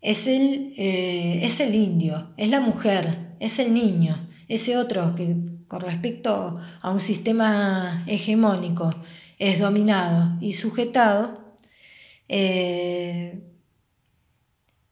es 0.02 0.26
el, 0.26 0.74
eh, 0.76 1.40
es 1.44 1.58
el 1.60 1.74
indio, 1.74 2.34
es 2.36 2.50
la 2.50 2.60
mujer, 2.60 3.36
es 3.40 3.58
el 3.58 3.72
niño, 3.72 4.28
ese 4.48 4.76
otro 4.76 5.14
que 5.14 5.34
con 5.68 5.80
respecto 5.80 6.58
a 6.80 6.90
un 6.90 7.00
sistema 7.00 8.04
hegemónico 8.06 8.94
es 9.38 9.58
dominado 9.58 10.36
y 10.40 10.52
sujetado, 10.52 11.44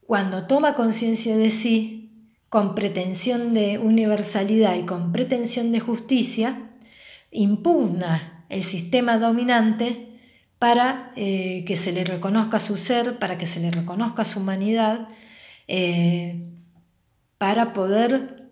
cuando 0.05 0.47
toma 0.47 0.75
conciencia 0.75 1.35
de 1.35 1.51
sí, 1.51 2.05
con 2.49 2.75
pretensión 2.75 3.53
de 3.53 3.79
universalidad 3.79 4.75
y 4.75 4.85
con 4.85 5.11
pretensión 5.11 5.71
de 5.71 5.79
justicia, 5.79 6.69
impugna 7.31 8.45
el 8.49 8.63
sistema 8.63 9.17
dominante 9.17 10.19
para 10.59 11.11
eh, 11.15 11.65
que 11.67 11.75
se 11.75 11.91
le 11.91 12.03
reconozca 12.03 12.59
su 12.59 12.77
ser, 12.77 13.19
para 13.19 13.37
que 13.37 13.45
se 13.45 13.59
le 13.59 13.71
reconozca 13.71 14.23
su 14.23 14.39
humanidad, 14.39 15.09
eh, 15.67 16.47
para 17.37 17.73
poder 17.73 18.49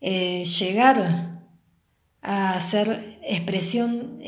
eh, 0.00 0.44
llegar 0.44 1.35
a 2.28 2.58
ser 2.58 3.18
expresión, 3.22 4.18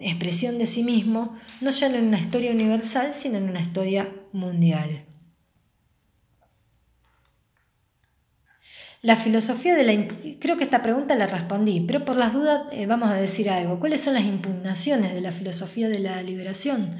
expresión 0.00 0.56
de 0.56 0.66
sí 0.66 0.84
mismo, 0.84 1.36
no 1.60 1.72
solo 1.72 1.96
en 1.96 2.06
una 2.06 2.20
historia 2.20 2.52
universal, 2.52 3.12
sino 3.12 3.38
en 3.38 3.48
una 3.48 3.60
historia 3.60 4.08
mundial. 4.32 5.04
La 9.02 9.16
filosofía 9.16 9.74
de 9.74 9.82
la... 9.82 10.08
Creo 10.38 10.56
que 10.56 10.64
esta 10.64 10.82
pregunta 10.84 11.16
la 11.16 11.26
respondí, 11.26 11.80
pero 11.80 12.04
por 12.04 12.16
las 12.16 12.32
dudas 12.32 12.62
eh, 12.70 12.86
vamos 12.86 13.10
a 13.10 13.14
decir 13.14 13.50
algo. 13.50 13.80
¿Cuáles 13.80 14.00
son 14.00 14.14
las 14.14 14.24
impugnaciones 14.24 15.12
de 15.12 15.20
la 15.20 15.32
filosofía 15.32 15.88
de 15.88 15.98
la 15.98 16.22
liberación? 16.22 16.98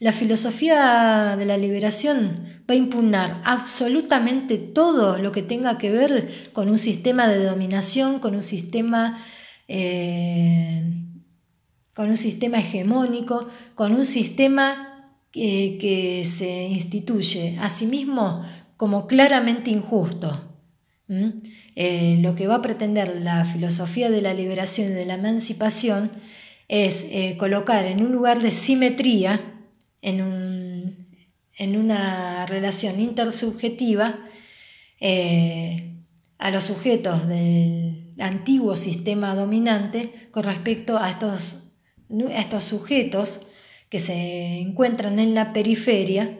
La 0.00 0.12
filosofía 0.12 1.36
de 1.38 1.44
la 1.44 1.56
liberación 1.56 2.62
va 2.68 2.74
a 2.74 2.76
impugnar 2.76 3.40
absolutamente 3.44 4.58
todo 4.58 5.18
lo 5.18 5.30
que 5.30 5.42
tenga 5.42 5.78
que 5.78 5.90
ver 5.90 6.50
con 6.52 6.68
un 6.68 6.78
sistema 6.78 7.28
de 7.28 7.44
dominación, 7.44 8.18
con 8.18 8.34
un 8.34 8.42
sistema, 8.42 9.22
eh, 9.68 10.82
con 11.94 12.08
un 12.10 12.16
sistema 12.16 12.58
hegemónico, 12.58 13.46
con 13.76 13.94
un 13.94 14.04
sistema 14.04 15.14
que 15.30 16.24
se 16.24 16.64
instituye 16.64 17.56
a 17.60 17.68
sí 17.68 17.86
mismo 17.86 18.42
como 18.76 19.06
claramente 19.06 19.70
injusto. 19.70 20.50
Eh, 21.74 22.18
lo 22.20 22.34
que 22.36 22.46
va 22.46 22.56
a 22.56 22.62
pretender 22.62 23.20
la 23.20 23.44
filosofía 23.44 24.10
de 24.10 24.22
la 24.22 24.32
liberación 24.32 24.92
y 24.92 24.94
de 24.94 25.06
la 25.06 25.14
emancipación 25.14 26.10
es 26.68 27.06
eh, 27.10 27.36
colocar 27.36 27.84
en 27.86 28.04
un 28.04 28.12
lugar 28.12 28.40
de 28.40 28.52
simetría, 28.52 29.49
en, 30.02 31.76
una 31.76 32.46
relación 32.46 33.00
intersubjetiva, 33.00 34.18
eh, 35.00 35.90
a 36.38 36.50
los 36.50 36.64
sujetos 36.64 37.28
del 37.28 38.14
antiguo 38.18 38.76
sistema 38.76 39.34
dominante 39.34 40.28
con 40.30 40.44
respecto 40.44 40.98
a 40.98 41.10
estos, 41.10 41.76
estos 42.30 42.64
sujetos 42.64 43.48
que 43.90 43.98
se 43.98 44.60
encuentran 44.60 45.18
en 45.18 45.34
la 45.34 45.52
periferia 45.52 46.38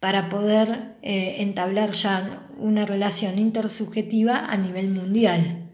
para 0.00 0.28
poder 0.28 0.96
eh, 1.02 1.36
entablar 1.40 1.90
ya 1.90 2.48
una 2.58 2.86
relación 2.86 3.38
intersubjetiva 3.38 4.38
a 4.38 4.56
nivel 4.56 4.88
mundial, 4.88 5.65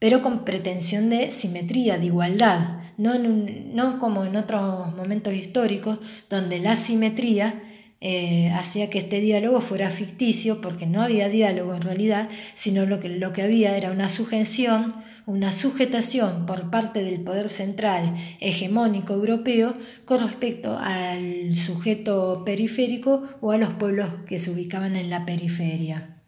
pero 0.00 0.22
con 0.22 0.44
pretensión 0.44 1.10
de 1.10 1.30
simetría, 1.30 1.98
de 1.98 2.06
igualdad, 2.06 2.80
no, 2.96 3.98
como 3.98 4.24
en 4.24 4.36
otros 4.36 4.94
momentos 4.96 5.32
históricos 5.32 5.98
donde 6.28 6.58
la 6.58 6.74
simetría 6.74 7.62
eh, 8.00 8.50
hacía 8.54 8.88
que 8.90 8.98
este 8.98 9.20
diálogo 9.20 9.60
fuera 9.60 9.90
ficticio, 9.90 10.60
porque 10.62 10.86
no 10.86 11.02
había 11.02 11.28
diálogo 11.28 11.74
en 11.74 11.82
realidad, 11.82 12.28
sino 12.54 12.86
lo 12.86 12.98
que, 12.98 13.10
lo 13.10 13.32
que 13.32 13.42
había 13.42 13.76
era 13.76 13.90
una 13.90 14.08
sujeción, 14.08 14.94
una 15.26 15.52
sujetación 15.52 16.46
por 16.46 16.70
parte 16.70 17.04
del 17.04 17.20
poder 17.20 17.50
central 17.50 18.16
hegemónico 18.40 19.12
europeo 19.12 19.74
con 20.06 20.26
respecto 20.26 20.78
al 20.78 21.54
sujeto 21.56 22.42
periférico 22.44 23.28
o 23.42 23.52
a 23.52 23.58
los 23.58 23.70
pueblos 23.74 24.08
que 24.26 24.38
se 24.38 24.50
ubicaban 24.50 24.96
en 24.96 25.10
la 25.10 25.26
periferia. 25.26 26.19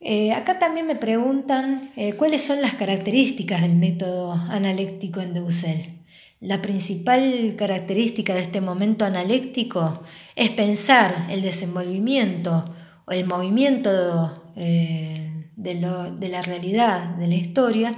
Eh, 0.00 0.32
acá 0.32 0.60
también 0.60 0.86
me 0.86 0.94
preguntan 0.94 1.90
eh, 1.96 2.12
cuáles 2.12 2.42
son 2.42 2.62
las 2.62 2.74
características 2.74 3.62
del 3.62 3.74
método 3.74 4.32
analéctico 4.32 5.20
en 5.20 5.34
Dussel. 5.34 6.04
La 6.40 6.62
principal 6.62 7.54
característica 7.56 8.32
de 8.34 8.42
este 8.42 8.60
momento 8.60 9.04
analéctico 9.04 10.04
es 10.36 10.50
pensar 10.50 11.26
el 11.30 11.42
desenvolvimiento 11.42 12.64
o 13.06 13.10
el 13.10 13.26
movimiento 13.26 14.52
eh, 14.54 15.32
de, 15.56 15.74
la 15.74 16.42
realidad, 16.42 17.16
de 17.16 17.26
la 17.26 17.34
historia, 17.34 17.96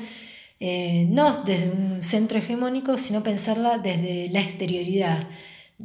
no 0.60 1.44
desde 1.44 1.70
un 1.70 2.00
centro 2.00 2.38
hegemónico, 2.38 2.96
sino 2.96 3.22
pensarla 3.22 3.78
desde 3.78 4.30
la 4.30 4.40
exterioridad, 4.40 5.26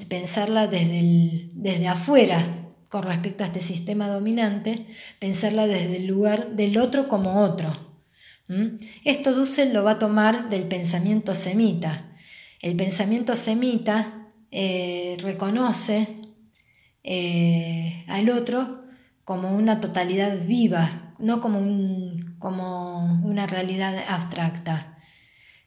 pensarla 0.07 0.67
desde 0.67 1.87
afuera 1.87 2.64
con 2.89 3.03
respecto 3.03 3.43
a 3.43 3.47
este 3.47 3.59
sistema 3.59 4.07
dominante, 4.07 4.87
pensarla 5.19 5.67
desde 5.67 5.97
el 5.97 6.07
lugar 6.07 6.55
del 6.55 6.77
otro 6.77 7.07
como 7.07 7.41
otro. 7.41 7.95
Esto 9.03 9.33
Dussel 9.33 9.73
lo 9.73 9.83
va 9.83 9.91
a 9.91 9.99
tomar 9.99 10.49
del 10.49 10.63
pensamiento 10.63 11.33
semita, 11.33 12.15
el 12.61 12.75
pensamiento 12.75 13.35
semita 13.35 14.27
eh, 14.51 15.17
reconoce 15.19 16.07
eh, 17.03 18.05
al 18.07 18.29
otro 18.29 18.83
como 19.23 19.55
una 19.55 19.81
totalidad 19.81 20.45
viva, 20.45 21.13
no 21.19 21.41
como, 21.41 21.59
como 22.39 23.21
una 23.23 23.47
realidad 23.47 24.03
abstracta, 24.07 24.97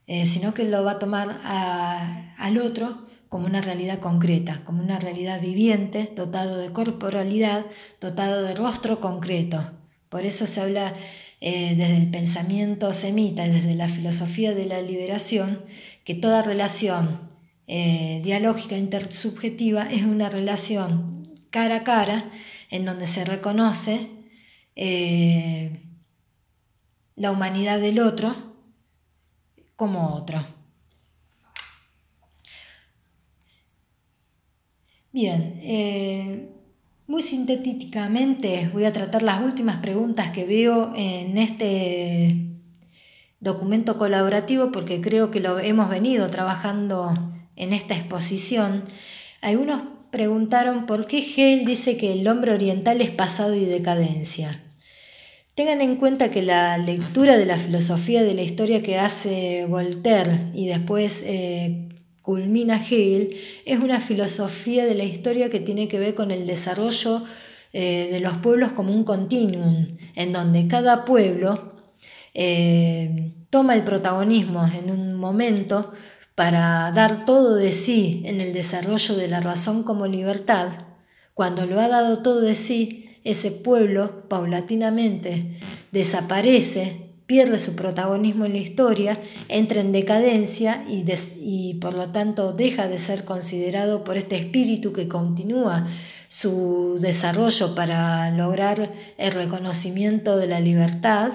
eh, 0.06 0.24
sino 0.24 0.54
que 0.54 0.64
lo 0.64 0.84
va 0.84 0.92
a 0.92 0.98
tomar 0.98 1.40
al 1.44 2.58
otro 2.58 3.07
como 3.28 3.46
una 3.46 3.60
realidad 3.60 3.98
concreta, 4.00 4.62
como 4.64 4.82
una 4.82 4.98
realidad 4.98 5.40
viviente, 5.40 6.12
dotado 6.14 6.56
de 6.58 6.72
corporalidad, 6.72 7.66
dotado 8.00 8.42
de 8.42 8.54
rostro 8.54 9.00
concreto. 9.00 9.70
Por 10.08 10.24
eso 10.24 10.46
se 10.46 10.60
habla 10.60 10.94
desde 11.40 11.96
el 11.96 12.10
pensamiento 12.10 12.92
semita 12.92 13.46
y 13.46 13.50
desde 13.50 13.74
la 13.74 13.88
filosofía 13.88 14.54
de 14.54 14.66
la 14.66 14.80
liberación 14.80 15.60
que 16.04 16.14
toda 16.14 16.42
relación 16.42 17.28
eh, 17.70 18.22
dialógica 18.24 18.78
intersubjetiva 18.78 19.92
es 19.92 20.02
una 20.02 20.30
relación 20.30 21.38
cara 21.50 21.76
a 21.76 21.84
cara 21.84 22.32
en 22.70 22.86
donde 22.86 23.06
se 23.06 23.26
reconoce 23.26 24.08
eh, 24.74 25.82
la 27.14 27.30
humanidad 27.30 27.78
del 27.78 28.00
otro 28.00 28.34
como 29.76 30.14
otro. 30.14 30.57
Bien, 35.20 35.58
eh, 35.64 36.48
muy 37.08 37.22
sintéticamente 37.22 38.70
voy 38.72 38.84
a 38.84 38.92
tratar 38.92 39.24
las 39.24 39.42
últimas 39.42 39.78
preguntas 39.78 40.30
que 40.30 40.44
veo 40.44 40.92
en 40.94 41.38
este 41.38 42.36
documento 43.40 43.98
colaborativo 43.98 44.70
porque 44.70 45.00
creo 45.00 45.32
que 45.32 45.40
lo 45.40 45.58
hemos 45.58 45.90
venido 45.90 46.28
trabajando 46.28 47.32
en 47.56 47.72
esta 47.72 47.96
exposición. 47.96 48.84
Algunos 49.40 49.82
preguntaron 50.12 50.86
por 50.86 51.08
qué 51.08 51.18
Hegel 51.18 51.64
dice 51.64 51.96
que 51.96 52.12
el 52.12 52.28
hombre 52.28 52.52
oriental 52.52 53.00
es 53.00 53.10
pasado 53.10 53.56
y 53.56 53.64
decadencia. 53.64 54.62
Tengan 55.56 55.80
en 55.80 55.96
cuenta 55.96 56.30
que 56.30 56.42
la 56.42 56.78
lectura 56.78 57.36
de 57.36 57.46
la 57.46 57.58
filosofía 57.58 58.22
de 58.22 58.34
la 58.34 58.42
historia 58.42 58.84
que 58.84 59.00
hace 59.00 59.66
Voltaire 59.66 60.52
y 60.54 60.68
después 60.68 61.24
eh, 61.26 61.87
culmina 62.28 62.76
Hegel 62.76 63.38
es 63.64 63.80
una 63.80 64.02
filosofía 64.02 64.84
de 64.84 64.94
la 64.94 65.04
historia 65.04 65.48
que 65.48 65.60
tiene 65.60 65.88
que 65.88 65.98
ver 65.98 66.14
con 66.14 66.30
el 66.30 66.46
desarrollo 66.46 67.22
eh, 67.72 68.10
de 68.12 68.20
los 68.20 68.34
pueblos 68.34 68.72
como 68.72 68.92
un 68.92 69.02
continuum, 69.02 69.96
en 70.14 70.34
donde 70.34 70.68
cada 70.68 71.06
pueblo 71.06 71.72
eh, 72.34 73.32
toma 73.48 73.74
el 73.74 73.82
protagonismo 73.82 74.66
en 74.66 74.90
un 74.90 75.14
momento 75.14 75.94
para 76.34 76.92
dar 76.92 77.24
todo 77.24 77.54
de 77.54 77.72
sí 77.72 78.20
en 78.26 78.42
el 78.42 78.52
desarrollo 78.52 79.16
de 79.16 79.28
la 79.28 79.40
razón 79.40 79.82
como 79.82 80.06
libertad, 80.06 80.84
cuando 81.32 81.64
lo 81.64 81.80
ha 81.80 81.88
dado 81.88 82.22
todo 82.22 82.42
de 82.42 82.54
sí, 82.54 83.18
ese 83.24 83.52
pueblo 83.52 84.28
paulatinamente 84.28 85.56
desaparece, 85.92 87.07
pierde 87.28 87.58
su 87.58 87.76
protagonismo 87.76 88.46
en 88.46 88.54
la 88.54 88.58
historia, 88.58 89.20
entra 89.48 89.82
en 89.82 89.92
decadencia 89.92 90.84
y, 90.88 91.74
por 91.74 91.92
lo 91.92 92.08
tanto 92.08 92.54
deja 92.54 92.88
de 92.88 92.96
ser 92.96 93.26
considerado 93.26 94.02
por 94.02 94.16
este 94.16 94.36
espíritu 94.36 94.94
que 94.94 95.08
continúa 95.08 95.86
su 96.28 96.98
desarrollo 97.00 97.74
para 97.74 98.30
lograr 98.30 98.90
el 99.18 99.32
reconocimiento 99.32 100.38
de 100.38 100.46
la 100.46 100.60
libertad 100.60 101.32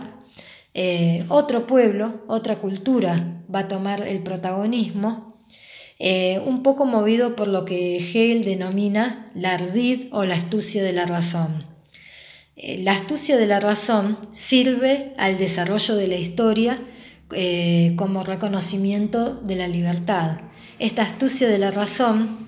eh, 0.74 1.24
otro 1.30 1.68
pueblo, 1.68 2.24
otra 2.28 2.56
cultura 2.56 3.44
va 3.54 3.60
a 3.60 3.68
tomar 3.68 4.08
el 4.08 4.24
protagonismo, 4.24 5.46
eh, 6.00 6.42
un 6.44 6.64
poco 6.64 6.86
movido 6.86 7.36
por 7.36 7.48
lo 7.48 7.66
que 7.66 7.98
Hegel 7.98 8.44
denomina 8.44 9.32
la 9.36 9.54
ardid 9.54 10.08
o 10.12 10.26
la 10.26 10.34
astucia 10.34 10.84
de 10.84 10.94
la 10.94 11.06
razón. 11.06 11.73
Eh, 12.56 12.80
la 12.84 12.92
astucia 12.92 13.38
de 13.38 13.48
la 13.48 13.60
razón 13.60 14.18
sirve 14.32 15.14
al 15.18 15.38
desarrollo 15.38 15.96
de 15.96 16.08
la 16.08 16.16
historia 16.16 16.80
como 17.96 18.24
reconocimiento 18.24 19.34
de 19.34 19.56
la 19.56 19.68
libertad. 19.68 20.42
Esta 20.78 21.02
astucia 21.02 21.48
de 21.48 21.58
la 21.58 21.72
razón 21.72 22.48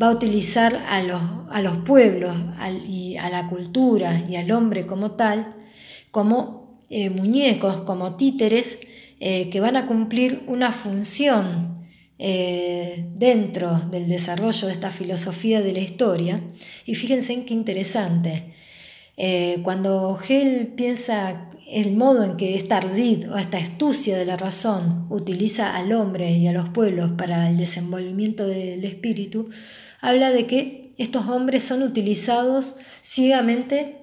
va 0.00 0.08
a 0.08 0.12
utilizar 0.12 0.84
a 0.86 1.02
los, 1.02 1.22
a 1.50 1.62
los 1.62 1.78
pueblos 1.78 2.36
y 2.86 3.16
a 3.16 3.30
la 3.30 3.48
cultura 3.48 4.26
y 4.28 4.36
al 4.36 4.50
hombre 4.50 4.86
como 4.86 5.12
tal 5.12 5.54
como 6.10 6.82
eh, 6.90 7.10
muñecos, 7.10 7.78
como 7.78 8.16
títeres, 8.16 8.78
eh, 9.20 9.50
que 9.50 9.60
van 9.60 9.76
a 9.76 9.86
cumplir 9.86 10.42
una 10.46 10.72
función 10.72 11.86
eh, 12.18 13.04
dentro 13.14 13.78
del 13.90 14.08
desarrollo 14.08 14.66
de 14.66 14.72
esta 14.72 14.90
filosofía 14.90 15.60
de 15.60 15.72
la 15.72 15.80
historia. 15.80 16.40
Y 16.86 16.94
fíjense 16.94 17.34
en 17.34 17.44
qué 17.44 17.54
interesante. 17.54 18.54
Cuando 19.62 20.18
Hegel 20.22 20.74
piensa 20.76 21.50
el 21.68 21.94
modo 21.96 22.24
en 22.24 22.36
que 22.36 22.56
esta 22.56 22.78
ardid 22.78 23.30
o 23.30 23.36
esta 23.36 23.58
astucia 23.58 24.16
de 24.16 24.24
la 24.24 24.36
razón 24.36 25.06
utiliza 25.10 25.76
al 25.76 25.92
hombre 25.92 26.30
y 26.30 26.46
a 26.46 26.52
los 26.52 26.70
pueblos 26.70 27.10
para 27.18 27.48
el 27.50 27.58
desenvolvimiento 27.58 28.46
del 28.46 28.84
espíritu, 28.84 29.50
habla 30.00 30.30
de 30.30 30.46
que 30.46 30.94
estos 30.96 31.26
hombres 31.28 31.64
son 31.64 31.82
utilizados 31.82 32.76
ciegamente 33.02 33.96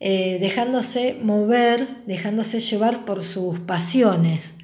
eh, 0.00 0.38
dejándose 0.40 1.16
mover, 1.22 2.04
dejándose 2.06 2.60
llevar 2.60 3.04
por 3.04 3.24
sus 3.24 3.60
pasiones. 3.60 4.56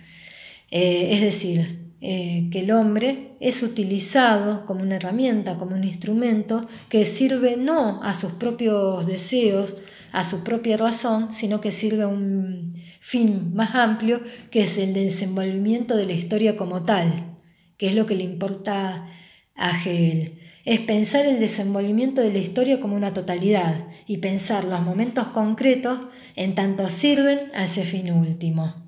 Eh, 0.71 1.11
es 1.13 1.23
decir, 1.23 1.88
eh, 2.01 2.49
que 2.53 2.61
el 2.61 2.71
hombre 2.71 3.37
es 3.41 3.63
utilizado 3.63 4.67
como 4.67 4.83
una 4.83 4.97
herramienta, 4.97 5.59
como 5.59 5.75
un 5.75 5.85
instrumento 5.85 6.69
que 6.89 7.05
sirve 7.05 7.57
no 7.57 8.03
a 8.03 8.15
sus 8.15 8.33
propios 8.33 9.07
deseos, 9.07 9.77
a 10.13 10.25
su 10.25 10.45
propia 10.45 10.77
razón, 10.77 11.33
sino 11.33 11.61
que 11.61 11.71
sirve 11.71 12.03
a 12.05 12.09
un 12.09 12.75
fin 13.01 13.55
más 13.55 13.75
amplio, 13.75 14.21
que 14.51 14.63
es 14.63 14.79
el 14.79 14.95
desenvolvimiento 14.95 15.97
de 15.97 16.07
la 16.07 16.13
historia 16.13 16.57
como 16.57 16.83
tal, 16.83 17.37
que 17.77 17.89
es 17.89 17.95
lo 17.95 18.07
que 18.07 18.15
le 18.15 18.25
importa 18.25 19.09
a 19.55 19.71
Hegel 19.71 20.39
es 20.69 20.81
pensar 20.81 21.25
el 21.25 21.41
desenvolvimiento 21.41 22.21
de 22.21 22.31
la 22.31 22.41
historia 22.41 22.79
como 22.79 22.95
una 22.95 23.15
totalidad 23.15 23.87
y 24.07 24.19
pensar 24.19 24.65
los 24.65 24.83
momentos 24.83 25.29
concretos 25.29 25.99
en 26.37 26.55
tanto 26.55 26.91
sirven 26.91 27.51
a 27.55 27.65
ese 27.65 27.85
fin 27.85 28.13
último. 28.13 28.88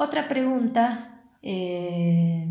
Otra 0.00 0.28
pregunta 0.28 1.20
eh, 1.42 2.46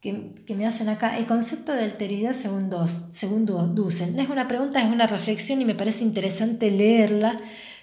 que, 0.00 0.54
me 0.54 0.64
hacen 0.64 0.88
acá. 0.88 1.18
El 1.18 1.26
concepto 1.26 1.72
de 1.72 1.82
alteridad 1.82 2.34
según, 2.34 2.70
dos, 2.70 3.08
según 3.10 3.44
Dussel. 3.46 4.14
No 4.14 4.22
es 4.22 4.28
una 4.28 4.46
pregunta, 4.46 4.80
es 4.80 4.88
una 4.88 5.08
reflexión 5.08 5.60
y 5.60 5.64
me 5.64 5.74
parece 5.74 6.04
interesante 6.04 6.70
leerla 6.70 7.40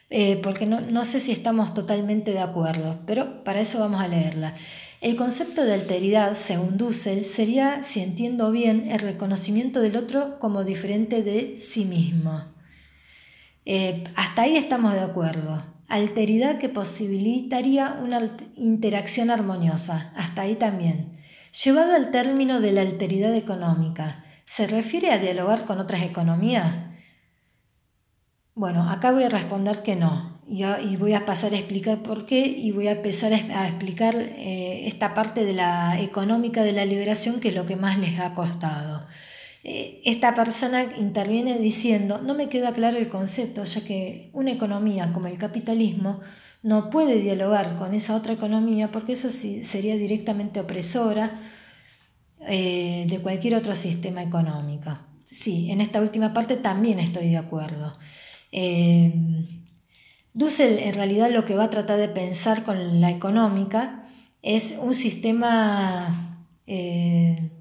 eh, 0.09 0.39
porque 0.41 0.65
no, 0.65 0.79
no 0.79 1.03
sé 1.03 1.19
si 1.19 1.33
estamos 1.33 1.73
totalmente 1.73 2.31
de 2.31 2.39
acuerdo, 2.39 3.01
pero 3.05 3.43
para 3.43 3.59
eso 3.59 3.79
vamos 3.79 3.99
a 3.99 4.07
leerla. 4.07 4.55
El 5.01 5.17
concepto 5.17 5.65
de 5.65 5.73
alteridad, 5.73 6.37
según 6.37 6.77
Dussel, 6.77 7.25
sería, 7.25 7.83
si 7.83 7.99
entiendo 7.99 8.49
bien, 8.49 8.89
el 8.89 8.99
reconocimiento 8.99 9.81
del 9.81 9.97
otro 9.97 10.39
como 10.39 10.63
diferente 10.63 11.21
de 11.21 11.57
sí 11.57 11.83
mismo. 11.83 12.45
Eh, 13.65 14.05
hasta 14.15 14.43
ahí 14.43 14.55
estamos 14.55 14.93
de 14.93 15.01
acuerdo. 15.01 15.61
Alteridad 15.93 16.57
que 16.57 16.69
posibilitaría 16.69 17.99
una 18.01 18.35
interacción 18.57 19.29
armoniosa. 19.29 20.11
Hasta 20.15 20.41
ahí 20.41 20.55
también. 20.55 21.19
Llevado 21.63 21.93
al 21.93 22.09
término 22.09 22.61
de 22.61 22.71
la 22.71 22.81
alteridad 22.81 23.35
económica, 23.35 24.25
¿se 24.43 24.65
refiere 24.65 25.11
a 25.11 25.19
dialogar 25.19 25.65
con 25.65 25.77
otras 25.77 26.01
economías? 26.01 26.73
Bueno, 28.55 28.89
acá 28.89 29.11
voy 29.11 29.25
a 29.25 29.29
responder 29.29 29.83
que 29.83 29.95
no. 29.95 30.41
Y, 30.47 30.95
voy 30.95 31.13
a 31.13 31.27
pasar 31.27 31.53
a 31.53 31.57
explicar 31.57 32.01
por 32.01 32.25
qué 32.25 32.43
y 32.43 32.71
voy 32.71 32.87
a 32.87 32.93
empezar 32.93 33.31
a 33.31 33.67
explicar 33.67 34.15
eh, 34.15 34.87
esta 34.87 35.13
parte 35.13 35.45
de 35.45 35.53
la 35.53 36.01
económica 36.01 36.63
de 36.63 36.71
la 36.71 36.85
liberación 36.85 37.39
que 37.39 37.49
es 37.49 37.55
lo 37.55 37.67
que 37.67 37.75
más 37.75 37.99
les 37.99 38.19
ha 38.19 38.33
costado. 38.33 39.05
Eh, 39.63 40.01
esta 40.05 40.35
persona 40.35 40.83
interviene 40.97 41.57
diciendo, 41.57 42.21
no 42.21 42.35
me 42.35 42.49
queda 42.49 42.73
claro 42.73 42.97
el 42.97 43.09
concepto, 43.09 43.63
ya 43.63 43.83
que 43.85 44.29
una 44.33 44.51
economía 44.51 45.11
como 45.13 45.27
el 45.27 45.37
capitalismo 45.37 46.21
no 46.63 46.89
puede 46.89 47.19
dialogar 47.19 47.77
con 47.77 47.93
esa 47.93 48.15
otra 48.15 48.33
economía 48.33 48.91
porque 48.91 49.13
eso 49.13 49.29
sí 49.29 49.63
sería 49.63 49.95
directamente 49.97 50.59
opresora 50.59 51.41
eh, 52.47 53.05
de 53.07 53.19
cualquier 53.19 53.55
otro 53.55 53.75
sistema 53.75 54.21
económico. 54.21 54.97
Sí, 55.31 55.71
en 55.71 55.81
esta 55.81 56.01
última 56.01 56.33
parte 56.33 56.57
también 56.57 56.99
estoy 56.99 57.29
de 57.29 57.37
acuerdo. 57.37 57.97
Eh, 58.51 59.13
Dussel 60.33 60.79
en 60.79 60.93
realidad 60.93 61.31
lo 61.31 61.45
que 61.45 61.55
va 61.55 61.65
a 61.65 61.69
tratar 61.69 61.97
de 61.97 62.07
pensar 62.07 62.63
con 62.63 63.01
la 63.01 63.11
económica 63.11 64.07
es 64.41 64.77
un 64.81 64.93
sistema, 64.93 66.45
eh, 66.67 67.51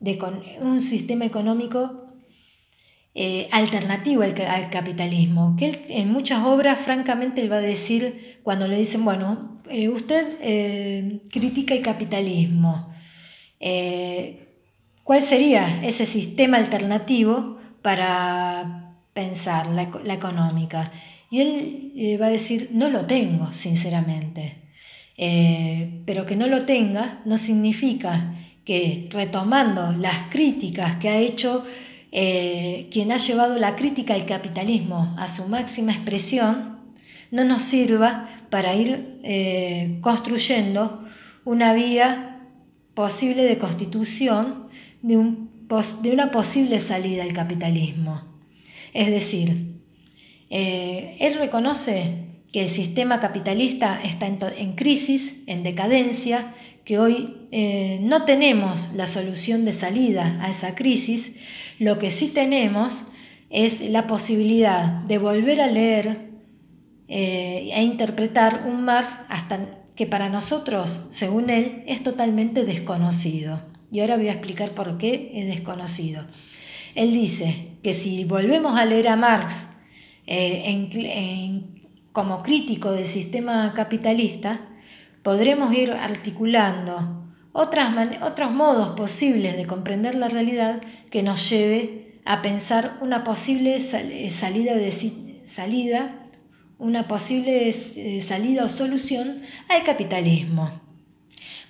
de, 0.00 0.18
un 0.60 0.80
sistema 0.80 1.24
económico 1.24 2.08
eh, 3.20 3.48
alternativo 3.50 4.22
al, 4.22 4.70
capitalismo, 4.70 5.56
que 5.58 5.86
en 5.88 6.12
muchas 6.12 6.44
obras 6.44 6.78
francamente 6.78 7.40
él 7.40 7.50
va 7.50 7.56
a 7.56 7.60
decir 7.60 8.38
cuando 8.44 8.68
le 8.68 8.78
dicen, 8.78 9.04
bueno, 9.04 9.60
eh, 9.68 9.88
usted 9.88 10.38
eh, 10.40 11.22
critica 11.30 11.74
el 11.74 11.82
capitalismo, 11.82 12.94
¿cuál 15.02 15.20
sería 15.20 15.82
ese 15.82 16.06
sistema 16.06 16.58
alternativo 16.58 17.58
para 17.82 18.94
pensar 19.14 19.66
la, 19.66 19.90
la 20.04 20.14
económica? 20.14 20.92
Y 21.28 21.40
él 21.40 22.18
va 22.22 22.26
a 22.26 22.30
decir, 22.30 22.70
no 22.72 22.88
lo 22.88 23.06
tengo, 23.06 23.52
sinceramente. 23.52 24.58
pero 26.06 26.24
que 26.24 26.36
no 26.36 26.46
lo 26.46 26.64
tenga 26.66 27.20
no 27.24 27.36
significa 27.36 28.37
que 28.68 29.08
retomando 29.10 29.92
las 29.92 30.28
críticas 30.28 30.98
que 30.98 31.08
ha 31.08 31.16
hecho 31.16 31.64
eh, 32.12 32.86
quien 32.90 33.12
ha 33.12 33.16
llevado 33.16 33.58
la 33.58 33.76
crítica 33.76 34.12
al 34.12 34.26
capitalismo 34.26 35.16
a 35.16 35.26
su 35.26 35.48
máxima 35.48 35.92
expresión, 35.92 36.76
no 37.30 37.44
nos 37.44 37.62
sirva 37.62 38.28
para 38.50 38.74
ir 38.74 39.20
eh, 39.22 39.96
construyendo 40.02 41.02
una 41.46 41.72
vía 41.72 42.42
posible 42.92 43.44
de 43.44 43.56
constitución 43.56 44.66
de, 45.00 45.16
una 45.16 46.30
posible 46.30 46.78
salida 46.80 47.22
al 47.22 47.32
capitalismo. 47.32 48.22
Es 48.92 49.08
decir, 49.08 49.80
eh, 50.50 51.16
él 51.20 51.38
reconoce 51.38 52.26
que 52.52 52.60
el 52.60 52.68
sistema 52.68 53.18
capitalista 53.18 53.98
está 54.04 54.26
en, 54.26 54.74
crisis, 54.74 55.44
en 55.46 55.62
decadencia, 55.62 56.52
que 56.84 56.98
hoy 56.98 57.37
no 57.50 58.24
tenemos 58.24 58.92
la 58.94 59.06
solución 59.06 59.64
de 59.64 59.72
salida 59.72 60.38
a 60.42 60.50
esa 60.50 60.74
crisis, 60.74 61.36
lo 61.78 61.98
que 61.98 62.10
sí 62.10 62.28
tenemos 62.28 63.04
es 63.50 63.80
la 63.88 64.06
posibilidad 64.06 64.84
de 65.04 65.18
volver 65.18 65.60
a 65.60 65.68
leer 65.68 66.28
eh, 67.08 67.70
e 67.72 67.82
interpretar 67.82 68.64
un 68.66 68.84
Marx 68.84 69.16
hasta 69.28 69.78
que 69.94 70.06
para 70.06 70.28
nosotros, 70.28 71.06
según 71.10 71.50
él, 71.50 71.82
es 71.86 72.02
totalmente 72.02 72.64
desconocido. 72.64 73.60
Y 73.90 74.00
ahora 74.00 74.16
voy 74.16 74.28
a 74.28 74.32
explicar 74.32 74.70
por 74.72 74.98
qué 74.98 75.32
es 75.34 75.46
desconocido. 75.46 76.24
Él 76.94 77.12
dice 77.12 77.68
que 77.82 77.92
si 77.92 78.24
volvemos 78.24 78.78
a 78.78 78.84
leer 78.84 79.08
a 79.08 79.16
Marx 79.16 79.66
eh, 80.26 81.62
como 82.12 82.42
crítico 82.42 82.92
del 82.92 83.06
sistema 83.06 83.72
capitalista, 83.74 84.60
podremos 85.22 85.72
ir 85.72 85.92
articulando 85.92 87.17
otros 87.52 88.50
modos 88.52 88.96
posibles 88.96 89.56
de 89.56 89.66
comprender 89.66 90.14
la 90.14 90.28
realidad 90.28 90.80
que 91.10 91.22
nos 91.22 91.48
lleve 91.50 92.20
a 92.24 92.42
pensar 92.42 92.98
una 93.00 93.24
posible 93.24 93.76
eh, 93.76 94.30
salida, 94.30 94.74
de, 94.74 94.92
salida 95.46 96.28
una 96.78 97.08
posible 97.08 97.68
eh, 97.68 98.20
salida 98.20 98.64
o 98.64 98.68
solución 98.68 99.42
al 99.68 99.82
capitalismo. 99.82 100.80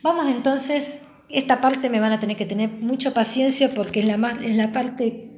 Vamos 0.02 0.28
entonces, 0.28 1.02
esta 1.28 1.60
parte 1.60 1.88
me 1.88 2.00
van 2.00 2.12
a 2.12 2.20
tener 2.20 2.36
que 2.36 2.46
tener 2.46 2.70
mucha 2.70 3.14
paciencia 3.14 3.70
porque 3.74 4.00
es 4.00 4.06
la, 4.06 4.16
más, 4.16 4.38
es 4.42 4.56
la 4.56 4.70
parte, 4.70 5.30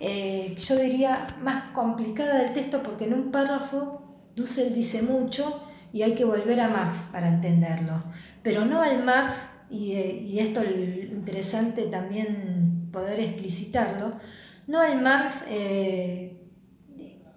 eh, 0.00 0.54
yo 0.56 0.76
diría, 0.76 1.26
más 1.42 1.72
complicada 1.72 2.42
del 2.42 2.52
texto 2.52 2.82
porque 2.82 3.04
en 3.04 3.14
un 3.14 3.30
párrafo 3.30 4.02
Dussel 4.36 4.74
dice 4.74 5.02
mucho 5.02 5.68
y 5.92 6.02
hay 6.02 6.14
que 6.14 6.24
volver 6.24 6.60
a 6.60 6.68
Marx 6.68 7.08
para 7.12 7.28
entenderlo, 7.28 8.04
pero 8.42 8.64
no 8.64 8.80
al 8.80 9.04
Marx 9.04 9.46
eh, 9.72 10.26
y, 10.28 10.38
esto 10.38 10.60
es 10.60 11.10
interesante 11.10 11.84
también 11.84 12.88
poder 12.92 13.20
explicitarlo, 13.20 14.18
no 14.66 14.82
el 14.82 15.00
Marx 15.00 15.44
eh, 15.48 16.36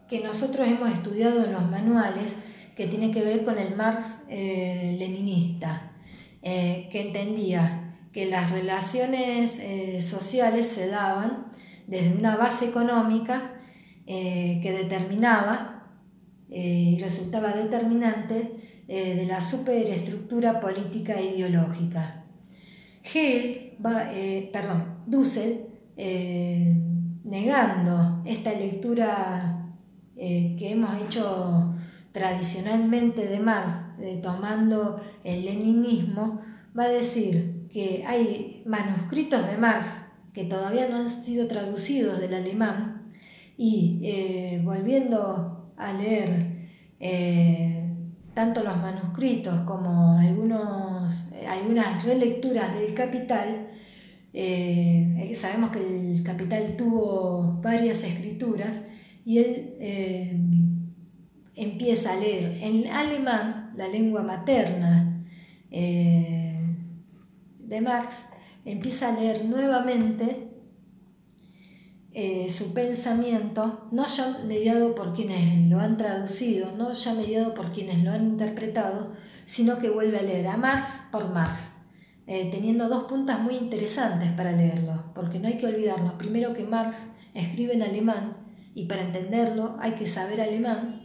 que 0.10 0.20
nosotros 0.20 0.68
hemos 0.68 0.92
estudiado 0.92 1.46
en 1.46 1.54
los 1.54 1.70
manuales, 1.72 2.36
que 2.76 2.88
tiene 2.88 3.12
que 3.12 3.24
ver 3.24 3.46
con 3.46 3.58
el 3.58 3.76
Marx 3.76 4.24
eh, 4.30 4.98
leninista, 5.00 5.94
que 6.44 7.02
entendía 7.02 7.98
que 8.12 8.28
las 8.28 8.52
relaciones 8.52 9.60
sociales 10.06 10.68
se 10.68 10.90
daban 10.90 11.48
desde 11.88 12.16
una 12.16 12.36
base 12.36 12.70
económica 12.70 13.54
que 14.06 14.78
determinaba 14.84 15.88
y 16.48 17.00
resultaba 17.00 17.54
determinante 17.54 18.84
de 18.88 19.26
la 19.26 19.42
superestructura 19.42 20.60
política 20.60 21.20
e 21.20 21.36
ideológica. 21.36 22.25
Hegel, 23.06 23.78
va, 23.86 24.12
eh, 24.14 24.50
perdón, 24.52 25.04
Dussel, 25.06 25.68
eh, 25.96 26.76
negando 27.24 28.24
esta 28.26 28.54
lectura 28.54 29.76
eh, 30.16 30.56
que 30.58 30.72
hemos 30.72 31.02
hecho 31.02 31.76
tradicionalmente 32.12 33.28
de 33.28 33.40
Marx, 33.40 33.74
tomando 34.22 35.02
el 35.24 35.46
leninismo, 35.46 36.42
va 36.78 36.84
a 36.86 36.90
decir 36.90 37.68
que 37.72 38.04
hay 38.08 38.64
manuscritos 38.66 39.46
de 39.48 39.58
Marx 39.58 40.02
que 40.34 40.46
todavía 40.46 40.88
no 40.90 40.98
han 40.98 41.10
sido 41.10 41.48
traducidos 41.48 42.20
del 42.20 42.34
alemán 42.34 43.08
y 43.58 44.60
volviendo 44.64 45.74
a 45.78 45.94
leer 45.94 46.70
tanto 48.36 48.64
los 48.64 48.78
manuscritos 48.78 49.62
como 49.62 50.20
algunos, 50.20 51.34
algunas 51.48 52.04
relecturas 52.04 52.76
del 52.76 52.94
Capital, 52.94 53.70
eh, 54.34 55.32
sabemos 55.34 55.72
que 55.72 55.80
el 55.80 56.22
Capital 56.22 56.76
tuvo 56.78 57.62
varias 57.64 58.04
escrituras 58.04 58.82
y 59.24 59.38
él 59.38 59.76
eh, 59.80 60.38
empieza 61.56 62.14
a 62.14 62.18
leer 62.18 62.60
en 62.62 62.88
alemán, 62.88 63.72
la 63.78 63.88
lengua 63.88 64.22
materna 64.22 65.24
eh, 65.72 66.60
de 67.60 67.82
Marx, 67.82 68.26
empieza 68.66 69.16
a 69.16 69.20
leer 69.20 69.46
nuevamente 69.46 70.55
eh, 72.18 72.50
su 72.50 72.74
pensamiento, 72.74 73.90
no 73.92 74.08
ya 74.08 74.38
mediado 74.48 74.96
por 74.96 75.14
quienes 75.14 75.70
lo 75.70 75.82
han 75.82 75.98
traducido, 75.98 76.72
no 76.78 76.94
ya 76.94 77.14
mediado 77.14 77.54
por 77.54 77.74
quienes 77.74 78.02
lo 78.06 78.12
han 78.12 78.26
interpretado, 78.26 79.12
sino 79.46 79.80
que 79.80 79.90
vuelve 79.90 80.20
a 80.20 80.22
leer 80.22 80.48
a 80.48 80.56
Marx 80.56 80.98
por 81.12 81.34
Marx, 81.34 81.72
eh, 82.26 82.48
teniendo 82.50 82.88
dos 82.88 83.04
puntas 83.04 83.42
muy 83.42 83.58
interesantes 83.58 84.32
para 84.32 84.54
leerlo, 84.54 85.12
porque 85.14 85.40
no 85.40 85.50
hay 85.50 85.58
que 85.58 85.68
olvidarnos, 85.68 86.14
primero 86.14 86.54
que 86.54 86.64
Marx 86.64 87.08
escribe 87.34 87.74
en 87.74 87.84
alemán 87.84 88.38
y 88.74 88.86
para 88.86 89.02
entenderlo 89.02 89.76
hay 89.82 89.92
que 89.96 90.08
saber 90.08 90.40
alemán. 90.40 91.02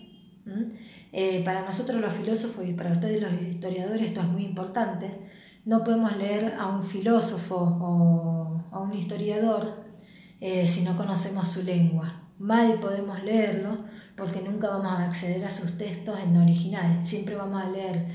Eh, 1.11 1.43
para 1.45 1.65
nosotros 1.65 2.01
los 2.01 2.13
filósofos 2.13 2.65
y 2.69 2.73
para 2.73 2.93
ustedes 2.93 3.21
los 3.21 3.33
historiadores 3.33 4.07
esto 4.07 4.21
es 4.21 4.29
muy 4.29 4.45
importante, 4.45 5.29
no 5.65 5.83
podemos 5.83 6.17
leer 6.17 6.55
a 6.57 6.69
un 6.69 6.85
filósofo 6.85 7.57
o 7.57 8.65
a 8.71 8.79
un 8.79 8.95
historiador 8.95 9.90
eh, 10.41 10.67
si 10.67 10.83
no 10.83 10.97
conocemos 10.97 11.49
su 11.49 11.63
lengua. 11.63 12.23
Mal 12.39 12.81
podemos 12.81 13.23
leerlo 13.23 13.85
porque 14.17 14.41
nunca 14.41 14.69
vamos 14.69 14.91
a 14.93 15.05
acceder 15.05 15.45
a 15.45 15.51
sus 15.51 15.77
textos 15.77 16.19
en 16.19 16.37
original. 16.37 17.05
Siempre 17.05 17.35
vamos 17.35 17.63
a 17.63 17.69
leer 17.69 18.07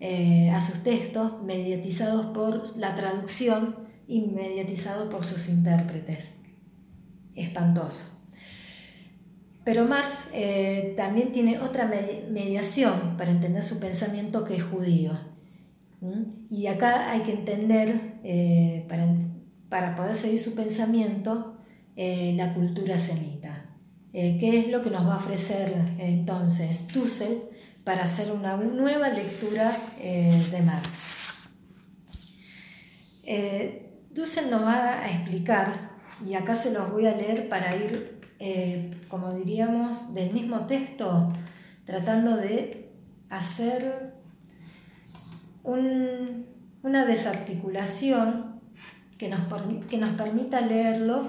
eh, 0.00 0.50
a 0.50 0.60
sus 0.60 0.82
textos 0.82 1.42
mediatizados 1.42 2.26
por 2.26 2.76
la 2.78 2.94
traducción 2.94 3.76
y 4.08 4.22
mediatizados 4.22 5.12
por 5.12 5.24
sus 5.26 5.50
intérpretes. 5.50 6.30
Espantoso. 7.34 8.26
Pero 9.64 9.84
Marx 9.84 10.28
eh, 10.32 10.94
también 10.96 11.32
tiene 11.32 11.60
otra 11.60 11.90
mediación 12.30 13.16
para 13.18 13.32
entender 13.32 13.62
su 13.62 13.80
pensamiento 13.80 14.44
que 14.44 14.56
es 14.56 14.62
judío. 14.62 15.12
Y 16.48 16.68
acá 16.68 17.10
hay 17.10 17.22
que 17.22 17.32
entender, 17.32 18.20
para, 18.88 19.08
para, 19.68 19.96
poder 19.96 20.14
seguir 20.14 20.38
su 20.38 20.54
pensamiento, 20.54 21.55
eh, 21.96 22.34
la 22.36 22.54
cultura 22.54 22.98
semita. 22.98 23.62
¿Qué 24.12 24.60
es 24.60 24.68
lo 24.68 24.82
que 24.82 24.88
nos 24.88 25.06
va 25.06 25.16
a 25.16 25.18
ofrecer 25.18 25.74
entonces 25.98 26.88
Dussel 26.90 27.38
para 27.84 28.04
hacer 28.04 28.32
una 28.32 28.56
nueva 28.56 29.10
lectura 29.10 29.76
de 30.00 30.62
Marx? 30.64 31.50
Dussel 34.10 34.50
nos 34.50 34.62
va 34.62 35.02
a 35.02 35.10
explicar, 35.10 35.90
y 36.26 36.32
acá 36.32 36.54
se 36.54 36.72
los 36.72 36.90
voy 36.90 37.04
a 37.04 37.14
leer 37.14 37.50
para 37.50 37.76
ir 37.76 38.16
eh, 38.38 38.90
como 39.08 39.32
diríamos, 39.32 40.12
del 40.12 40.32
mismo 40.32 40.66
texto, 40.66 41.32
tratando 41.86 42.36
de 42.36 42.92
hacer 43.30 44.14
una 45.62 47.06
desarticulación 47.06 48.60
que 49.18 49.28
nos, 49.28 49.40
que 49.88 49.96
nos 49.96 50.10
permita 50.10 50.60
leerlo 50.60 51.28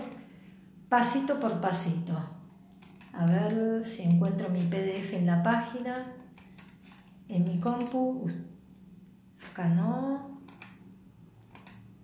pasito 0.90 1.40
por 1.40 1.60
pasito. 1.62 2.18
A 3.14 3.26
ver 3.26 3.84
si 3.84 4.04
encuentro 4.04 4.50
mi 4.50 4.62
PDF 4.62 5.14
en 5.14 5.26
la 5.26 5.42
página, 5.44 6.14
en 7.28 7.44
mi 7.44 7.60
compu. 7.60 8.30
Acá 9.52 9.70
no. 9.70 10.42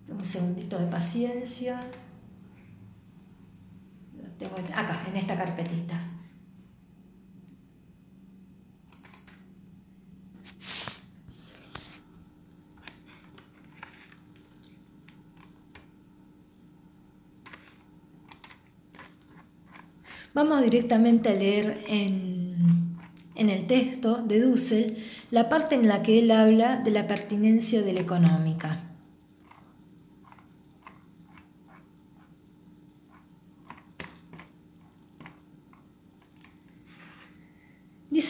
Un 0.08 0.24
segundito 0.24 0.78
de 0.78 0.86
paciencia 0.86 1.80
acá, 4.74 5.04
en 5.08 5.16
esta 5.16 5.36
carpetita. 5.36 5.96
Vamos 20.34 20.62
directamente 20.62 21.28
a 21.28 21.34
leer 21.34 21.84
en, 21.86 22.96
en, 23.36 23.50
el 23.50 23.68
texto 23.68 24.16
de 24.16 24.40
Dussel 24.40 24.98
la 25.30 25.48
parte 25.48 25.76
en 25.76 25.86
la 25.86 26.02
que 26.02 26.18
él 26.18 26.32
habla 26.32 26.80
de 26.80 26.90
la 26.90 27.06
pertinencia 27.06 27.82
de 27.82 27.92
la 27.92 28.00
económica. 28.00 28.93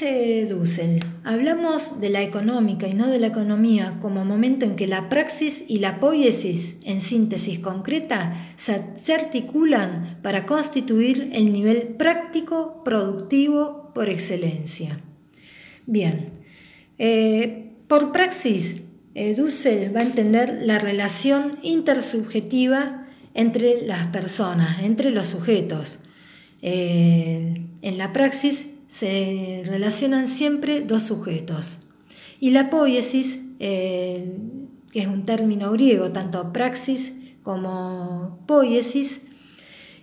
Dussel, 0.05 1.03
hablamos 1.25 1.99
de 1.99 2.11
la 2.11 2.23
económica 2.23 2.87
y 2.87 2.93
no 2.93 3.09
de 3.09 3.19
la 3.19 3.29
economía 3.29 3.99
como 4.03 4.27
momento 4.27 4.67
en 4.67 4.77
que 4.77 4.87
la 4.87 5.09
praxis 5.09 5.65
y 5.67 5.79
la 5.79 5.99
poiesis, 5.99 6.79
en 6.85 7.01
síntesis 7.01 7.59
concreta, 7.61 8.37
se 8.57 9.15
articulan 9.15 10.19
para 10.23 10.45
constituir 10.45 11.31
el 11.33 11.55
nivel 11.55 11.95
práctico 11.97 12.85
productivo 12.85 13.93
por 13.95 14.11
excelencia. 14.11 15.01
Bien, 15.87 16.31
eh, 16.99 17.71
por 17.89 18.13
praxis, 18.13 18.83
eh, 19.15 19.35
Dussel 19.35 19.97
va 19.97 20.01
a 20.01 20.05
entender 20.05 20.61
la 20.65 20.79
relación 20.79 21.59
intersubjetiva 21.63 23.07
entre 23.33 23.87
las 23.87 24.09
personas, 24.09 24.83
entre 24.83 25.11
los 25.11 25.29
sujetos. 25.29 26.01
Eh, 26.61 27.63
en 27.81 27.99
la 27.99 28.13
praxis 28.13 28.74
se 28.95 29.63
relacionan 29.67 30.29
siempre 30.29 30.83
dos 30.83 31.03
sujetos. 31.03 31.89
Y 32.39 32.51
la 32.51 32.71
poiesis, 32.71 33.43
eh, 33.59 34.37
que 34.93 35.01
es 35.01 35.09
un 35.09 35.25
término 35.25 35.73
griego, 35.73 36.11
tanto 36.11 36.53
praxis 36.53 37.21
como 37.43 38.45
poiesis, 38.47 39.27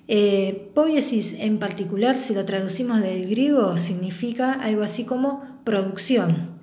eh, 0.10 0.70
poiesis 0.76 1.38
en 1.40 1.58
particular, 1.58 2.18
si 2.18 2.34
lo 2.34 2.44
traducimos 2.44 3.00
del 3.00 3.30
griego, 3.30 3.78
significa 3.78 4.52
algo 4.52 4.84
así 4.84 5.06
como 5.06 5.62
producción, 5.64 6.60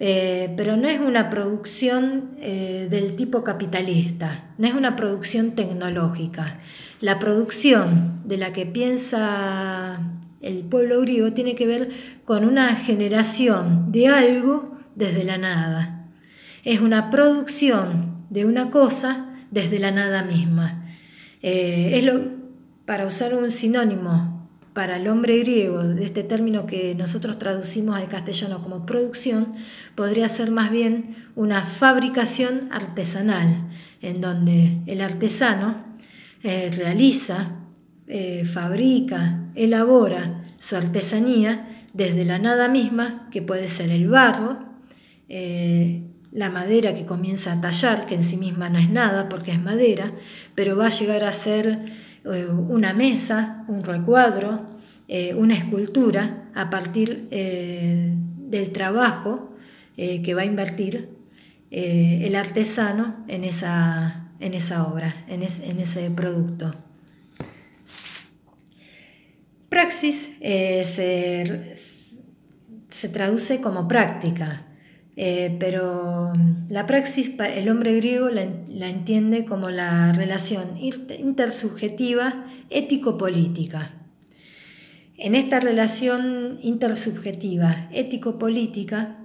eh, 0.00 0.52
pero 0.56 0.76
no 0.76 0.88
es 0.88 0.98
una 0.98 1.30
producción 1.30 2.38
del 2.40 3.14
tipo 3.14 3.44
capitalista, 3.44 4.52
no 4.58 4.66
es 4.66 4.74
una 4.74 4.96
producción 4.96 5.54
tecnológica. 5.54 6.58
La 7.00 7.20
producción 7.20 8.22
de 8.24 8.36
la 8.36 8.52
que 8.52 8.66
piensa 8.66 10.17
el 10.40 10.64
pueblo 10.64 11.00
griego 11.00 11.32
tiene 11.32 11.54
que 11.54 11.66
ver 11.66 11.90
con 12.24 12.44
una 12.44 12.76
generación 12.76 13.90
de 13.90 14.08
algo 14.08 14.78
desde 14.94 15.24
la 15.24 15.38
nada. 15.38 16.06
Es 16.64 16.80
una 16.80 17.10
producción 17.10 18.26
de 18.30 18.44
una 18.44 18.70
cosa 18.70 19.34
desde 19.50 19.78
la 19.78 19.90
nada 19.90 20.22
misma. 20.22 20.84
Eh, 21.42 21.92
es 21.94 22.04
lo, 22.04 22.20
para 22.84 23.06
usar 23.06 23.34
un 23.34 23.50
sinónimo 23.50 24.38
para 24.78 24.96
el 24.96 25.08
hombre 25.08 25.38
griego 25.40 25.82
de 25.82 26.04
este 26.04 26.22
término 26.22 26.66
que 26.66 26.94
nosotros 26.94 27.38
traducimos 27.40 27.96
al 27.96 28.06
castellano 28.06 28.62
como 28.62 28.86
producción, 28.86 29.56
podría 29.96 30.28
ser 30.28 30.52
más 30.52 30.70
bien 30.70 31.16
una 31.34 31.62
fabricación 31.62 32.68
artesanal, 32.70 33.68
en 34.00 34.20
donde 34.20 34.78
el 34.86 35.00
artesano 35.00 35.84
eh, 36.44 36.70
realiza 36.76 37.56
eh, 38.10 38.46
fabrica, 38.46 39.50
elabora 39.54 40.42
su 40.58 40.76
artesanía 40.76 41.84
desde 41.92 42.24
la 42.24 42.38
nada 42.38 42.70
misma, 42.70 43.28
que 43.30 43.42
puede 43.42 43.68
ser 43.68 43.90
el 43.90 44.08
barro, 44.08 44.60
eh, 45.28 46.04
la 46.32 46.48
madera 46.48 46.94
que 46.94 47.04
comienza 47.04 47.52
a 47.52 47.60
tallar, 47.60 48.06
que 48.06 48.14
en 48.14 48.22
sí 48.22 48.38
misma 48.38 48.70
no 48.70 48.78
es 48.78 48.88
nada 48.88 49.28
porque 49.28 49.50
es 49.50 49.60
madera, 49.60 50.14
pero 50.54 50.74
va 50.74 50.86
a 50.86 50.88
llegar 50.88 51.22
a 51.22 51.32
ser 51.32 51.80
eh, 52.24 52.46
una 52.46 52.94
mesa, 52.94 53.66
un 53.68 53.84
recuadro, 53.84 54.78
una 55.36 55.54
escultura 55.54 56.50
a 56.54 56.68
partir 56.68 57.30
del 57.30 58.72
trabajo 58.72 59.56
que 59.96 60.34
va 60.34 60.42
a 60.42 60.44
invertir 60.44 61.08
el 61.70 62.36
artesano 62.36 63.24
en 63.26 63.44
esa, 63.44 64.28
en 64.38 64.52
esa 64.52 64.86
obra, 64.86 65.24
en 65.28 65.42
ese 65.42 66.10
producto. 66.10 66.74
Praxis 69.68 70.30
eh, 70.40 70.82
se, 71.74 73.08
traduce 73.10 73.60
como 73.60 73.86
práctica, 73.86 74.66
eh, 75.16 75.54
pero 75.60 76.32
la 76.68 76.86
praxis, 76.86 77.32
el 77.38 77.68
hombre 77.68 77.94
griego 77.96 78.30
la, 78.30 78.88
entiende 78.88 79.44
como 79.44 79.70
la 79.70 80.12
relación 80.12 80.78
intersubjetiva 80.78 82.46
ético-política. 82.70 83.94
En 85.18 85.34
esta 85.34 85.60
relación 85.60 86.58
intersubjetiva 86.62 87.88
ético-política, 87.92 89.18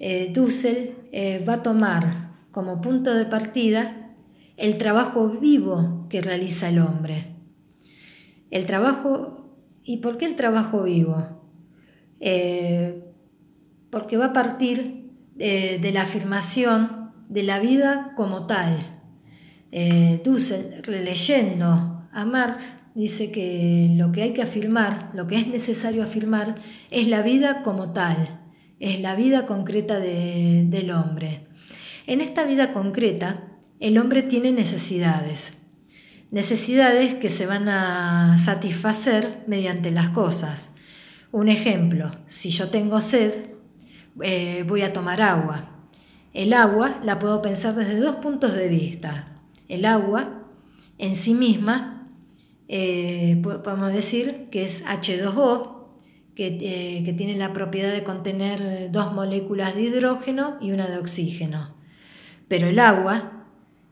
eh, 0.00 0.32
Dussel 0.34 0.94
va 1.48 1.54
a 1.54 1.62
tomar 1.62 2.32
como 2.50 2.80
punto 2.80 3.14
de 3.14 3.26
partida 3.26 4.14
el 4.56 4.76
trabajo 4.76 5.28
vivo 5.28 6.06
que 6.08 6.20
realiza 6.20 6.68
el 6.68 6.80
hombre. 6.80 7.34
El 8.50 8.66
trabajo 8.66 9.37
¿Y 9.88 9.96
por 9.96 10.18
qué 10.18 10.26
el 10.26 10.36
trabajo 10.36 10.82
vivo? 10.82 11.24
Eh, 12.20 13.04
porque 13.88 14.18
va 14.18 14.26
a 14.26 14.32
partir 14.34 15.14
eh, 15.38 15.78
de 15.80 15.92
la 15.92 16.02
afirmación 16.02 17.10
de 17.30 17.42
la 17.42 17.58
vida 17.58 18.12
como 18.14 18.46
tal. 18.46 18.76
Eh, 19.72 20.20
Dussel, 20.22 20.82
releyendo 20.84 22.06
a 22.12 22.24
Marx, 22.26 22.76
dice 22.94 23.32
que 23.32 23.88
lo 23.96 24.12
que 24.12 24.20
hay 24.20 24.34
que 24.34 24.42
afirmar, 24.42 25.10
lo 25.14 25.26
que 25.26 25.36
es 25.36 25.46
necesario 25.46 26.02
afirmar, 26.02 26.56
es 26.90 27.08
la 27.08 27.22
vida 27.22 27.62
como 27.62 27.94
tal, 27.94 28.42
es 28.80 29.00
la 29.00 29.14
vida 29.14 29.46
concreta 29.46 30.00
del 30.00 30.90
hombre. 30.90 31.46
En 32.06 32.20
esta 32.20 32.44
vida 32.44 32.74
concreta, 32.74 33.56
el 33.80 33.96
hombre 33.96 34.20
tiene 34.20 34.52
necesidades 34.52 35.57
necesidades 36.30 37.14
que 37.14 37.28
se 37.28 37.46
van 37.46 37.68
a 37.68 38.38
satisfacer 38.38 39.44
mediante 39.46 39.90
las 39.90 40.10
cosas. 40.10 40.70
Un 41.32 41.48
ejemplo, 41.48 42.12
si 42.26 42.50
yo 42.50 42.68
tengo 42.68 43.00
sed, 43.00 43.32
eh, 44.22 44.64
voy 44.66 44.82
a 44.82 44.92
tomar 44.92 45.22
agua. 45.22 45.74
el 46.34 46.52
agua 46.52 47.00
la 47.02 47.18
puedo 47.18 47.42
pensar 47.42 47.74
desde 47.74 47.98
dos 47.98 48.16
puntos 48.16 48.54
de 48.54 48.68
vista. 48.68 49.40
El 49.68 49.84
agua 49.84 50.44
en 50.98 51.14
sí 51.14 51.34
misma, 51.34 52.08
eh, 52.68 53.40
podemos 53.42 53.92
decir 53.92 54.48
que 54.50 54.62
es 54.62 54.84
H2O, 54.86 55.78
eh, 56.36 57.02
que, 57.04 57.12
tiene 57.14 57.36
la 57.36 57.52
propiedad 57.52 57.92
de 57.92 58.04
contener 58.04 58.92
dos 58.92 59.12
moléculas 59.12 59.74
de 59.74 59.82
hidrógeno 59.82 60.56
y 60.60 60.70
una 60.70 60.86
de 60.86 60.98
oxígeno. 60.98 61.74
Pero 62.46 62.68
el 62.68 62.78
agua 62.78 63.37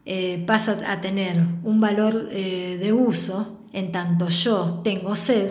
eh, 0.06 0.42
pasa 0.46 0.80
a 0.90 1.00
tener 1.02 1.36
un 1.62 1.80
valor 1.80 2.30
de 2.30 2.92
uso 2.92 3.68
en 3.72 3.92
tanto 3.92 4.28
yo 4.28 4.80
tengo 4.82 5.14
sed, 5.14 5.50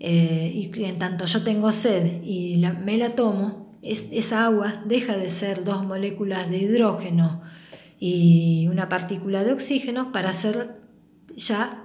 y 0.00 0.70
en 0.84 0.98
tanto 0.98 1.26
yo 1.26 1.44
tengo 1.44 1.70
sed 1.70 2.22
y 2.24 2.60
me 2.84 2.96
la 2.96 3.10
tomo, 3.10 3.78
esa 3.82 4.46
agua 4.46 4.82
deja 4.86 5.16
de 5.16 5.28
ser 5.28 5.64
dos 5.64 5.84
moléculas 5.84 6.50
de 6.50 6.58
hidrógeno 6.58 7.42
y 8.00 8.66
una 8.68 8.88
partícula 8.88 9.44
de 9.44 9.52
oxígeno 9.52 10.12
para 10.12 10.32
ser 10.32 10.80
ya 11.36 11.84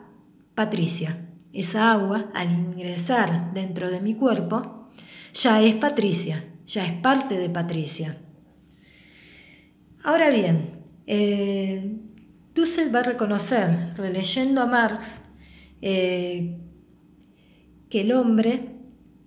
Patricia. 0.55 1.29
Esa 1.53 1.91
agua, 1.91 2.31
al 2.33 2.51
ingresar 2.51 3.53
dentro 3.53 3.91
de 3.91 4.01
mi 4.01 4.15
cuerpo, 4.15 4.89
ya 5.33 5.61
es 5.61 5.75
Patricia, 5.75 6.43
ya 6.65 6.85
es 6.85 6.93
parte 6.93 7.37
de 7.37 7.49
Patricia. 7.49 8.17
Ahora 10.03 10.31
bien, 10.31 10.72
eh, 11.07 11.97
Dussel 12.53 12.93
va 12.93 12.99
a 12.99 13.03
reconocer, 13.03 13.93
releyendo 13.97 14.61
a 14.61 14.67
Marx, 14.67 15.17
eh, 15.81 16.59
que 17.89 18.01
el 18.01 18.11
hombre 18.11 18.77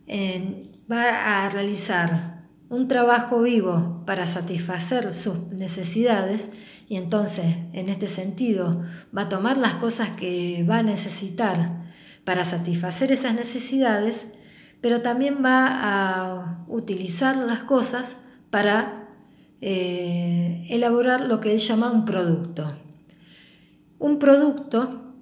eh, 0.06 0.62
va 0.90 1.44
a 1.44 1.50
realizar 1.50 2.44
un 2.68 2.88
trabajo 2.88 3.42
vivo 3.42 4.02
para 4.06 4.26
satisfacer 4.26 5.14
sus 5.14 5.48
necesidades 5.48 6.50
y 6.88 6.96
entonces 6.96 7.56
en 7.72 7.88
este 7.88 8.08
sentido 8.08 8.84
va 9.16 9.22
a 9.22 9.28
tomar 9.28 9.56
las 9.56 9.74
cosas 9.74 10.10
que 10.10 10.64
va 10.68 10.78
a 10.78 10.82
necesitar 10.82 11.84
para 12.24 12.44
satisfacer 12.44 13.12
esas 13.12 13.34
necesidades, 13.34 14.32
pero 14.80 15.00
también 15.02 15.44
va 15.44 15.68
a 15.68 16.64
utilizar 16.68 17.36
las 17.36 17.60
cosas 17.60 18.16
para 18.50 19.05
eh, 19.60 20.66
elaborar 20.70 21.22
lo 21.22 21.40
que 21.40 21.52
él 21.52 21.58
llama 21.58 21.90
un 21.90 22.04
producto. 22.04 22.76
Un 23.98 24.18
producto 24.18 25.14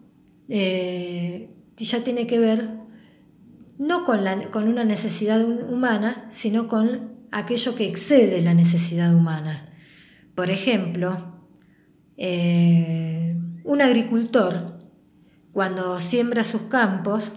eh, 0.48 1.50
ya 1.76 2.04
tiene 2.04 2.26
que 2.26 2.38
ver 2.38 2.70
no 3.78 4.04
con, 4.04 4.20
con 4.50 4.68
una 4.68 4.84
necesidad 4.84 5.44
humana, 5.44 6.26
sino 6.30 6.68
con 6.68 7.14
aquello 7.32 7.74
que 7.74 7.88
excede 7.88 8.40
la 8.40 8.54
necesidad 8.54 9.14
humana. 9.14 9.70
Por 10.34 10.50
ejemplo, 10.50 11.34
eh, 12.16 13.36
un 13.64 13.82
agricultor, 13.82 14.78
cuando 15.52 15.98
siembra 16.00 16.44
sus 16.44 16.62
campos, 16.62 17.32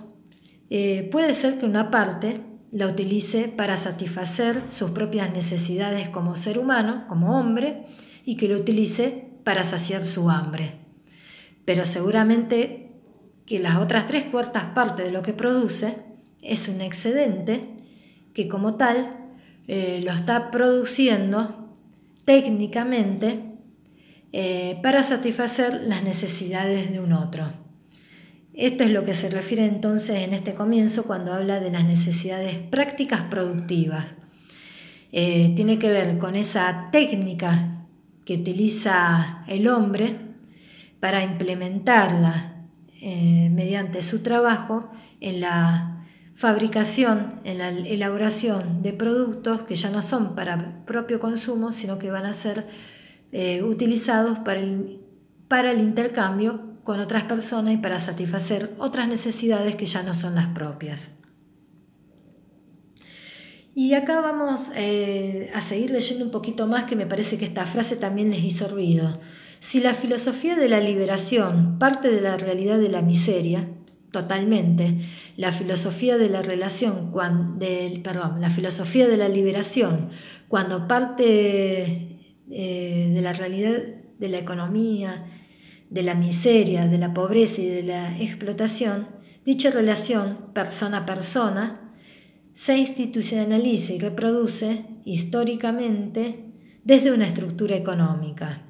eh, 0.69 1.07
puede 1.11 1.33
ser 1.33 1.59
que 1.59 1.65
una 1.65 1.89
parte 1.91 2.41
la 2.71 2.87
utilice 2.87 3.47
para 3.47 3.77
satisfacer 3.77 4.61
sus 4.69 4.91
propias 4.91 5.31
necesidades 5.31 6.09
como 6.09 6.35
ser 6.35 6.59
humano, 6.59 7.05
como 7.07 7.39
hombre, 7.39 7.85
y 8.25 8.35
que 8.35 8.49
lo 8.49 8.57
utilice 8.57 9.29
para 9.43 9.63
saciar 9.63 10.05
su 10.05 10.29
hambre. 10.29 10.73
Pero 11.65 11.85
seguramente 11.85 12.91
que 13.45 13.59
las 13.59 13.77
otras 13.77 14.07
tres 14.07 14.25
cuartas 14.25 14.65
partes 14.75 15.05
de 15.05 15.11
lo 15.11 15.21
que 15.21 15.33
produce 15.33 15.95
es 16.41 16.67
un 16.67 16.81
excedente 16.81 17.77
que 18.33 18.47
como 18.47 18.75
tal 18.75 19.31
eh, 19.67 20.01
lo 20.03 20.11
está 20.11 20.51
produciendo 20.51 21.73
técnicamente 22.25 23.53
eh, 24.33 24.79
para 24.83 25.03
satisfacer 25.03 25.81
las 25.85 26.03
necesidades 26.03 26.91
de 26.91 26.99
un 26.99 27.13
otro. 27.13 27.66
Esto 28.57 28.83
es 28.83 28.89
lo 28.89 29.05
que 29.05 29.13
se 29.13 29.29
refiere 29.29 29.65
entonces 29.65 30.21
en 30.21 30.33
este 30.33 30.55
comienzo 30.55 31.03
cuando 31.03 31.31
habla 31.33 31.59
de 31.59 31.71
las 31.71 31.85
necesidades 31.85 32.57
prácticas 32.57 33.21
productivas. 33.29 34.07
Eh, 35.11 35.53
tiene 35.55 35.77
que 35.77 35.89
ver 35.89 36.17
con 36.17 36.35
esa 36.35 36.89
técnica 36.91 37.85
que 38.25 38.33
utiliza 38.33 39.45
el 39.47 39.67
hombre 39.67 40.17
para 40.99 41.23
implementarla 41.23 42.55
mediante 42.99 44.01
su 44.01 44.23
trabajo 44.23 44.89
en 45.21 45.39
la 45.39 45.97
fabricación, 46.37 47.41
en 47.45 47.57
la 47.57 47.69
elaboración 47.69 48.83
de 48.83 48.93
productos 48.93 49.63
que 49.63 49.73
ya 49.73 49.89
no 49.89 50.03
son 50.03 50.35
para 50.35 50.83
propio 50.85 51.19
consumo, 51.19 51.71
sino 51.71 51.97
que 51.97 52.11
van 52.11 52.25
a 52.25 52.33
ser 52.33 52.67
eh, 53.31 53.63
utilizados 53.63 54.37
para 54.39 54.59
el, 54.59 55.01
para 55.47 55.71
el 55.71 55.79
intercambio 55.79 56.66
con 56.87 57.01
otras 57.01 57.23
personas 57.23 57.73
y 57.73 57.77
para 57.79 57.99
satisfacer 57.99 58.73
otras 58.77 59.09
necesidades 59.09 59.75
que 59.75 59.85
ya 59.85 60.03
no 60.03 60.13
son 60.13 60.35
las 60.35 60.47
propias. 60.47 61.19
Y 63.75 63.93
acá 63.93 64.21
vamos 64.21 64.71
eh, 64.73 65.51
a 65.53 65.59
seguir 65.59 65.91
leyendo 65.91 66.23
un 66.23 66.31
poquito 66.31 66.65
más 66.65 66.85
que 66.85 66.95
me 66.95 67.05
parece 67.05 67.37
que 67.37 67.43
esta 67.43 67.65
frase 67.65 67.97
también 67.97 68.31
les 68.31 68.41
hizo 68.41 68.69
ruido. 68.69 69.19
Si 69.59 69.81
la 69.81 69.95
filosofía 69.95 70.55
de 70.55 70.69
la 70.69 70.79
liberación 70.79 71.77
parte 71.77 72.09
de 72.09 72.21
la 72.21 72.37
realidad 72.37 72.79
de 72.79 72.87
la 72.87 73.01
miseria, 73.01 73.67
totalmente. 74.11 75.01
La 75.35 75.51
filosofía 75.51 76.17
de 76.17 76.29
la 76.29 76.41
relación, 76.41 77.11
del, 77.59 78.01
perdón, 78.01 78.39
la 78.39 78.49
filosofía 78.49 79.09
de 79.09 79.17
la 79.17 79.27
liberación, 79.27 80.11
cuando 80.47 80.87
parte 80.87 82.21
eh, 82.49 83.11
de 83.13 83.21
la 83.21 83.33
realidad 83.33 83.77
de 84.17 84.29
la 84.29 84.37
economía, 84.37 85.25
de 85.89 86.03
la 86.03 86.15
miseria, 86.15 86.87
de 86.87 86.97
la 86.97 87.13
pobreza 87.13 87.61
y 87.61 87.67
de 87.67 87.83
la 87.83 88.17
explotación, 88.19 89.07
dicha 89.45 89.71
relación 89.71 90.51
persona 90.53 90.99
a 90.99 91.05
persona 91.05 91.93
se 92.53 92.77
institucionaliza 92.77 93.93
y 93.93 93.99
reproduce 93.99 94.83
históricamente 95.05 96.47
desde 96.83 97.11
una 97.11 97.27
estructura 97.27 97.75
económica, 97.75 98.63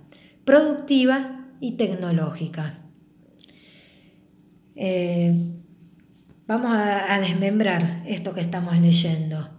productiva 0.43 1.47
y 1.59 1.77
tecnológica. 1.77 2.79
Eh, 4.75 5.33
vamos 6.45 6.71
a, 6.73 7.19
desmembrar 7.19 8.03
esto 8.05 8.33
que 8.33 8.41
estamos 8.41 8.77
leyendo. 8.77 9.49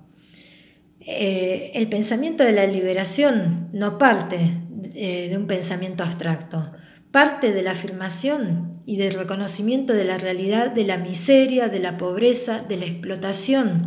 Eh, 1.00 1.72
el 1.74 1.88
pensamiento 1.88 2.44
de 2.44 2.52
la 2.52 2.66
liberación 2.66 3.70
no 3.72 3.98
parte 3.98 4.61
eh, 4.94 5.28
de 5.30 5.36
un 5.36 5.46
pensamiento 5.46 6.04
abstracto, 6.04 6.72
parte 7.11 7.53
de 7.53 7.63
la 7.63 7.72
afirmación 7.72 8.80
y 8.87 8.97
del 8.97 9.14
reconocimiento 9.14 9.93
de 9.93 10.05
la 10.05 10.18
realidad 10.18 10.71
de 10.72 10.85
la 10.85 10.99
miseria, 10.99 11.68
de 11.68 11.79
la 11.79 11.99
pobreza, 11.99 12.63
de 12.63 12.76
la 12.76 12.87
explotación 12.87 13.87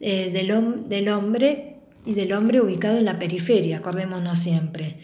del, 0.00 0.88
del 0.88 1.08
hombre 1.08 1.76
y 2.06 2.14
del 2.14 2.32
hombre 2.32 2.60
ubicado 2.60 2.98
en 2.98 3.04
la 3.04 3.18
periferia, 3.18 3.78
acordémonos 3.78 4.38
siempre. 4.38 4.98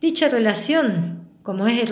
Dicha 0.00 0.28
relación 0.28 1.18
como 1.48 1.66
es 1.66 1.88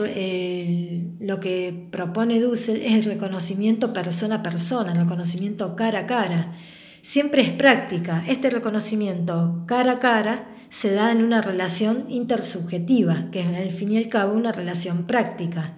lo 1.18 1.40
que 1.40 1.88
propone 1.90 2.40
Dussel, 2.40 2.82
es 2.82 2.92
el 2.92 3.04
reconocimiento 3.04 3.94
persona 3.94 4.34
a 4.34 4.42
persona, 4.42 4.92
el 4.92 4.98
reconocimiento 4.98 5.74
cara 5.74 6.00
a 6.00 6.06
cara. 6.06 6.52
Siempre 7.00 7.40
es 7.40 7.52
práctica. 7.52 8.22
Este 8.28 8.50
reconocimiento 8.50 9.64
cara 9.66 9.92
a 9.92 9.98
cara 9.98 10.55
se 10.70 10.92
da 10.92 11.12
en 11.12 11.22
una 11.22 11.42
relación 11.42 12.06
intersubjetiva, 12.08 13.30
que 13.30 13.40
es 13.40 13.46
al 13.46 13.70
fin 13.70 13.92
y 13.92 13.98
al 13.98 14.08
cabo 14.08 14.34
una 14.34 14.52
relación 14.52 15.06
práctica. 15.06 15.76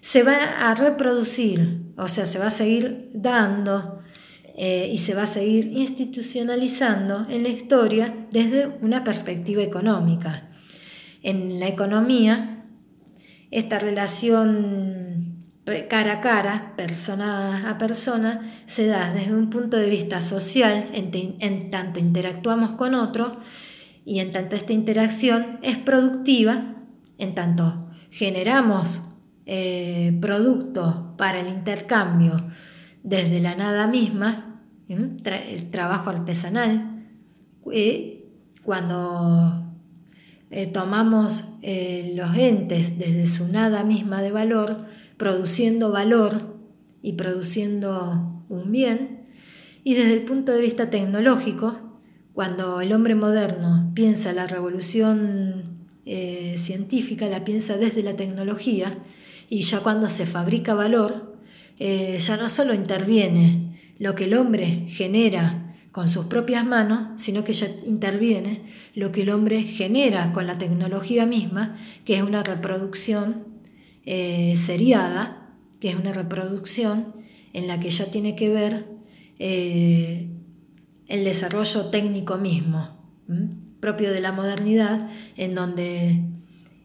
Se 0.00 0.22
va 0.22 0.70
a 0.70 0.74
reproducir, 0.74 1.92
o 1.96 2.08
sea, 2.08 2.26
se 2.26 2.38
va 2.38 2.46
a 2.46 2.50
seguir 2.50 3.10
dando 3.12 4.00
eh, 4.56 4.90
y 4.92 4.98
se 4.98 5.14
va 5.14 5.22
a 5.22 5.26
seguir 5.26 5.72
institucionalizando 5.72 7.26
en 7.28 7.42
la 7.42 7.48
historia 7.48 8.26
desde 8.30 8.66
una 8.80 9.04
perspectiva 9.04 9.62
económica. 9.62 10.50
En 11.22 11.60
la 11.60 11.68
economía 11.68 12.58
esta 13.50 13.78
relación 13.78 15.28
cara 15.88 16.14
a 16.14 16.20
cara, 16.20 16.72
persona 16.76 17.68
a 17.68 17.78
persona, 17.78 18.62
se 18.66 18.86
da 18.86 19.12
desde 19.12 19.34
un 19.34 19.50
punto 19.50 19.76
de 19.76 19.88
vista 19.88 20.22
social, 20.22 20.88
en, 20.92 21.70
tanto 21.70 22.00
interactuamos 22.00 22.70
con 22.70 22.94
otro 22.94 23.36
y 24.08 24.20
en 24.20 24.32
tanto 24.32 24.56
esta 24.56 24.72
interacción 24.72 25.58
es 25.60 25.76
productiva, 25.76 26.76
en 27.18 27.34
tanto 27.34 27.90
generamos 28.10 29.18
eh, 29.44 30.16
productos 30.18 30.96
para 31.18 31.40
el 31.40 31.48
intercambio 31.48 32.48
desde 33.02 33.38
la 33.40 33.54
nada 33.54 33.86
misma, 33.86 34.62
el 34.88 35.70
trabajo 35.70 36.08
artesanal, 36.08 37.06
eh, 37.70 38.30
cuando 38.62 39.74
eh, 40.50 40.66
tomamos 40.68 41.58
eh, 41.60 42.14
los 42.16 42.34
entes 42.34 42.98
desde 42.98 43.26
su 43.26 43.48
nada 43.48 43.84
misma 43.84 44.22
de 44.22 44.30
valor, 44.30 44.86
produciendo 45.18 45.92
valor 45.92 46.56
y 47.02 47.12
produciendo 47.12 48.42
un 48.48 48.72
bien, 48.72 49.26
y 49.84 49.92
desde 49.92 50.14
el 50.14 50.22
punto 50.22 50.52
de 50.52 50.62
vista 50.62 50.88
tecnológico, 50.88 51.87
cuando 52.38 52.80
el 52.80 52.92
hombre 52.92 53.16
moderno 53.16 53.90
piensa 53.94 54.32
la 54.32 54.46
revolución 54.46 55.88
eh, 56.06 56.54
científica, 56.56 57.26
la 57.26 57.44
piensa 57.44 57.78
desde 57.78 58.04
la 58.04 58.14
tecnología, 58.14 58.96
y 59.50 59.62
ya 59.62 59.80
cuando 59.80 60.08
se 60.08 60.24
fabrica 60.24 60.72
valor, 60.74 61.36
eh, 61.80 62.16
ya 62.20 62.36
no 62.36 62.48
solo 62.48 62.74
interviene 62.74 63.80
lo 63.98 64.14
que 64.14 64.26
el 64.26 64.34
hombre 64.34 64.86
genera 64.86 65.74
con 65.90 66.06
sus 66.06 66.26
propias 66.26 66.64
manos, 66.64 67.20
sino 67.20 67.42
que 67.42 67.54
ya 67.54 67.66
interviene 67.84 68.70
lo 68.94 69.10
que 69.10 69.22
el 69.22 69.30
hombre 69.30 69.64
genera 69.64 70.32
con 70.32 70.46
la 70.46 70.58
tecnología 70.58 71.26
misma, 71.26 71.76
que 72.04 72.18
es 72.18 72.22
una 72.22 72.44
reproducción 72.44 73.48
eh, 74.06 74.54
seriada, 74.56 75.56
que 75.80 75.88
es 75.88 75.96
una 75.96 76.12
reproducción 76.12 77.16
en 77.52 77.66
la 77.66 77.80
que 77.80 77.90
ya 77.90 78.12
tiene 78.12 78.36
que 78.36 78.48
ver 78.48 78.86
eh, 79.40 80.37
el 81.08 81.24
desarrollo 81.24 81.86
técnico 81.86 82.36
mismo, 82.36 82.96
propio 83.80 84.12
de 84.12 84.20
la 84.20 84.32
modernidad, 84.32 85.10
en 85.36 85.54
donde 85.54 86.22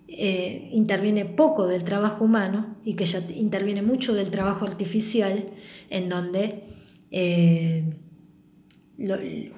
eh, 0.07 0.69
interviene 0.71 1.25
poco 1.25 1.67
del 1.67 1.83
trabajo 1.83 2.23
humano 2.23 2.77
y 2.85 2.95
que 2.95 3.05
ya 3.05 3.19
interviene 3.35 3.81
mucho 3.81 4.13
del 4.13 4.31
trabajo 4.31 4.65
artificial, 4.65 5.49
en 5.89 6.07
donde 6.07 6.63
eh, 7.11 7.97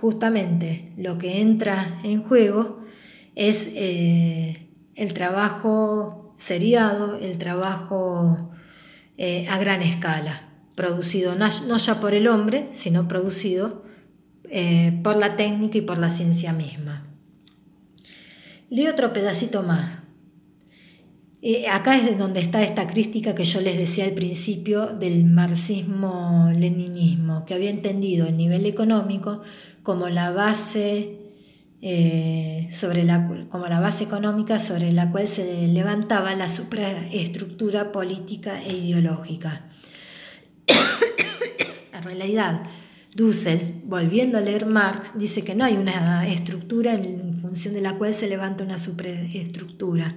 justamente 0.01 0.93
lo 0.97 1.17
que 1.19 1.41
entra 1.41 2.01
en 2.03 2.23
juego 2.23 2.81
es 3.35 3.69
eh, 3.75 4.69
el 4.95 5.13
trabajo 5.13 6.33
seriado, 6.37 7.17
el 7.17 7.37
trabajo 7.37 8.51
a 9.17 9.57
gran 9.57 9.81
escala, 9.81 10.49
producido 10.75 11.35
no 11.35 11.77
ya 11.77 12.01
por 12.01 12.13
el 12.13 12.27
hombre, 12.27 12.67
sino 12.71 13.07
producido 13.07 13.84
por 15.03 15.17
la 15.17 15.35
técnica 15.35 15.77
y 15.77 15.81
por 15.81 15.97
la 15.97 16.09
ciencia 16.09 16.53
misma. 16.53 17.07
Leo 18.69 18.91
otro 18.91 19.13
pedacito 19.13 19.63
más. 19.63 20.05
Eh, 21.47 21.67
acá 21.67 21.95
es 21.95 22.05
de 22.05 22.15
donde 22.15 22.39
está 22.39 22.63
esta 22.63 22.87
crítica 22.87 23.35
que 23.35 23.45
yo 23.45 23.61
les 23.61 23.77
decía 23.77 24.05
al 24.05 24.13
principio 24.13 24.87
del 24.87 25.25
marxismo-leninismo, 25.25 27.45
que 27.45 27.53
había 27.53 27.69
entendido 27.69 28.25
el 28.25 28.35
nivel 28.35 28.65
económico 28.65 29.43
como 29.83 30.09
la 30.09 30.31
base, 30.31 31.19
eh, 31.83 32.67
sobre 32.71 33.03
la, 33.03 33.29
como 33.51 33.67
la 33.67 33.79
base 33.79 34.05
económica 34.05 34.57
sobre 34.57 34.91
la 34.91 35.11
cual 35.11 35.27
se 35.27 35.67
levantaba 35.67 36.33
la 36.33 36.49
supraestructura 36.49 37.91
política 37.91 38.59
e 38.63 38.73
ideológica. 38.73 39.67
en 41.93 42.03
realidad, 42.03 42.63
Dussel, 43.15 43.81
volviendo 43.85 44.37
a 44.37 44.41
leer 44.41 44.67
Marx, 44.67 45.17
dice 45.17 45.43
que 45.43 45.55
no 45.55 45.65
hay 45.65 45.77
una 45.77 46.27
estructura 46.27 46.93
en 46.93 47.39
función 47.39 47.73
de 47.73 47.81
la 47.81 47.95
cual 47.97 48.13
se 48.13 48.29
levanta 48.29 48.63
una 48.63 48.77
supraestructura 48.77 50.15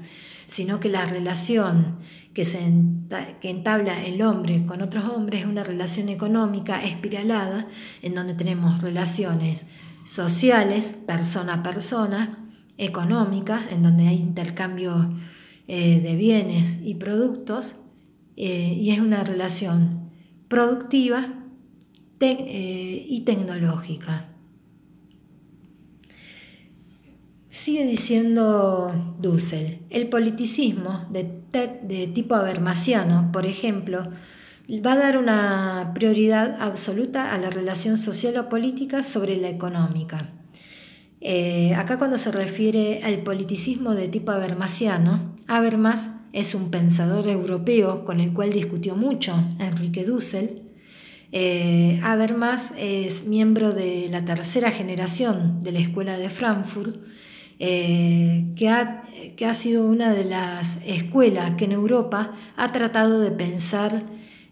sino 0.48 0.80
que 0.80 0.88
la 0.88 1.04
relación 1.04 1.98
que, 2.32 2.44
se 2.44 2.58
entabla 3.42 4.02
el 4.04 4.22
hombre 4.22 4.64
con 4.64 4.80
otros 4.80 5.04
hombres 5.04 5.42
es 5.42 5.46
una 5.46 5.62
relación 5.62 6.08
económica 6.08 6.82
espiralada, 6.82 7.68
en 8.00 8.14
donde 8.14 8.34
tenemos 8.34 8.80
relaciones 8.80 9.66
sociales, 10.04 10.96
persona 11.06 11.54
a 11.54 11.62
persona, 11.62 12.48
económicas, 12.78 13.70
en 13.70 13.82
donde 13.82 14.08
hay 14.08 14.16
intercambio 14.16 15.12
eh, 15.66 16.00
de 16.00 16.16
bienes 16.16 16.78
y 16.82 16.94
productos, 16.94 17.76
eh, 18.36 18.74
y 18.80 18.90
es 18.90 19.00
una 19.00 19.24
relación 19.24 20.10
productiva 20.48 21.34
eh, 22.20 23.06
y 23.08 23.20
tecnológica. 23.22 24.26
Sigue 27.48 27.86
diciendo 27.86 29.16
Dussel, 29.20 29.80
el 29.90 30.08
politicismo 30.08 31.06
de, 31.10 32.06
tipo 32.14 32.34
habermasiano, 32.34 33.30
por 33.32 33.46
ejemplo, 33.46 34.10
va 34.84 34.92
a 34.92 34.96
dar 34.96 35.18
una 35.18 35.92
prioridad 35.94 36.56
absoluta 36.60 37.32
a 37.32 37.38
la 37.38 37.50
relación 37.50 37.96
social 37.96 38.36
o 38.36 38.48
política 38.48 39.02
sobre 39.02 39.36
la 39.36 39.48
económica. 39.48 40.30
Eh, 41.20 41.74
acá 41.74 41.98
cuando 41.98 42.16
se 42.16 42.30
refiere 42.30 43.00
al 43.02 43.22
politicismo 43.22 43.94
de 43.94 44.08
tipo 44.08 44.30
habermasiano, 44.30 45.36
Habermas 45.48 46.20
es 46.34 46.54
un 46.54 46.70
pensador 46.70 47.26
europeo 47.26 48.04
con 48.04 48.20
el 48.20 48.34
cual 48.34 48.52
discutió 48.52 48.94
mucho 48.94 49.34
Enrique 49.58 50.04
Dussel. 50.04 50.67
Eh, 51.30 52.00
es 52.78 53.26
miembro 53.26 53.72
de 53.72 54.08
la 54.10 54.24
tercera 54.24 54.70
generación 54.70 55.62
de 55.62 55.72
la 55.72 55.80
Escuela 55.80 56.16
de 56.16 56.30
Frankfurt 56.30 56.96
eh, 57.60 58.52
que, 58.54 58.68
ha, 58.68 59.02
que, 59.36 59.44
ha, 59.44 59.52
sido 59.52 59.88
una 59.88 60.12
de 60.12 60.24
las 60.24 60.78
escuelas 60.86 61.56
que 61.56 61.64
en 61.64 61.72
Europa 61.72 62.36
ha 62.56 62.70
tratado 62.70 63.18
de 63.20 63.32
pensar 63.32 64.04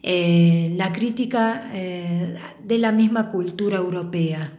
eh, 0.03 0.75
la 0.77 0.93
crítica 0.93 1.71
eh, 1.73 2.37
de 2.65 2.79
la 2.79 2.91
misma 2.91 3.31
cultura 3.31 3.77
europea. 3.77 4.59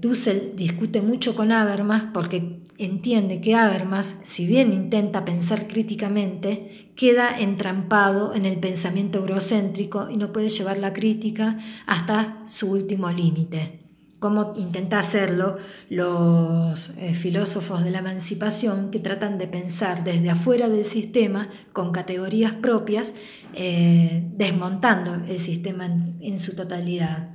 Dussel 0.00 0.56
discute 0.56 1.02
mucho 1.02 1.36
con 1.36 1.52
Habermas 1.52 2.04
porque 2.14 2.63
entiende 2.78 3.40
que 3.40 3.54
Habermas, 3.54 4.16
si 4.22 4.46
bien 4.46 4.72
intenta 4.72 5.24
pensar 5.24 5.66
críticamente, 5.66 6.92
queda 6.96 7.38
entrampado 7.38 8.34
en 8.34 8.46
el 8.46 8.58
pensamiento 8.58 9.18
eurocéntrico 9.18 10.10
y 10.10 10.16
no 10.16 10.32
puede 10.32 10.48
llevar 10.48 10.78
la 10.78 10.92
crítica 10.92 11.58
hasta 11.86 12.42
su 12.46 12.70
último 12.70 13.10
límite 13.10 13.84
como 14.24 14.54
intenta 14.56 15.00
hacerlo 15.00 15.58
los 15.90 16.96
eh, 16.96 17.12
filósofos 17.12 17.84
de 17.84 17.90
la 17.90 17.98
emancipación 17.98 18.90
que 18.90 18.98
tratan 18.98 19.36
de 19.36 19.46
pensar 19.46 20.02
desde 20.02 20.30
afuera 20.30 20.70
del 20.70 20.86
sistema 20.86 21.50
con 21.74 21.92
categorías 21.92 22.54
propias, 22.54 23.12
eh, 23.52 24.26
desmontando 24.34 25.16
el 25.28 25.38
sistema 25.38 25.84
en, 25.84 26.38
su 26.38 26.56
totalidad. 26.56 27.34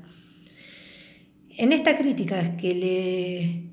En 1.60 1.74
esta 1.74 1.96
crítica 1.96 2.58
que 2.58 2.74
le, 2.74 3.69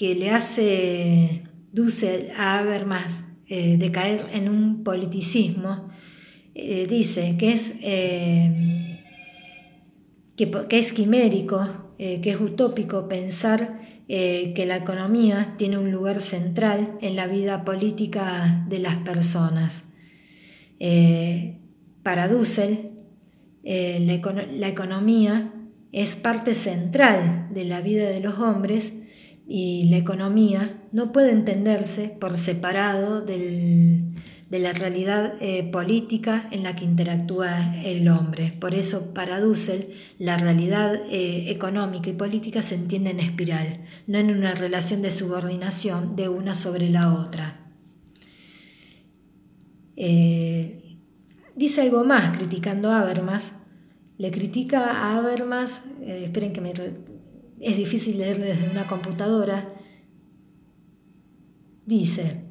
que 0.00 0.14
le 0.14 0.30
hace 0.30 1.42
Dussel 1.74 2.30
a 2.34 2.58
Habermas 2.58 3.22
eh, 3.46 3.76
de 3.76 3.92
caer 3.92 4.24
en 4.32 4.48
un 4.48 4.82
politicismo, 4.82 5.90
dice 6.54 7.36
que 7.38 7.52
es, 7.52 7.78
que, 10.36 10.50
que 10.68 10.78
es 10.78 10.92
quimérico, 10.92 11.66
eh, 12.02 12.22
que 12.22 12.30
es 12.30 12.40
utópico 12.40 13.08
pensar 13.08 13.78
eh, 14.08 14.54
que 14.54 14.64
la 14.64 14.76
economía 14.78 15.54
tiene 15.58 15.76
un 15.76 15.92
lugar 15.92 16.22
central 16.22 16.96
en 17.02 17.14
la 17.14 17.26
vida 17.26 17.62
política 17.62 18.64
de 18.66 18.78
las 18.78 18.96
personas. 19.02 19.92
Eh, 20.78 21.58
para 22.02 22.26
Dussel, 22.28 22.92
la 23.62 24.68
economía 24.68 25.52
es 25.92 26.16
parte 26.16 26.54
central 26.54 27.50
de 27.52 27.66
la 27.66 27.82
vida 27.82 28.08
de 28.08 28.20
los 28.20 28.38
hombres 28.38 28.94
y 29.52 29.88
la 29.90 29.96
economía 29.96 30.80
no 30.92 31.10
puede 31.10 31.32
entenderse 31.32 32.16
por 32.20 32.36
separado 32.36 33.20
del, 33.20 34.14
de 34.48 34.60
la 34.60 34.72
realidad 34.72 35.34
eh, 35.40 35.64
política 35.64 36.46
en 36.52 36.62
la 36.62 36.76
que 36.76 36.84
interactúa 36.84 37.76
el 37.84 38.06
hombre. 38.06 38.56
Por 38.60 38.74
eso, 38.74 39.12
para 39.12 39.40
Dussel, 39.40 39.88
la 40.20 40.38
realidad 40.38 40.94
eh, 41.10 41.50
económica 41.50 42.10
y 42.10 42.12
política 42.12 42.62
se 42.62 42.76
entiende 42.76 43.10
en 43.10 43.18
espiral, 43.18 43.80
no 44.06 44.18
en 44.18 44.30
una 44.30 44.54
relación 44.54 45.02
de 45.02 45.10
subordinación 45.10 46.14
de 46.14 46.28
una 46.28 46.54
sobre 46.54 46.88
la 46.88 47.12
otra. 47.12 47.58
Eh, 49.96 50.96
dice 51.56 51.80
algo 51.80 52.04
más 52.04 52.38
criticando 52.38 52.88
a 52.92 53.00
Habermas. 53.00 53.56
Le 54.16 54.30
critica 54.30 54.92
a 54.92 55.16
Habermas, 55.16 55.82
esperen 56.06 56.52
que 56.52 56.60
me, 56.60 56.72
es 57.60 57.76
difícil 57.76 58.18
leerle 58.18 58.46
desde 58.46 58.70
una 58.70 58.86
computadora. 58.86 59.74
Dice, 61.86 62.44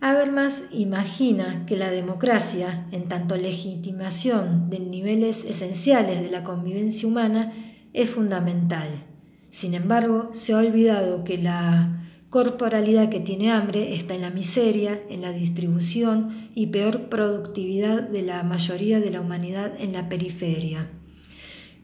Habermas 0.00 0.62
imagina 0.72 1.64
que 1.66 1.76
la 1.76 1.90
democracia, 1.90 2.86
en 2.92 3.08
tanto 3.08 3.36
legitimación 3.36 4.68
de 4.68 4.78
niveles 4.78 5.44
esenciales 5.44 6.20
de 6.20 6.30
la 6.30 6.44
convivencia 6.44 7.08
humana, 7.08 7.52
es 7.94 8.10
fundamental. 8.10 8.88
Sin 9.50 9.74
embargo, 9.74 10.28
se 10.32 10.52
ha 10.52 10.58
olvidado 10.58 11.24
que 11.24 11.38
la 11.38 12.02
corporalidad 12.28 13.08
que 13.08 13.20
tiene 13.20 13.50
hambre 13.50 13.94
está 13.94 14.14
en 14.14 14.20
la 14.20 14.30
miseria, 14.30 15.00
en 15.08 15.22
la 15.22 15.32
distribución 15.32 16.50
y 16.54 16.66
peor 16.66 17.08
productividad 17.08 18.02
de 18.02 18.20
la 18.20 18.42
mayoría 18.42 19.00
de 19.00 19.10
la 19.10 19.22
humanidad 19.22 19.72
en 19.78 19.94
la 19.94 20.10
periferia. 20.10 20.90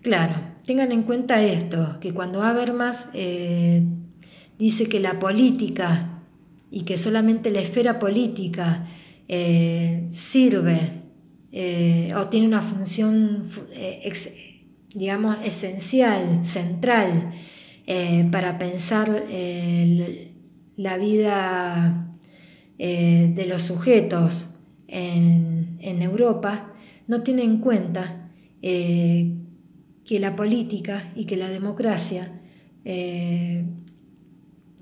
Claro, 0.02 0.51
tengan 0.64 0.92
en 0.92 1.02
cuenta 1.02 1.42
esto, 1.42 1.98
que 2.00 2.12
cuando 2.12 2.42
Habermas 2.42 3.08
eh, 3.14 3.82
dice 4.58 4.88
que 4.88 5.00
la 5.00 5.18
política 5.18 6.22
y 6.70 6.82
que 6.82 6.96
solamente 6.96 7.50
la 7.50 7.60
esfera 7.60 7.98
política 7.98 8.88
eh, 9.28 10.08
sirve 10.10 11.02
eh, 11.52 12.12
o 12.16 12.28
tiene 12.28 12.46
una 12.46 12.62
función, 12.62 13.48
eh, 13.72 14.12
digamos, 14.94 15.36
esencial, 15.44 16.44
central 16.44 17.34
para 18.30 18.58
pensar 18.58 19.24
la 20.76 20.96
vida 20.96 22.16
de 22.78 23.46
los 23.46 23.62
sujetos 23.62 24.60
en, 24.86 25.78
Europa, 25.80 26.72
no 27.06 27.22
tiene 27.22 27.42
en 27.42 27.58
cuenta 27.58 28.30
la 30.08 30.36
política 30.36 31.12
y 31.14 31.24
que 31.24 31.36
la 31.36 31.48
democracia 31.48 32.40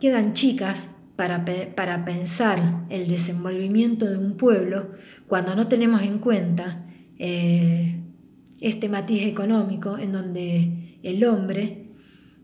quedan 0.00 0.32
chicas 0.34 0.88
para, 1.16 1.44
para, 1.76 2.04
pensar 2.06 2.86
el 2.88 3.06
desenvolvimiento 3.06 4.06
de 4.06 4.16
un 4.16 4.38
pueblo 4.38 4.92
cuando 5.28 5.54
no 5.54 5.68
tenemos 5.68 6.02
en 6.02 6.18
cuenta 6.18 6.86
eh, 7.18 8.00
este 8.60 8.88
matiz 8.88 9.26
económico 9.26 9.98
en 9.98 10.12
donde 10.12 10.98
el 11.02 11.22
hombre 11.24 11.90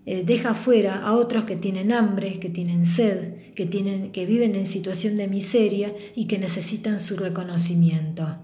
eh, 0.05 0.23
deja 0.27 0.55
fuera 0.55 0.97
a 0.97 1.17
otros 1.17 1.45
que 1.45 1.57
tienen 1.57 1.91
hambre, 1.91 2.39
que 2.39 2.51
tienen 2.51 2.85
sed, 2.85 3.55
que, 3.55 3.65
tienen, 3.65 4.13
que 4.13 4.27
viven 4.27 4.55
en 4.55 4.67
situación 4.67 5.17
de 5.17 5.27
miseria 5.27 5.95
y 6.15 6.27
que 6.27 6.39
necesitan 6.39 7.01
su 7.01 7.17
reconocimiento. 7.17 8.39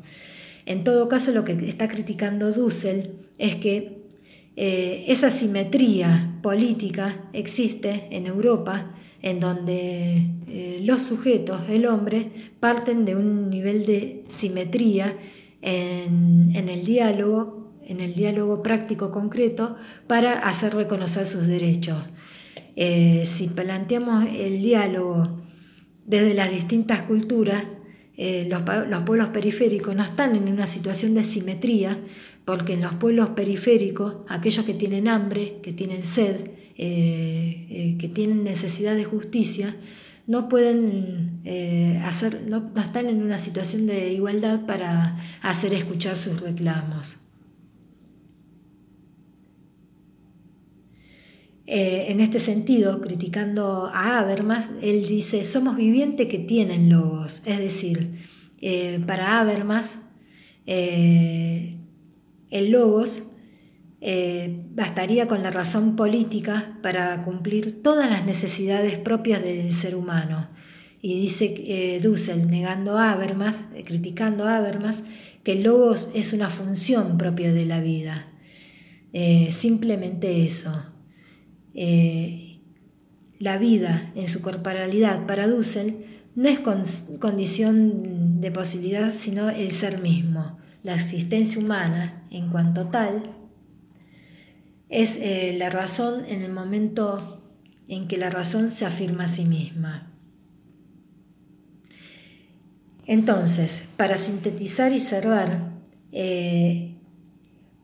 En 0.64 0.82
todo 0.84 1.08
caso, 1.08 1.32
lo 1.32 1.44
que 1.44 1.52
está 1.68 1.88
criticando 1.88 2.52
Dussel 2.52 3.12
es 3.36 3.56
que 3.56 4.01
eh, 4.54 5.06
esa 5.08 5.30
simetría 5.30 6.38
política 6.42 7.24
existe 7.32 8.08
en 8.10 8.26
Europa 8.26 8.94
en 9.22 9.40
donde 9.40 10.26
eh, 10.48 10.80
los 10.84 11.02
sujetos, 11.02 11.62
el 11.70 11.86
hombre, 11.86 12.30
parten 12.60 13.04
de 13.04 13.16
un 13.16 13.48
nivel 13.48 13.86
de 13.86 14.24
simetría 14.28 15.16
en, 15.62 16.68
el 16.68 16.84
diálogo, 16.84 17.72
en 17.86 18.00
el 18.00 18.14
diálogo 18.14 18.62
práctico 18.62 19.10
concreto, 19.10 19.76
para 20.06 20.32
hacer 20.32 20.74
reconocer 20.74 21.24
sus 21.24 21.46
derechos. 21.46 21.98
Eh, 22.74 23.22
si 23.24 23.46
planteamos 23.48 24.26
el 24.26 24.60
diálogo 24.60 25.40
desde 26.04 26.34
las 26.34 26.50
distintas 26.50 27.02
culturas, 27.02 27.64
los, 28.18 28.62
los, 28.88 29.00
pueblos 29.00 29.28
periféricos 29.28 29.96
no 29.96 30.04
están 30.04 30.36
en 30.36 30.46
una 30.48 30.66
situación 30.66 31.14
de 31.14 31.22
simetría, 31.22 31.98
porque 32.44 32.74
en 32.74 32.80
los 32.80 32.94
pueblos 32.94 33.30
periféricos, 33.30 34.16
aquellos 34.28 34.64
que 34.64 34.74
tienen 34.74 35.08
hambre, 35.08 35.58
que 35.62 35.72
tienen 35.72 36.04
sed, 36.04 36.50
eh, 36.76 37.66
eh, 37.68 37.96
que 37.98 38.08
tienen 38.08 38.44
necesidad 38.44 38.96
de 38.96 39.04
justicia 39.04 39.76
no 40.26 40.48
pueden 40.48 41.42
eh, 41.44 42.00
hacer, 42.02 42.42
no, 42.48 42.72
están 42.76 43.06
en 43.06 43.22
una 43.22 43.38
situación 43.38 43.86
de 43.86 44.12
igualdad 44.12 44.64
para 44.66 45.20
hacer 45.42 45.74
escuchar 45.74 46.16
sus 46.16 46.40
reclamos. 46.40 47.18
en 51.74 52.20
este 52.20 52.38
sentido, 52.38 53.00
criticando 53.00 53.86
a 53.86 54.18
Habermas, 54.18 54.66
él 54.82 55.06
dice, 55.06 55.42
somos 55.46 55.76
vivientes 55.76 56.26
que 56.26 56.38
tienen 56.38 56.90
logos, 56.90 57.42
es 57.46 57.58
decir, 57.58 58.10
para 59.06 59.40
Habermas, 59.40 59.96
el 62.52 62.70
logos 62.70 63.32
eh, 64.02 64.64
bastaría 64.74 65.26
con 65.26 65.42
la 65.42 65.50
razón 65.50 65.96
política 65.96 66.78
para 66.82 67.22
cumplir 67.22 67.82
todas 67.82 68.10
las 68.10 68.26
necesidades 68.26 68.98
propias 68.98 69.42
del 69.42 69.72
ser 69.72 69.94
humano. 69.94 70.48
Y 71.00 71.18
dice 71.18 71.54
eh, 71.66 72.00
Dussel, 72.00 72.50
negando 72.50 72.98
a 72.98 73.12
Habermas, 73.12 73.64
eh, 73.74 73.84
criticando 73.84 74.46
a 74.46 74.58
Habermas, 74.58 75.02
que 75.42 75.52
el 75.52 75.62
logos 75.62 76.10
es 76.14 76.32
una 76.32 76.50
función 76.50 77.16
propia 77.16 77.52
de 77.52 77.64
la 77.64 77.80
vida. 77.80 78.28
simplemente 79.50 80.46
eso. 80.46 80.72
la 83.38 83.58
vida 83.58 84.12
en 84.14 84.26
su 84.26 84.40
corporalidad 84.42 85.26
para 85.26 85.46
Dussel 85.48 86.04
no 86.34 86.48
es 86.48 86.60
condición 87.18 88.40
de 88.40 88.50
posibilidad, 88.50 89.12
sino 89.12 89.48
el 89.50 89.70
ser 89.70 90.00
mismo. 90.00 90.61
La 90.82 90.94
existencia 90.94 91.60
humana, 91.60 92.24
en 92.30 92.48
cuanto 92.48 92.88
tal, 92.88 93.34
es 94.88 95.16
eh, 95.16 95.54
la 95.56 95.70
razón 95.70 96.24
en 96.26 96.42
el 96.42 96.52
momento 96.52 97.40
en 97.88 98.08
que 98.08 98.18
la 98.18 98.30
razón 98.30 98.70
se 98.70 98.84
afirma 98.84 99.24
a 99.24 99.28
sí 99.28 99.44
misma. 99.44 100.12
Entonces, 103.06 103.82
para 103.96 104.16
sintetizar 104.16 104.92
y 104.92 105.00
cerrar, 105.00 105.72
eh, 106.12 106.96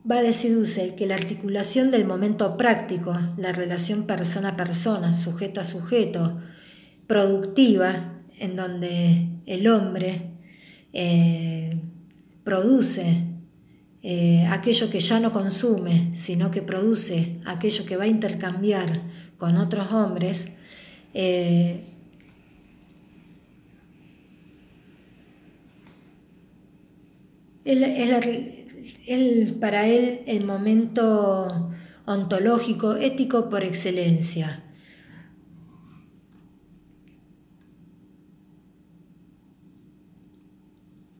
va 0.09 0.17
a 0.17 0.21
decir 0.23 0.55
Dussel 0.55 0.95
que 0.95 1.07
la 1.07 1.15
articulación 1.15 1.91
del 1.91 2.05
momento 2.05 2.57
práctico, 2.57 3.17
la 3.37 3.51
relación 3.51 4.05
persona 4.05 4.49
a 4.49 4.57
persona, 4.57 5.13
sujeto 5.13 5.59
a 5.59 5.63
sujeto, 5.63 6.39
productiva, 7.07 8.21
en 8.37 8.55
donde 8.55 9.29
el 9.45 9.67
hombre 9.67 10.31
eh, 10.93 11.81
produce 12.49 13.27
eh, 14.01 14.43
aquello 14.49 14.89
que 14.89 14.99
ya 14.99 15.19
no 15.19 15.31
consume, 15.31 16.17
sino 16.17 16.49
que 16.49 16.63
produce 16.63 17.37
aquello 17.45 17.85
que 17.85 17.95
va 17.95 18.05
a 18.05 18.07
intercambiar 18.07 19.03
con 19.37 19.55
otros 19.57 19.91
hombres, 19.91 20.47
eh, 21.13 21.85
para 29.59 29.85
él 29.85 30.21
el 30.25 30.43
momento 30.43 31.71
ontológico, 32.07 32.95
ético 32.95 33.47
por 33.51 33.63
excelencia. 33.63 34.68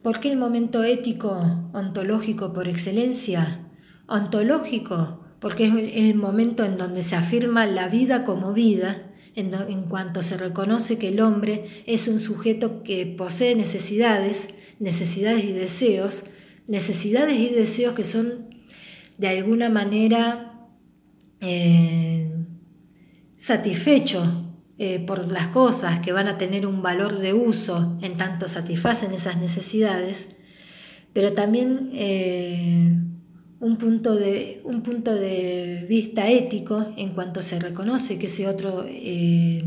¿Por 0.02 0.20
qué 0.20 0.30
el 0.30 0.38
momento 0.38 0.82
ético 0.82 1.70
ontológico 1.74 2.54
por 2.54 2.68
excelencia? 2.68 3.68
Ontológico, 4.06 5.20
porque 5.40 5.66
es 5.66 5.74
el 5.74 6.14
momento 6.14 6.64
en 6.64 6.78
donde 6.78 7.02
se 7.02 7.16
afirma 7.16 7.66
la 7.66 7.88
vida 7.88 8.24
como 8.24 8.54
vida, 8.54 9.12
en, 9.34 9.82
cuanto 9.88 10.22
se 10.22 10.38
reconoce 10.38 10.98
que 10.98 11.08
el 11.08 11.20
hombre 11.20 11.66
es 11.86 12.08
un 12.08 12.18
sujeto 12.18 12.82
que 12.82 13.06
posee 13.06 13.54
necesidades, 13.54 14.48
necesidades 14.78 15.44
y 15.44 15.52
deseos, 15.52 16.30
necesidades 16.66 17.38
y 17.38 17.50
deseos 17.50 17.94
que 17.94 18.04
son 18.04 18.48
de 19.18 19.28
alguna 19.28 19.68
manera 19.68 20.68
eh, 21.40 22.30
satisfechos 23.36 24.49
eh, 24.82 24.98
por 24.98 25.30
las 25.30 25.48
cosas 25.48 26.00
que 26.00 26.10
van 26.10 26.26
a 26.26 26.38
tener 26.38 26.66
un 26.66 26.80
valor 26.80 27.18
de 27.18 27.34
uso 27.34 27.98
en 28.00 28.16
tanto 28.16 28.48
satisfacen 28.48 29.12
esas 29.12 29.36
necesidades, 29.36 30.28
pero 31.12 31.34
también 31.34 31.90
eh, 31.92 32.96
un, 33.60 33.76
punto 33.76 34.14
de, 34.14 34.62
un 34.64 34.82
punto 34.82 35.14
de 35.14 35.84
vista 35.86 36.30
ético 36.30 36.94
en 36.96 37.10
cuanto 37.10 37.42
se 37.42 37.60
reconoce 37.60 38.18
que 38.18 38.24
ese 38.24 38.48
otro 38.48 38.86
eh, 38.88 39.62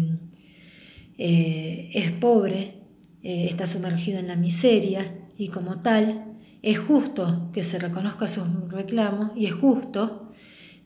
es 1.16 2.12
pobre, 2.14 2.80
está 3.22 3.68
sumergido 3.68 4.18
en 4.18 4.30
la 4.30 4.36
miseria 4.36 5.30
y 5.38 5.50
como 5.50 5.84
tal 5.84 6.40
es 6.64 6.80
justo 6.80 7.52
que 7.54 7.62
se 7.62 7.78
reconozca 7.78 8.28
sus 8.28 8.48
reclamos 8.72 9.30
y 9.36 9.46
es 9.46 9.54
justo 9.54 10.23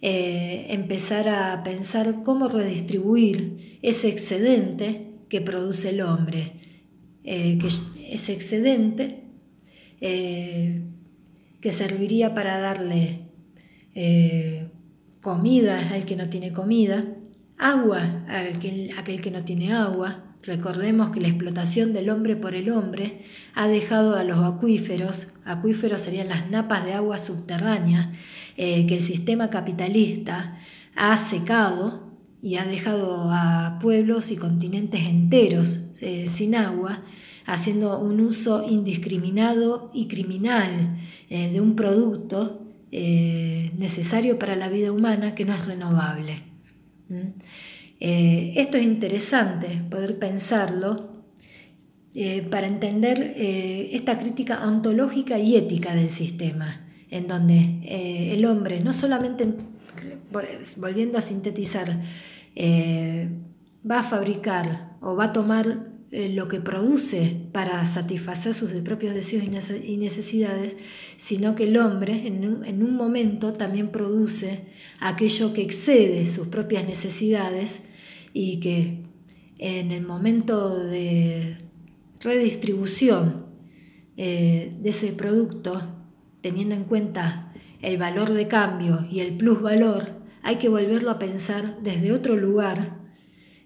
eh, 0.02 0.68
empezar 0.69 1.28
a 1.28 1.64
pensar 1.64 2.22
cómo 2.24 2.49
redistribuir 2.49 3.80
ese 3.82 4.10
excedente 4.10 5.14
que 5.30 5.41
produce 5.41 5.90
el 5.90 6.02
hombre, 6.02 6.53
eh, 7.24 7.57
que 7.60 7.68
ese 7.68 8.34
excedente 8.34 9.24
eh, 9.99 10.84
que 11.60 11.72
serviría 11.72 12.34
para 12.34 12.60
darle 12.60 13.24
comida 15.22 15.90
al 15.90 16.06
que 16.06 16.15
no 16.15 16.30
tiene 16.30 16.53
comida, 16.53 17.03
agua 17.57 18.24
a 18.28 18.41
aquel 18.99 19.22
que 19.22 19.32
no 19.32 19.44
tiene 19.44 19.74
agua, 19.74 20.28
Recordemos 20.48 21.10
que 21.10 21.19
la 21.19 21.28
explotación 21.28 21.91
del 21.91 22.10
hombre 22.10 22.38
por 22.38 22.56
el 22.56 22.69
hombre 22.69 23.22
ha 23.53 23.68
dejado 23.68 24.15
a 24.15 24.24
los 24.24 24.45
acuíferos, 24.45 25.34
acuíferos 25.44 25.99
serían 25.99 26.30
las 26.30 26.49
napas 26.49 26.86
de 26.86 26.94
agua 26.94 27.18
subterránea, 27.18 28.14
eh, 28.57 28.85
que 28.85 28.95
el 28.95 29.01
sistema 29.01 29.49
capitalista 29.49 30.59
ha 30.95 31.15
secado 31.15 32.07
y 32.41 32.55
ha 32.55 32.65
dejado 32.65 33.29
a 33.31 33.79
pueblos 33.81 34.31
y 34.31 34.38
continentes 34.38 35.01
enteros 35.01 35.91
eh, 36.01 36.27
sin 36.27 36.55
agua, 36.55 37.03
haciendo 37.45 37.99
un 37.99 38.19
uso 38.21 38.67
indiscriminado 38.69 39.91
y 39.93 40.07
criminal 40.07 40.99
eh, 41.29 41.49
de 41.51 41.61
un 41.61 41.75
producto 41.75 42.63
necesario 42.89 44.39
para 44.39 44.55
la 44.55 44.69
vida 44.69 44.91
humana 44.91 45.35
que 45.35 45.45
no 45.45 45.53
es 45.53 45.65
renovable. 45.65 46.43
Eh, 47.99 48.53
esto 48.55 48.77
es 48.77 48.84
interesante, 48.84 49.84
poder 49.89 50.17
pensarlo, 50.17 51.17
para 52.49 52.65
entender 52.65 53.35
esta 53.38 54.17
crítica 54.17 54.65
ontológica 54.65 55.38
y 55.38 55.55
ética 55.55 55.93
del 55.93 56.09
sistema, 56.09 56.86
en 57.09 57.27
donde 57.27 58.34
el 58.34 58.45
hombre 58.45 58.79
no 58.79 58.93
solamente, 58.93 59.47
volviendo 60.77 61.17
a 61.17 61.21
sintetizar, 61.21 62.01
va 63.89 63.99
a 63.99 64.03
fabricar 64.03 64.97
o 65.01 65.15
va 65.15 65.25
a 65.25 65.34
tomar 65.34 65.88
lo 66.11 66.47
que 66.47 66.61
produce 66.61 67.38
para 67.51 67.85
satisfacer 67.85 68.53
sus 68.53 68.71
propios 68.81 69.13
deseos 69.13 69.43
y 69.84 69.97
necesidades, 69.97 70.75
sino 71.17 71.55
que 71.55 71.65
el 71.65 71.77
hombre 71.77 72.27
en 72.27 72.84
un, 72.84 72.95
momento 72.95 73.51
también 73.51 73.89
produce 73.89 74.67
aquello 74.99 75.53
que 75.53 75.63
excede 75.63 76.25
sus 76.25 76.47
propias 76.47 76.85
necesidades 76.88 77.84
y 78.34 78.59
que 78.59 79.03
en 79.59 79.91
el 79.91 80.05
momento 80.05 80.79
de 80.79 81.57
redistribución 82.21 83.47
de 84.15 84.79
ese 84.85 85.11
producto, 85.11 85.97
teniendo 86.41 86.76
en 86.76 86.84
cuenta 86.84 87.53
el 87.81 87.97
valor 87.97 88.34
de 88.34 88.47
cambio 88.47 89.05
y 89.09 89.19
el 89.19 89.38
plusvalor, 89.38 90.18
hay 90.43 90.57
que 90.57 90.69
volverlo 90.69 91.11
a 91.11 91.19
pensar 91.19 91.77
desde 91.81 92.11
otro 92.11 92.35
lugar 92.35 92.97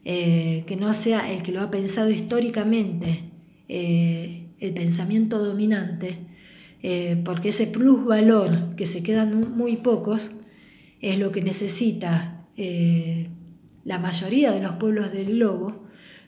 eh, 0.03 0.63
que 0.65 0.75
no 0.75 0.93
sea 0.95 1.31
el 1.31 1.43
que 1.43 1.51
lo 1.51 1.61
ha 1.61 1.69
pensado 1.69 2.09
históricamente, 2.09 3.29
eh, 3.67 4.47
el 4.59 4.73
pensamiento 4.73 5.43
dominante, 5.43 6.17
eh, 6.81 7.21
porque 7.23 7.49
ese 7.49 7.67
plusvalor 7.67 8.75
que 8.75 8.87
se 8.87 9.03
quedan 9.03 9.55
muy 9.55 9.77
pocos 9.77 10.31
es 11.01 11.19
lo 11.19 11.31
que 11.31 11.41
necesita 11.43 12.37
la 13.83 13.97
mayoría 13.97 14.51
de 14.51 14.61
los 14.61 14.73
pueblos 14.73 15.11
del 15.11 15.33
globo 15.33 15.87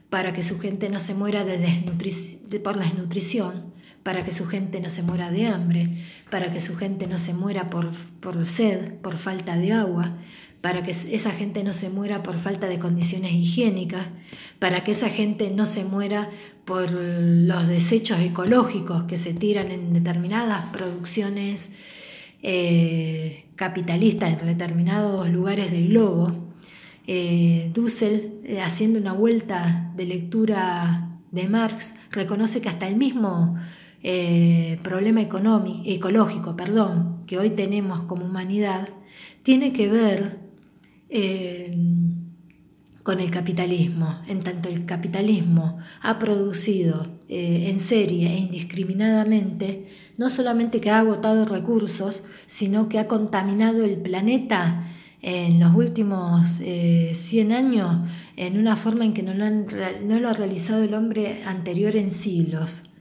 para 0.09 0.33
que 0.33 0.41
su 0.41 0.59
gente 0.59 0.89
no 0.89 0.99
se 0.99 1.13
muera 1.13 1.43
de 1.45 2.59
por 2.63 2.75
la 2.75 2.85
desnutrición, 2.85 3.72
para 4.03 4.23
que 4.23 4.31
su 4.31 4.45
gente 4.45 4.81
no 4.81 4.89
se 4.89 5.01
muera 5.01 5.31
de 5.31 5.47
hambre, 5.47 5.89
para 6.29 6.51
que 6.51 6.59
su 6.59 6.75
gente 6.75 7.07
no 7.07 7.17
se 7.17 7.33
muera 7.33 7.69
por, 7.69 7.91
por 8.19 8.45
sed, 8.45 8.95
por 8.95 9.17
falta 9.17 9.57
de 9.57 9.71
agua, 9.71 10.17
para 10.61 10.83
que 10.83 10.91
esa 10.91 11.31
gente 11.31 11.63
no 11.63 11.73
se 11.73 11.89
muera 11.89 12.23
por 12.23 12.37
falta 12.39 12.67
de 12.67 12.79
condiciones 12.79 13.31
higiénicas, 13.31 14.07
para 14.59 14.83
que 14.83 14.91
esa 14.91 15.09
gente 15.09 15.51
no 15.51 15.65
se 15.65 15.83
muera 15.83 16.29
por 16.65 16.91
los 16.91 17.67
desechos 17.67 18.19
ecológicos 18.19 19.03
que 19.03 19.17
se 19.17 19.33
tiran 19.33 19.71
en 19.71 19.93
determinadas 19.93 20.65
producciones 20.71 21.71
eh, 22.41 23.45
capitalistas 23.55 24.41
en 24.41 24.47
determinados 24.47 25.29
lugares 25.29 25.71
del 25.71 25.89
globo. 25.89 26.53
Eh, 27.07 27.69
Dussel, 27.73 28.39
eh, 28.45 28.61
haciendo 28.61 28.99
una 28.99 29.13
vuelta 29.13 29.91
de 29.95 30.05
lectura 30.05 31.09
de 31.31 31.47
Marx, 31.47 31.95
reconoce 32.11 32.61
que 32.61 32.69
hasta 32.69 32.87
el 32.87 32.95
mismo 32.95 33.57
problema 34.81 35.21
ecológico 35.21 36.55
perdón, 36.55 37.23
que 37.25 37.37
hoy 37.37 37.51
tenemos 37.51 38.03
como 38.03 38.25
humanidad 38.25 38.89
tiene 39.43 39.71
que 39.71 39.87
ver 39.87 40.39
con 43.03 43.19
el 43.19 43.29
capitalismo, 43.29 44.21
en 44.27 44.41
tanto 44.41 44.69
el 44.69 44.85
capitalismo 44.85 45.77
ha 46.01 46.17
producido 46.17 47.07
eh, 47.27 47.69
en 47.69 47.79
serie 47.81 48.31
e 48.31 48.37
indiscriminadamente, 48.37 49.89
no 50.17 50.29
solamente 50.29 50.79
que 50.79 50.89
ha 50.89 50.99
agotado 50.99 51.45
recursos, 51.45 52.25
sino 52.47 52.87
que 52.87 52.99
ha 52.99 53.07
contaminado 53.07 53.83
el 53.83 53.97
planeta 53.97 54.87
en 55.21 55.59
los 55.59 55.75
últimos 55.75 56.49
100 56.51 57.51
eh, 57.51 57.55
años 57.55 58.07
en 58.37 58.57
una 58.57 58.77
forma 58.77 59.05
en 59.05 59.13
que 59.13 59.23
no 59.23 59.33
lo, 59.33 60.29
ha 60.29 60.33
realizado 60.33 60.83
el 60.83 60.93
hombre 60.93 61.43
anterior 61.45 61.95
en 61.97 62.09
siglos. 62.09 62.92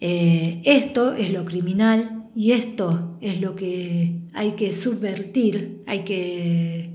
Eh, 0.00 0.60
esto 0.64 1.14
es 1.14 1.32
lo 1.32 1.44
criminal 1.44 2.28
y 2.34 2.52
esto 2.52 3.16
es 3.20 3.40
lo 3.40 3.54
que 3.54 4.20
hay 4.34 4.52
que 4.52 4.70
subvertir, 4.70 5.82
hay 5.86 6.04
que 6.04 6.90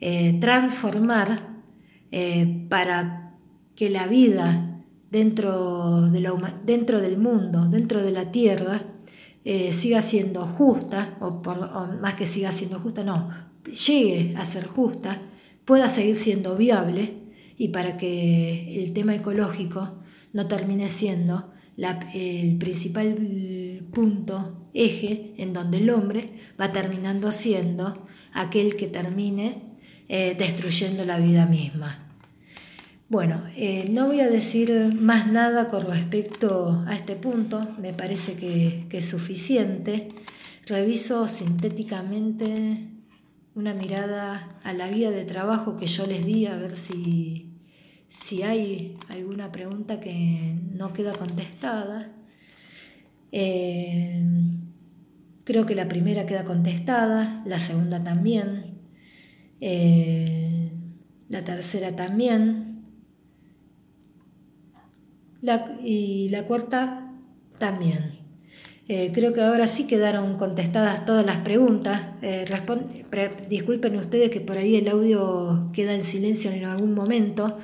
eh, 0.00 0.38
transformar 0.40 1.62
eh, 2.12 2.66
para 2.68 3.38
que 3.74 3.88
la 3.88 4.06
vida 4.06 4.82
dentro, 5.10 6.10
de 6.10 6.20
dentro, 6.64 7.00
del 7.00 7.16
mundo, 7.16 7.66
dentro 7.66 8.02
de 8.02 8.12
la 8.12 8.30
tierra, 8.30 8.84
siga 9.70 10.02
siendo 10.02 10.46
justa, 10.46 11.16
o, 11.20 11.42
más 12.00 12.14
que 12.14 12.26
siga 12.26 12.52
siendo 12.52 12.78
justa, 12.78 13.02
no, 13.02 13.30
llegue 13.64 14.36
a 14.36 14.44
ser 14.44 14.66
justa, 14.66 15.22
pueda 15.64 15.88
seguir 15.88 16.16
siendo 16.16 16.56
viable 16.56 17.14
y 17.56 17.68
para 17.68 17.96
que 17.96 18.82
el 18.84 18.92
tema 18.92 19.14
ecológico 19.14 19.98
no 20.34 20.46
termine 20.46 20.88
siendo 20.88 21.50
el 22.14 22.56
principal 22.58 23.16
punto, 23.92 24.68
eje, 24.74 25.34
en 25.38 25.52
donde 25.52 25.78
el 25.78 25.90
hombre 25.90 26.26
va 26.60 26.72
terminando 26.72 27.32
siendo 27.32 28.06
aquel 28.32 28.76
que 28.76 28.86
termine 28.86 29.62
eh, 30.08 30.34
destruyendo 30.38 31.04
la 31.04 31.18
vida 31.18 31.46
misma. 31.46 32.10
Bueno, 33.08 33.42
eh, 33.56 33.88
no 33.90 34.06
voy 34.06 34.20
a 34.20 34.28
decir 34.28 34.94
más 34.94 35.26
nada 35.26 35.68
con 35.68 35.84
respecto 35.86 36.84
a 36.86 36.94
este 36.94 37.16
punto, 37.16 37.66
me 37.80 37.92
parece 37.92 38.34
que, 38.34 38.86
es 38.90 39.04
suficiente. 39.04 40.08
Reviso 40.66 41.26
sintéticamente 41.26 42.86
una 43.56 43.74
mirada 43.74 44.60
a 44.62 44.72
la 44.72 44.88
guía 44.88 45.10
de 45.10 45.24
trabajo 45.24 45.76
que 45.76 45.88
yo 45.88 46.06
les 46.06 46.24
di 46.24 46.46
a 46.46 46.54
ver 46.54 46.76
si, 46.76 47.49
si 48.10 48.42
hay 48.42 48.98
alguna 49.08 49.52
pregunta 49.52 50.00
que 50.00 50.56
no 50.72 50.92
queda 50.92 51.12
contestada. 51.12 52.10
Eh, 53.30 54.20
creo 55.44 55.64
que 55.64 55.76
la 55.76 55.86
primera 55.86 56.26
queda 56.26 56.44
contestada, 56.44 57.40
la 57.46 57.60
segunda 57.60 58.02
también. 58.02 58.80
Eh, 59.60 60.72
la 61.28 61.44
tercera 61.44 61.94
también, 61.94 62.84
y 65.84 66.28
la 66.30 66.46
cuarta 66.48 67.12
también. 67.58 68.18
Eh, 68.88 69.12
creo 69.14 69.32
que 69.32 69.40
ahora 69.40 69.68
sí 69.68 69.86
quedaron 69.86 70.36
contestadas 70.36 71.06
todas 71.06 71.24
las 71.24 71.38
preguntas. 71.38 72.08
Disculpen 73.48 73.96
ustedes 73.98 74.30
que 74.32 74.40
por 74.40 74.58
ahí 74.58 74.74
el 74.74 74.88
audio 74.88 75.70
queda 75.72 75.94
en 75.94 76.02
silencio 76.02 76.50
en 76.50 76.64
algún 76.64 76.92
momento. 76.92 77.56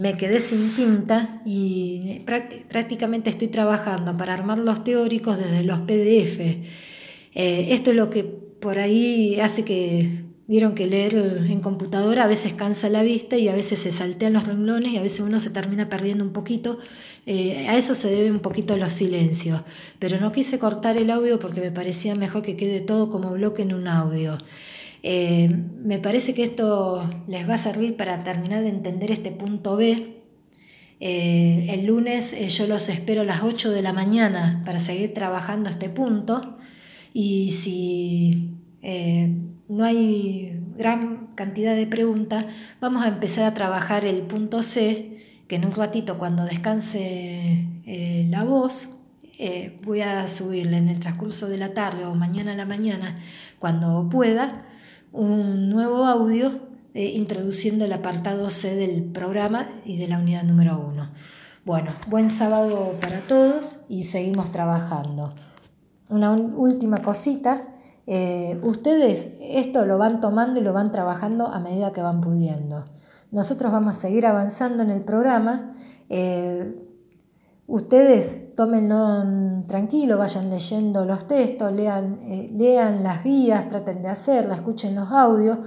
Me 0.00 0.18
quedé 0.18 0.40
sin 0.40 0.74
tinta 0.74 1.40
y 1.46 2.20
prácticamente 2.68 3.30
estoy 3.30 3.48
trabajando 3.48 4.16
para 4.16 4.34
armar 4.34 4.58
los 4.58 4.84
teóricos 4.84 5.38
desde 5.38 5.64
los 5.64 5.80
PDF. 5.80 6.58
esto 7.34 7.90
es 7.90 7.96
lo 7.96 8.10
que 8.10 8.24
por 8.24 8.78
ahí 8.78 9.40
hace 9.40 9.64
que 9.64 10.30
Vieron 10.50 10.74
que 10.74 10.88
leer 10.88 11.14
en 11.48 11.60
computadora 11.60 12.24
a 12.24 12.26
veces 12.26 12.54
cansa 12.54 12.88
la 12.88 13.04
vista 13.04 13.36
y 13.36 13.46
a 13.46 13.54
veces 13.54 13.78
se 13.78 13.92
saltean 13.92 14.32
los 14.32 14.48
renglones 14.48 14.92
y 14.92 14.96
a 14.96 15.00
veces 15.00 15.20
uno 15.20 15.38
se 15.38 15.50
termina 15.50 15.88
perdiendo 15.88 16.24
un 16.24 16.32
poquito. 16.32 16.80
Eh, 17.24 17.68
a 17.68 17.76
eso 17.76 17.94
se 17.94 18.10
debe 18.10 18.32
un 18.32 18.40
poquito 18.40 18.76
los 18.76 18.92
silencios. 18.92 19.60
Pero 20.00 20.18
no 20.18 20.32
quise 20.32 20.58
cortar 20.58 20.96
el 20.96 21.12
audio 21.12 21.38
porque 21.38 21.60
me 21.60 21.70
parecía 21.70 22.16
mejor 22.16 22.42
que 22.42 22.56
quede 22.56 22.80
todo 22.80 23.10
como 23.10 23.30
bloque 23.30 23.62
en 23.62 23.72
un 23.72 23.86
audio. 23.86 24.38
Eh, 25.02 25.48
me 25.82 25.98
parece 25.98 26.34
que 26.34 26.44
esto 26.44 27.08
les 27.26 27.48
va 27.48 27.54
a 27.54 27.58
servir 27.58 27.96
para 27.96 28.22
terminar 28.24 28.62
de 28.62 28.68
entender 28.68 29.10
este 29.10 29.30
punto 29.30 29.76
B. 29.76 30.16
Eh, 31.00 31.66
el 31.70 31.86
lunes 31.86 32.36
yo 32.54 32.66
los 32.66 32.88
espero 32.88 33.22
a 33.22 33.24
las 33.24 33.42
8 33.42 33.70
de 33.70 33.82
la 33.82 33.92
mañana 33.92 34.62
para 34.66 34.78
seguir 34.78 35.14
trabajando 35.14 35.70
este 35.70 35.88
punto. 35.88 36.56
Y 37.12 37.50
si 37.50 38.54
no 39.68 39.84
hay 39.84 40.60
gran 40.76 41.28
cantidad 41.34 41.76
de 41.76 41.86
preguntas, 41.86 42.46
vamos 42.80 43.04
a 43.04 43.08
empezar 43.08 43.44
a 43.44 43.54
trabajar 43.54 44.04
el 44.04 44.22
punto 44.22 44.62
C, 44.62 45.18
que 45.46 45.56
en 45.56 45.64
un 45.64 45.72
ratito 45.72 46.18
cuando 46.18 46.44
descanse 46.44 47.66
eh, 47.86 48.26
la 48.30 48.44
voz, 48.44 48.98
eh, 49.38 49.78
voy 49.84 50.00
a 50.00 50.26
subirle 50.26 50.76
en 50.78 50.88
el 50.88 51.00
transcurso 51.00 51.48
de 51.48 51.56
la 51.56 51.72
tarde 51.72 52.04
o 52.04 52.14
mañana 52.14 52.52
a 52.52 52.56
la 52.56 52.66
mañana, 52.66 53.18
cuando 53.58 54.08
pueda, 54.10 54.66
un 55.12 55.70
nuevo 55.70 56.04
audio 56.04 56.60
eh, 56.94 57.04
introduciendo 57.14 57.84
el 57.84 57.92
apartado 57.92 58.50
C 58.50 58.74
del 58.76 59.04
programa 59.04 59.68
y 59.84 59.96
de 59.96 60.08
la 60.08 60.18
unidad 60.18 60.44
número 60.44 60.78
1. 60.92 61.08
Bueno, 61.64 61.92
buen 62.08 62.28
sábado 62.30 62.94
para 63.00 63.20
todos 63.20 63.84
y 63.88 64.04
seguimos 64.04 64.50
trabajando. 64.52 65.34
Una 66.08 66.32
última 66.32 67.02
cosita 67.02 67.70
eh, 68.12 68.58
ustedes 68.64 69.36
esto 69.40 69.86
lo 69.86 69.96
van 69.96 70.20
tomando 70.20 70.58
y 70.58 70.64
lo 70.64 70.72
van 70.72 70.90
trabajando 70.90 71.46
a 71.46 71.60
medida 71.60 71.92
que 71.92 72.02
van 72.02 72.20
pudiendo. 72.20 72.86
Nosotros 73.30 73.70
vamos 73.70 73.96
a 73.96 74.00
seguir 74.00 74.26
avanzando 74.26 74.82
en 74.82 74.90
el 74.90 75.02
programa. 75.02 75.70
Eh, 76.08 76.89
ustedes 77.70 78.54
tómenlo 78.54 79.64
tranquilo, 79.66 80.18
vayan 80.18 80.50
leyendo 80.50 81.04
los 81.06 81.26
textos, 81.26 81.72
lean, 81.72 82.20
eh, 82.22 82.50
lean 82.52 83.02
las 83.02 83.24
guías, 83.24 83.68
traten 83.68 84.02
de 84.02 84.08
hacerlas, 84.08 84.58
escuchen 84.58 84.94
los 84.94 85.10
audios, 85.10 85.58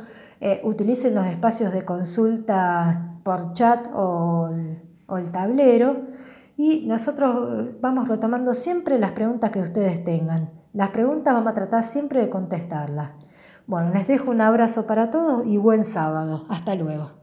utilicen 0.64 1.16
los 1.16 1.26
espacios 1.26 1.72
de 1.72 1.86
consulta 1.86 3.18
por 3.24 3.54
chat 3.54 3.88
o, 3.94 4.50
o 5.08 5.18
el 5.18 5.32
tablero 5.32 6.02
y 6.58 6.86
nosotros 6.86 7.80
vamos 7.82 8.10
retomando 8.10 8.54
siempre 8.54 9.00
las 9.00 9.14
preguntas 9.14 9.52
que 9.52 9.62
ustedes 9.62 10.04
tengan. 10.04 10.52
Las 10.74 10.90
preguntas 10.90 11.34
vamos 11.34 11.52
a 11.52 11.56
tratar 11.56 11.84
siempre 11.84 12.20
de 12.20 12.30
contestarlas. 12.30 13.14
Bueno, 13.66 13.92
les 13.92 14.08
dejo 14.08 14.32
un 14.32 14.42
abrazo 14.42 14.86
para 14.86 15.10
todos 15.10 15.46
y 15.46 15.58
buen 15.58 15.84
sábado. 15.84 16.46
Hasta 16.50 16.76
luego. 16.76 17.23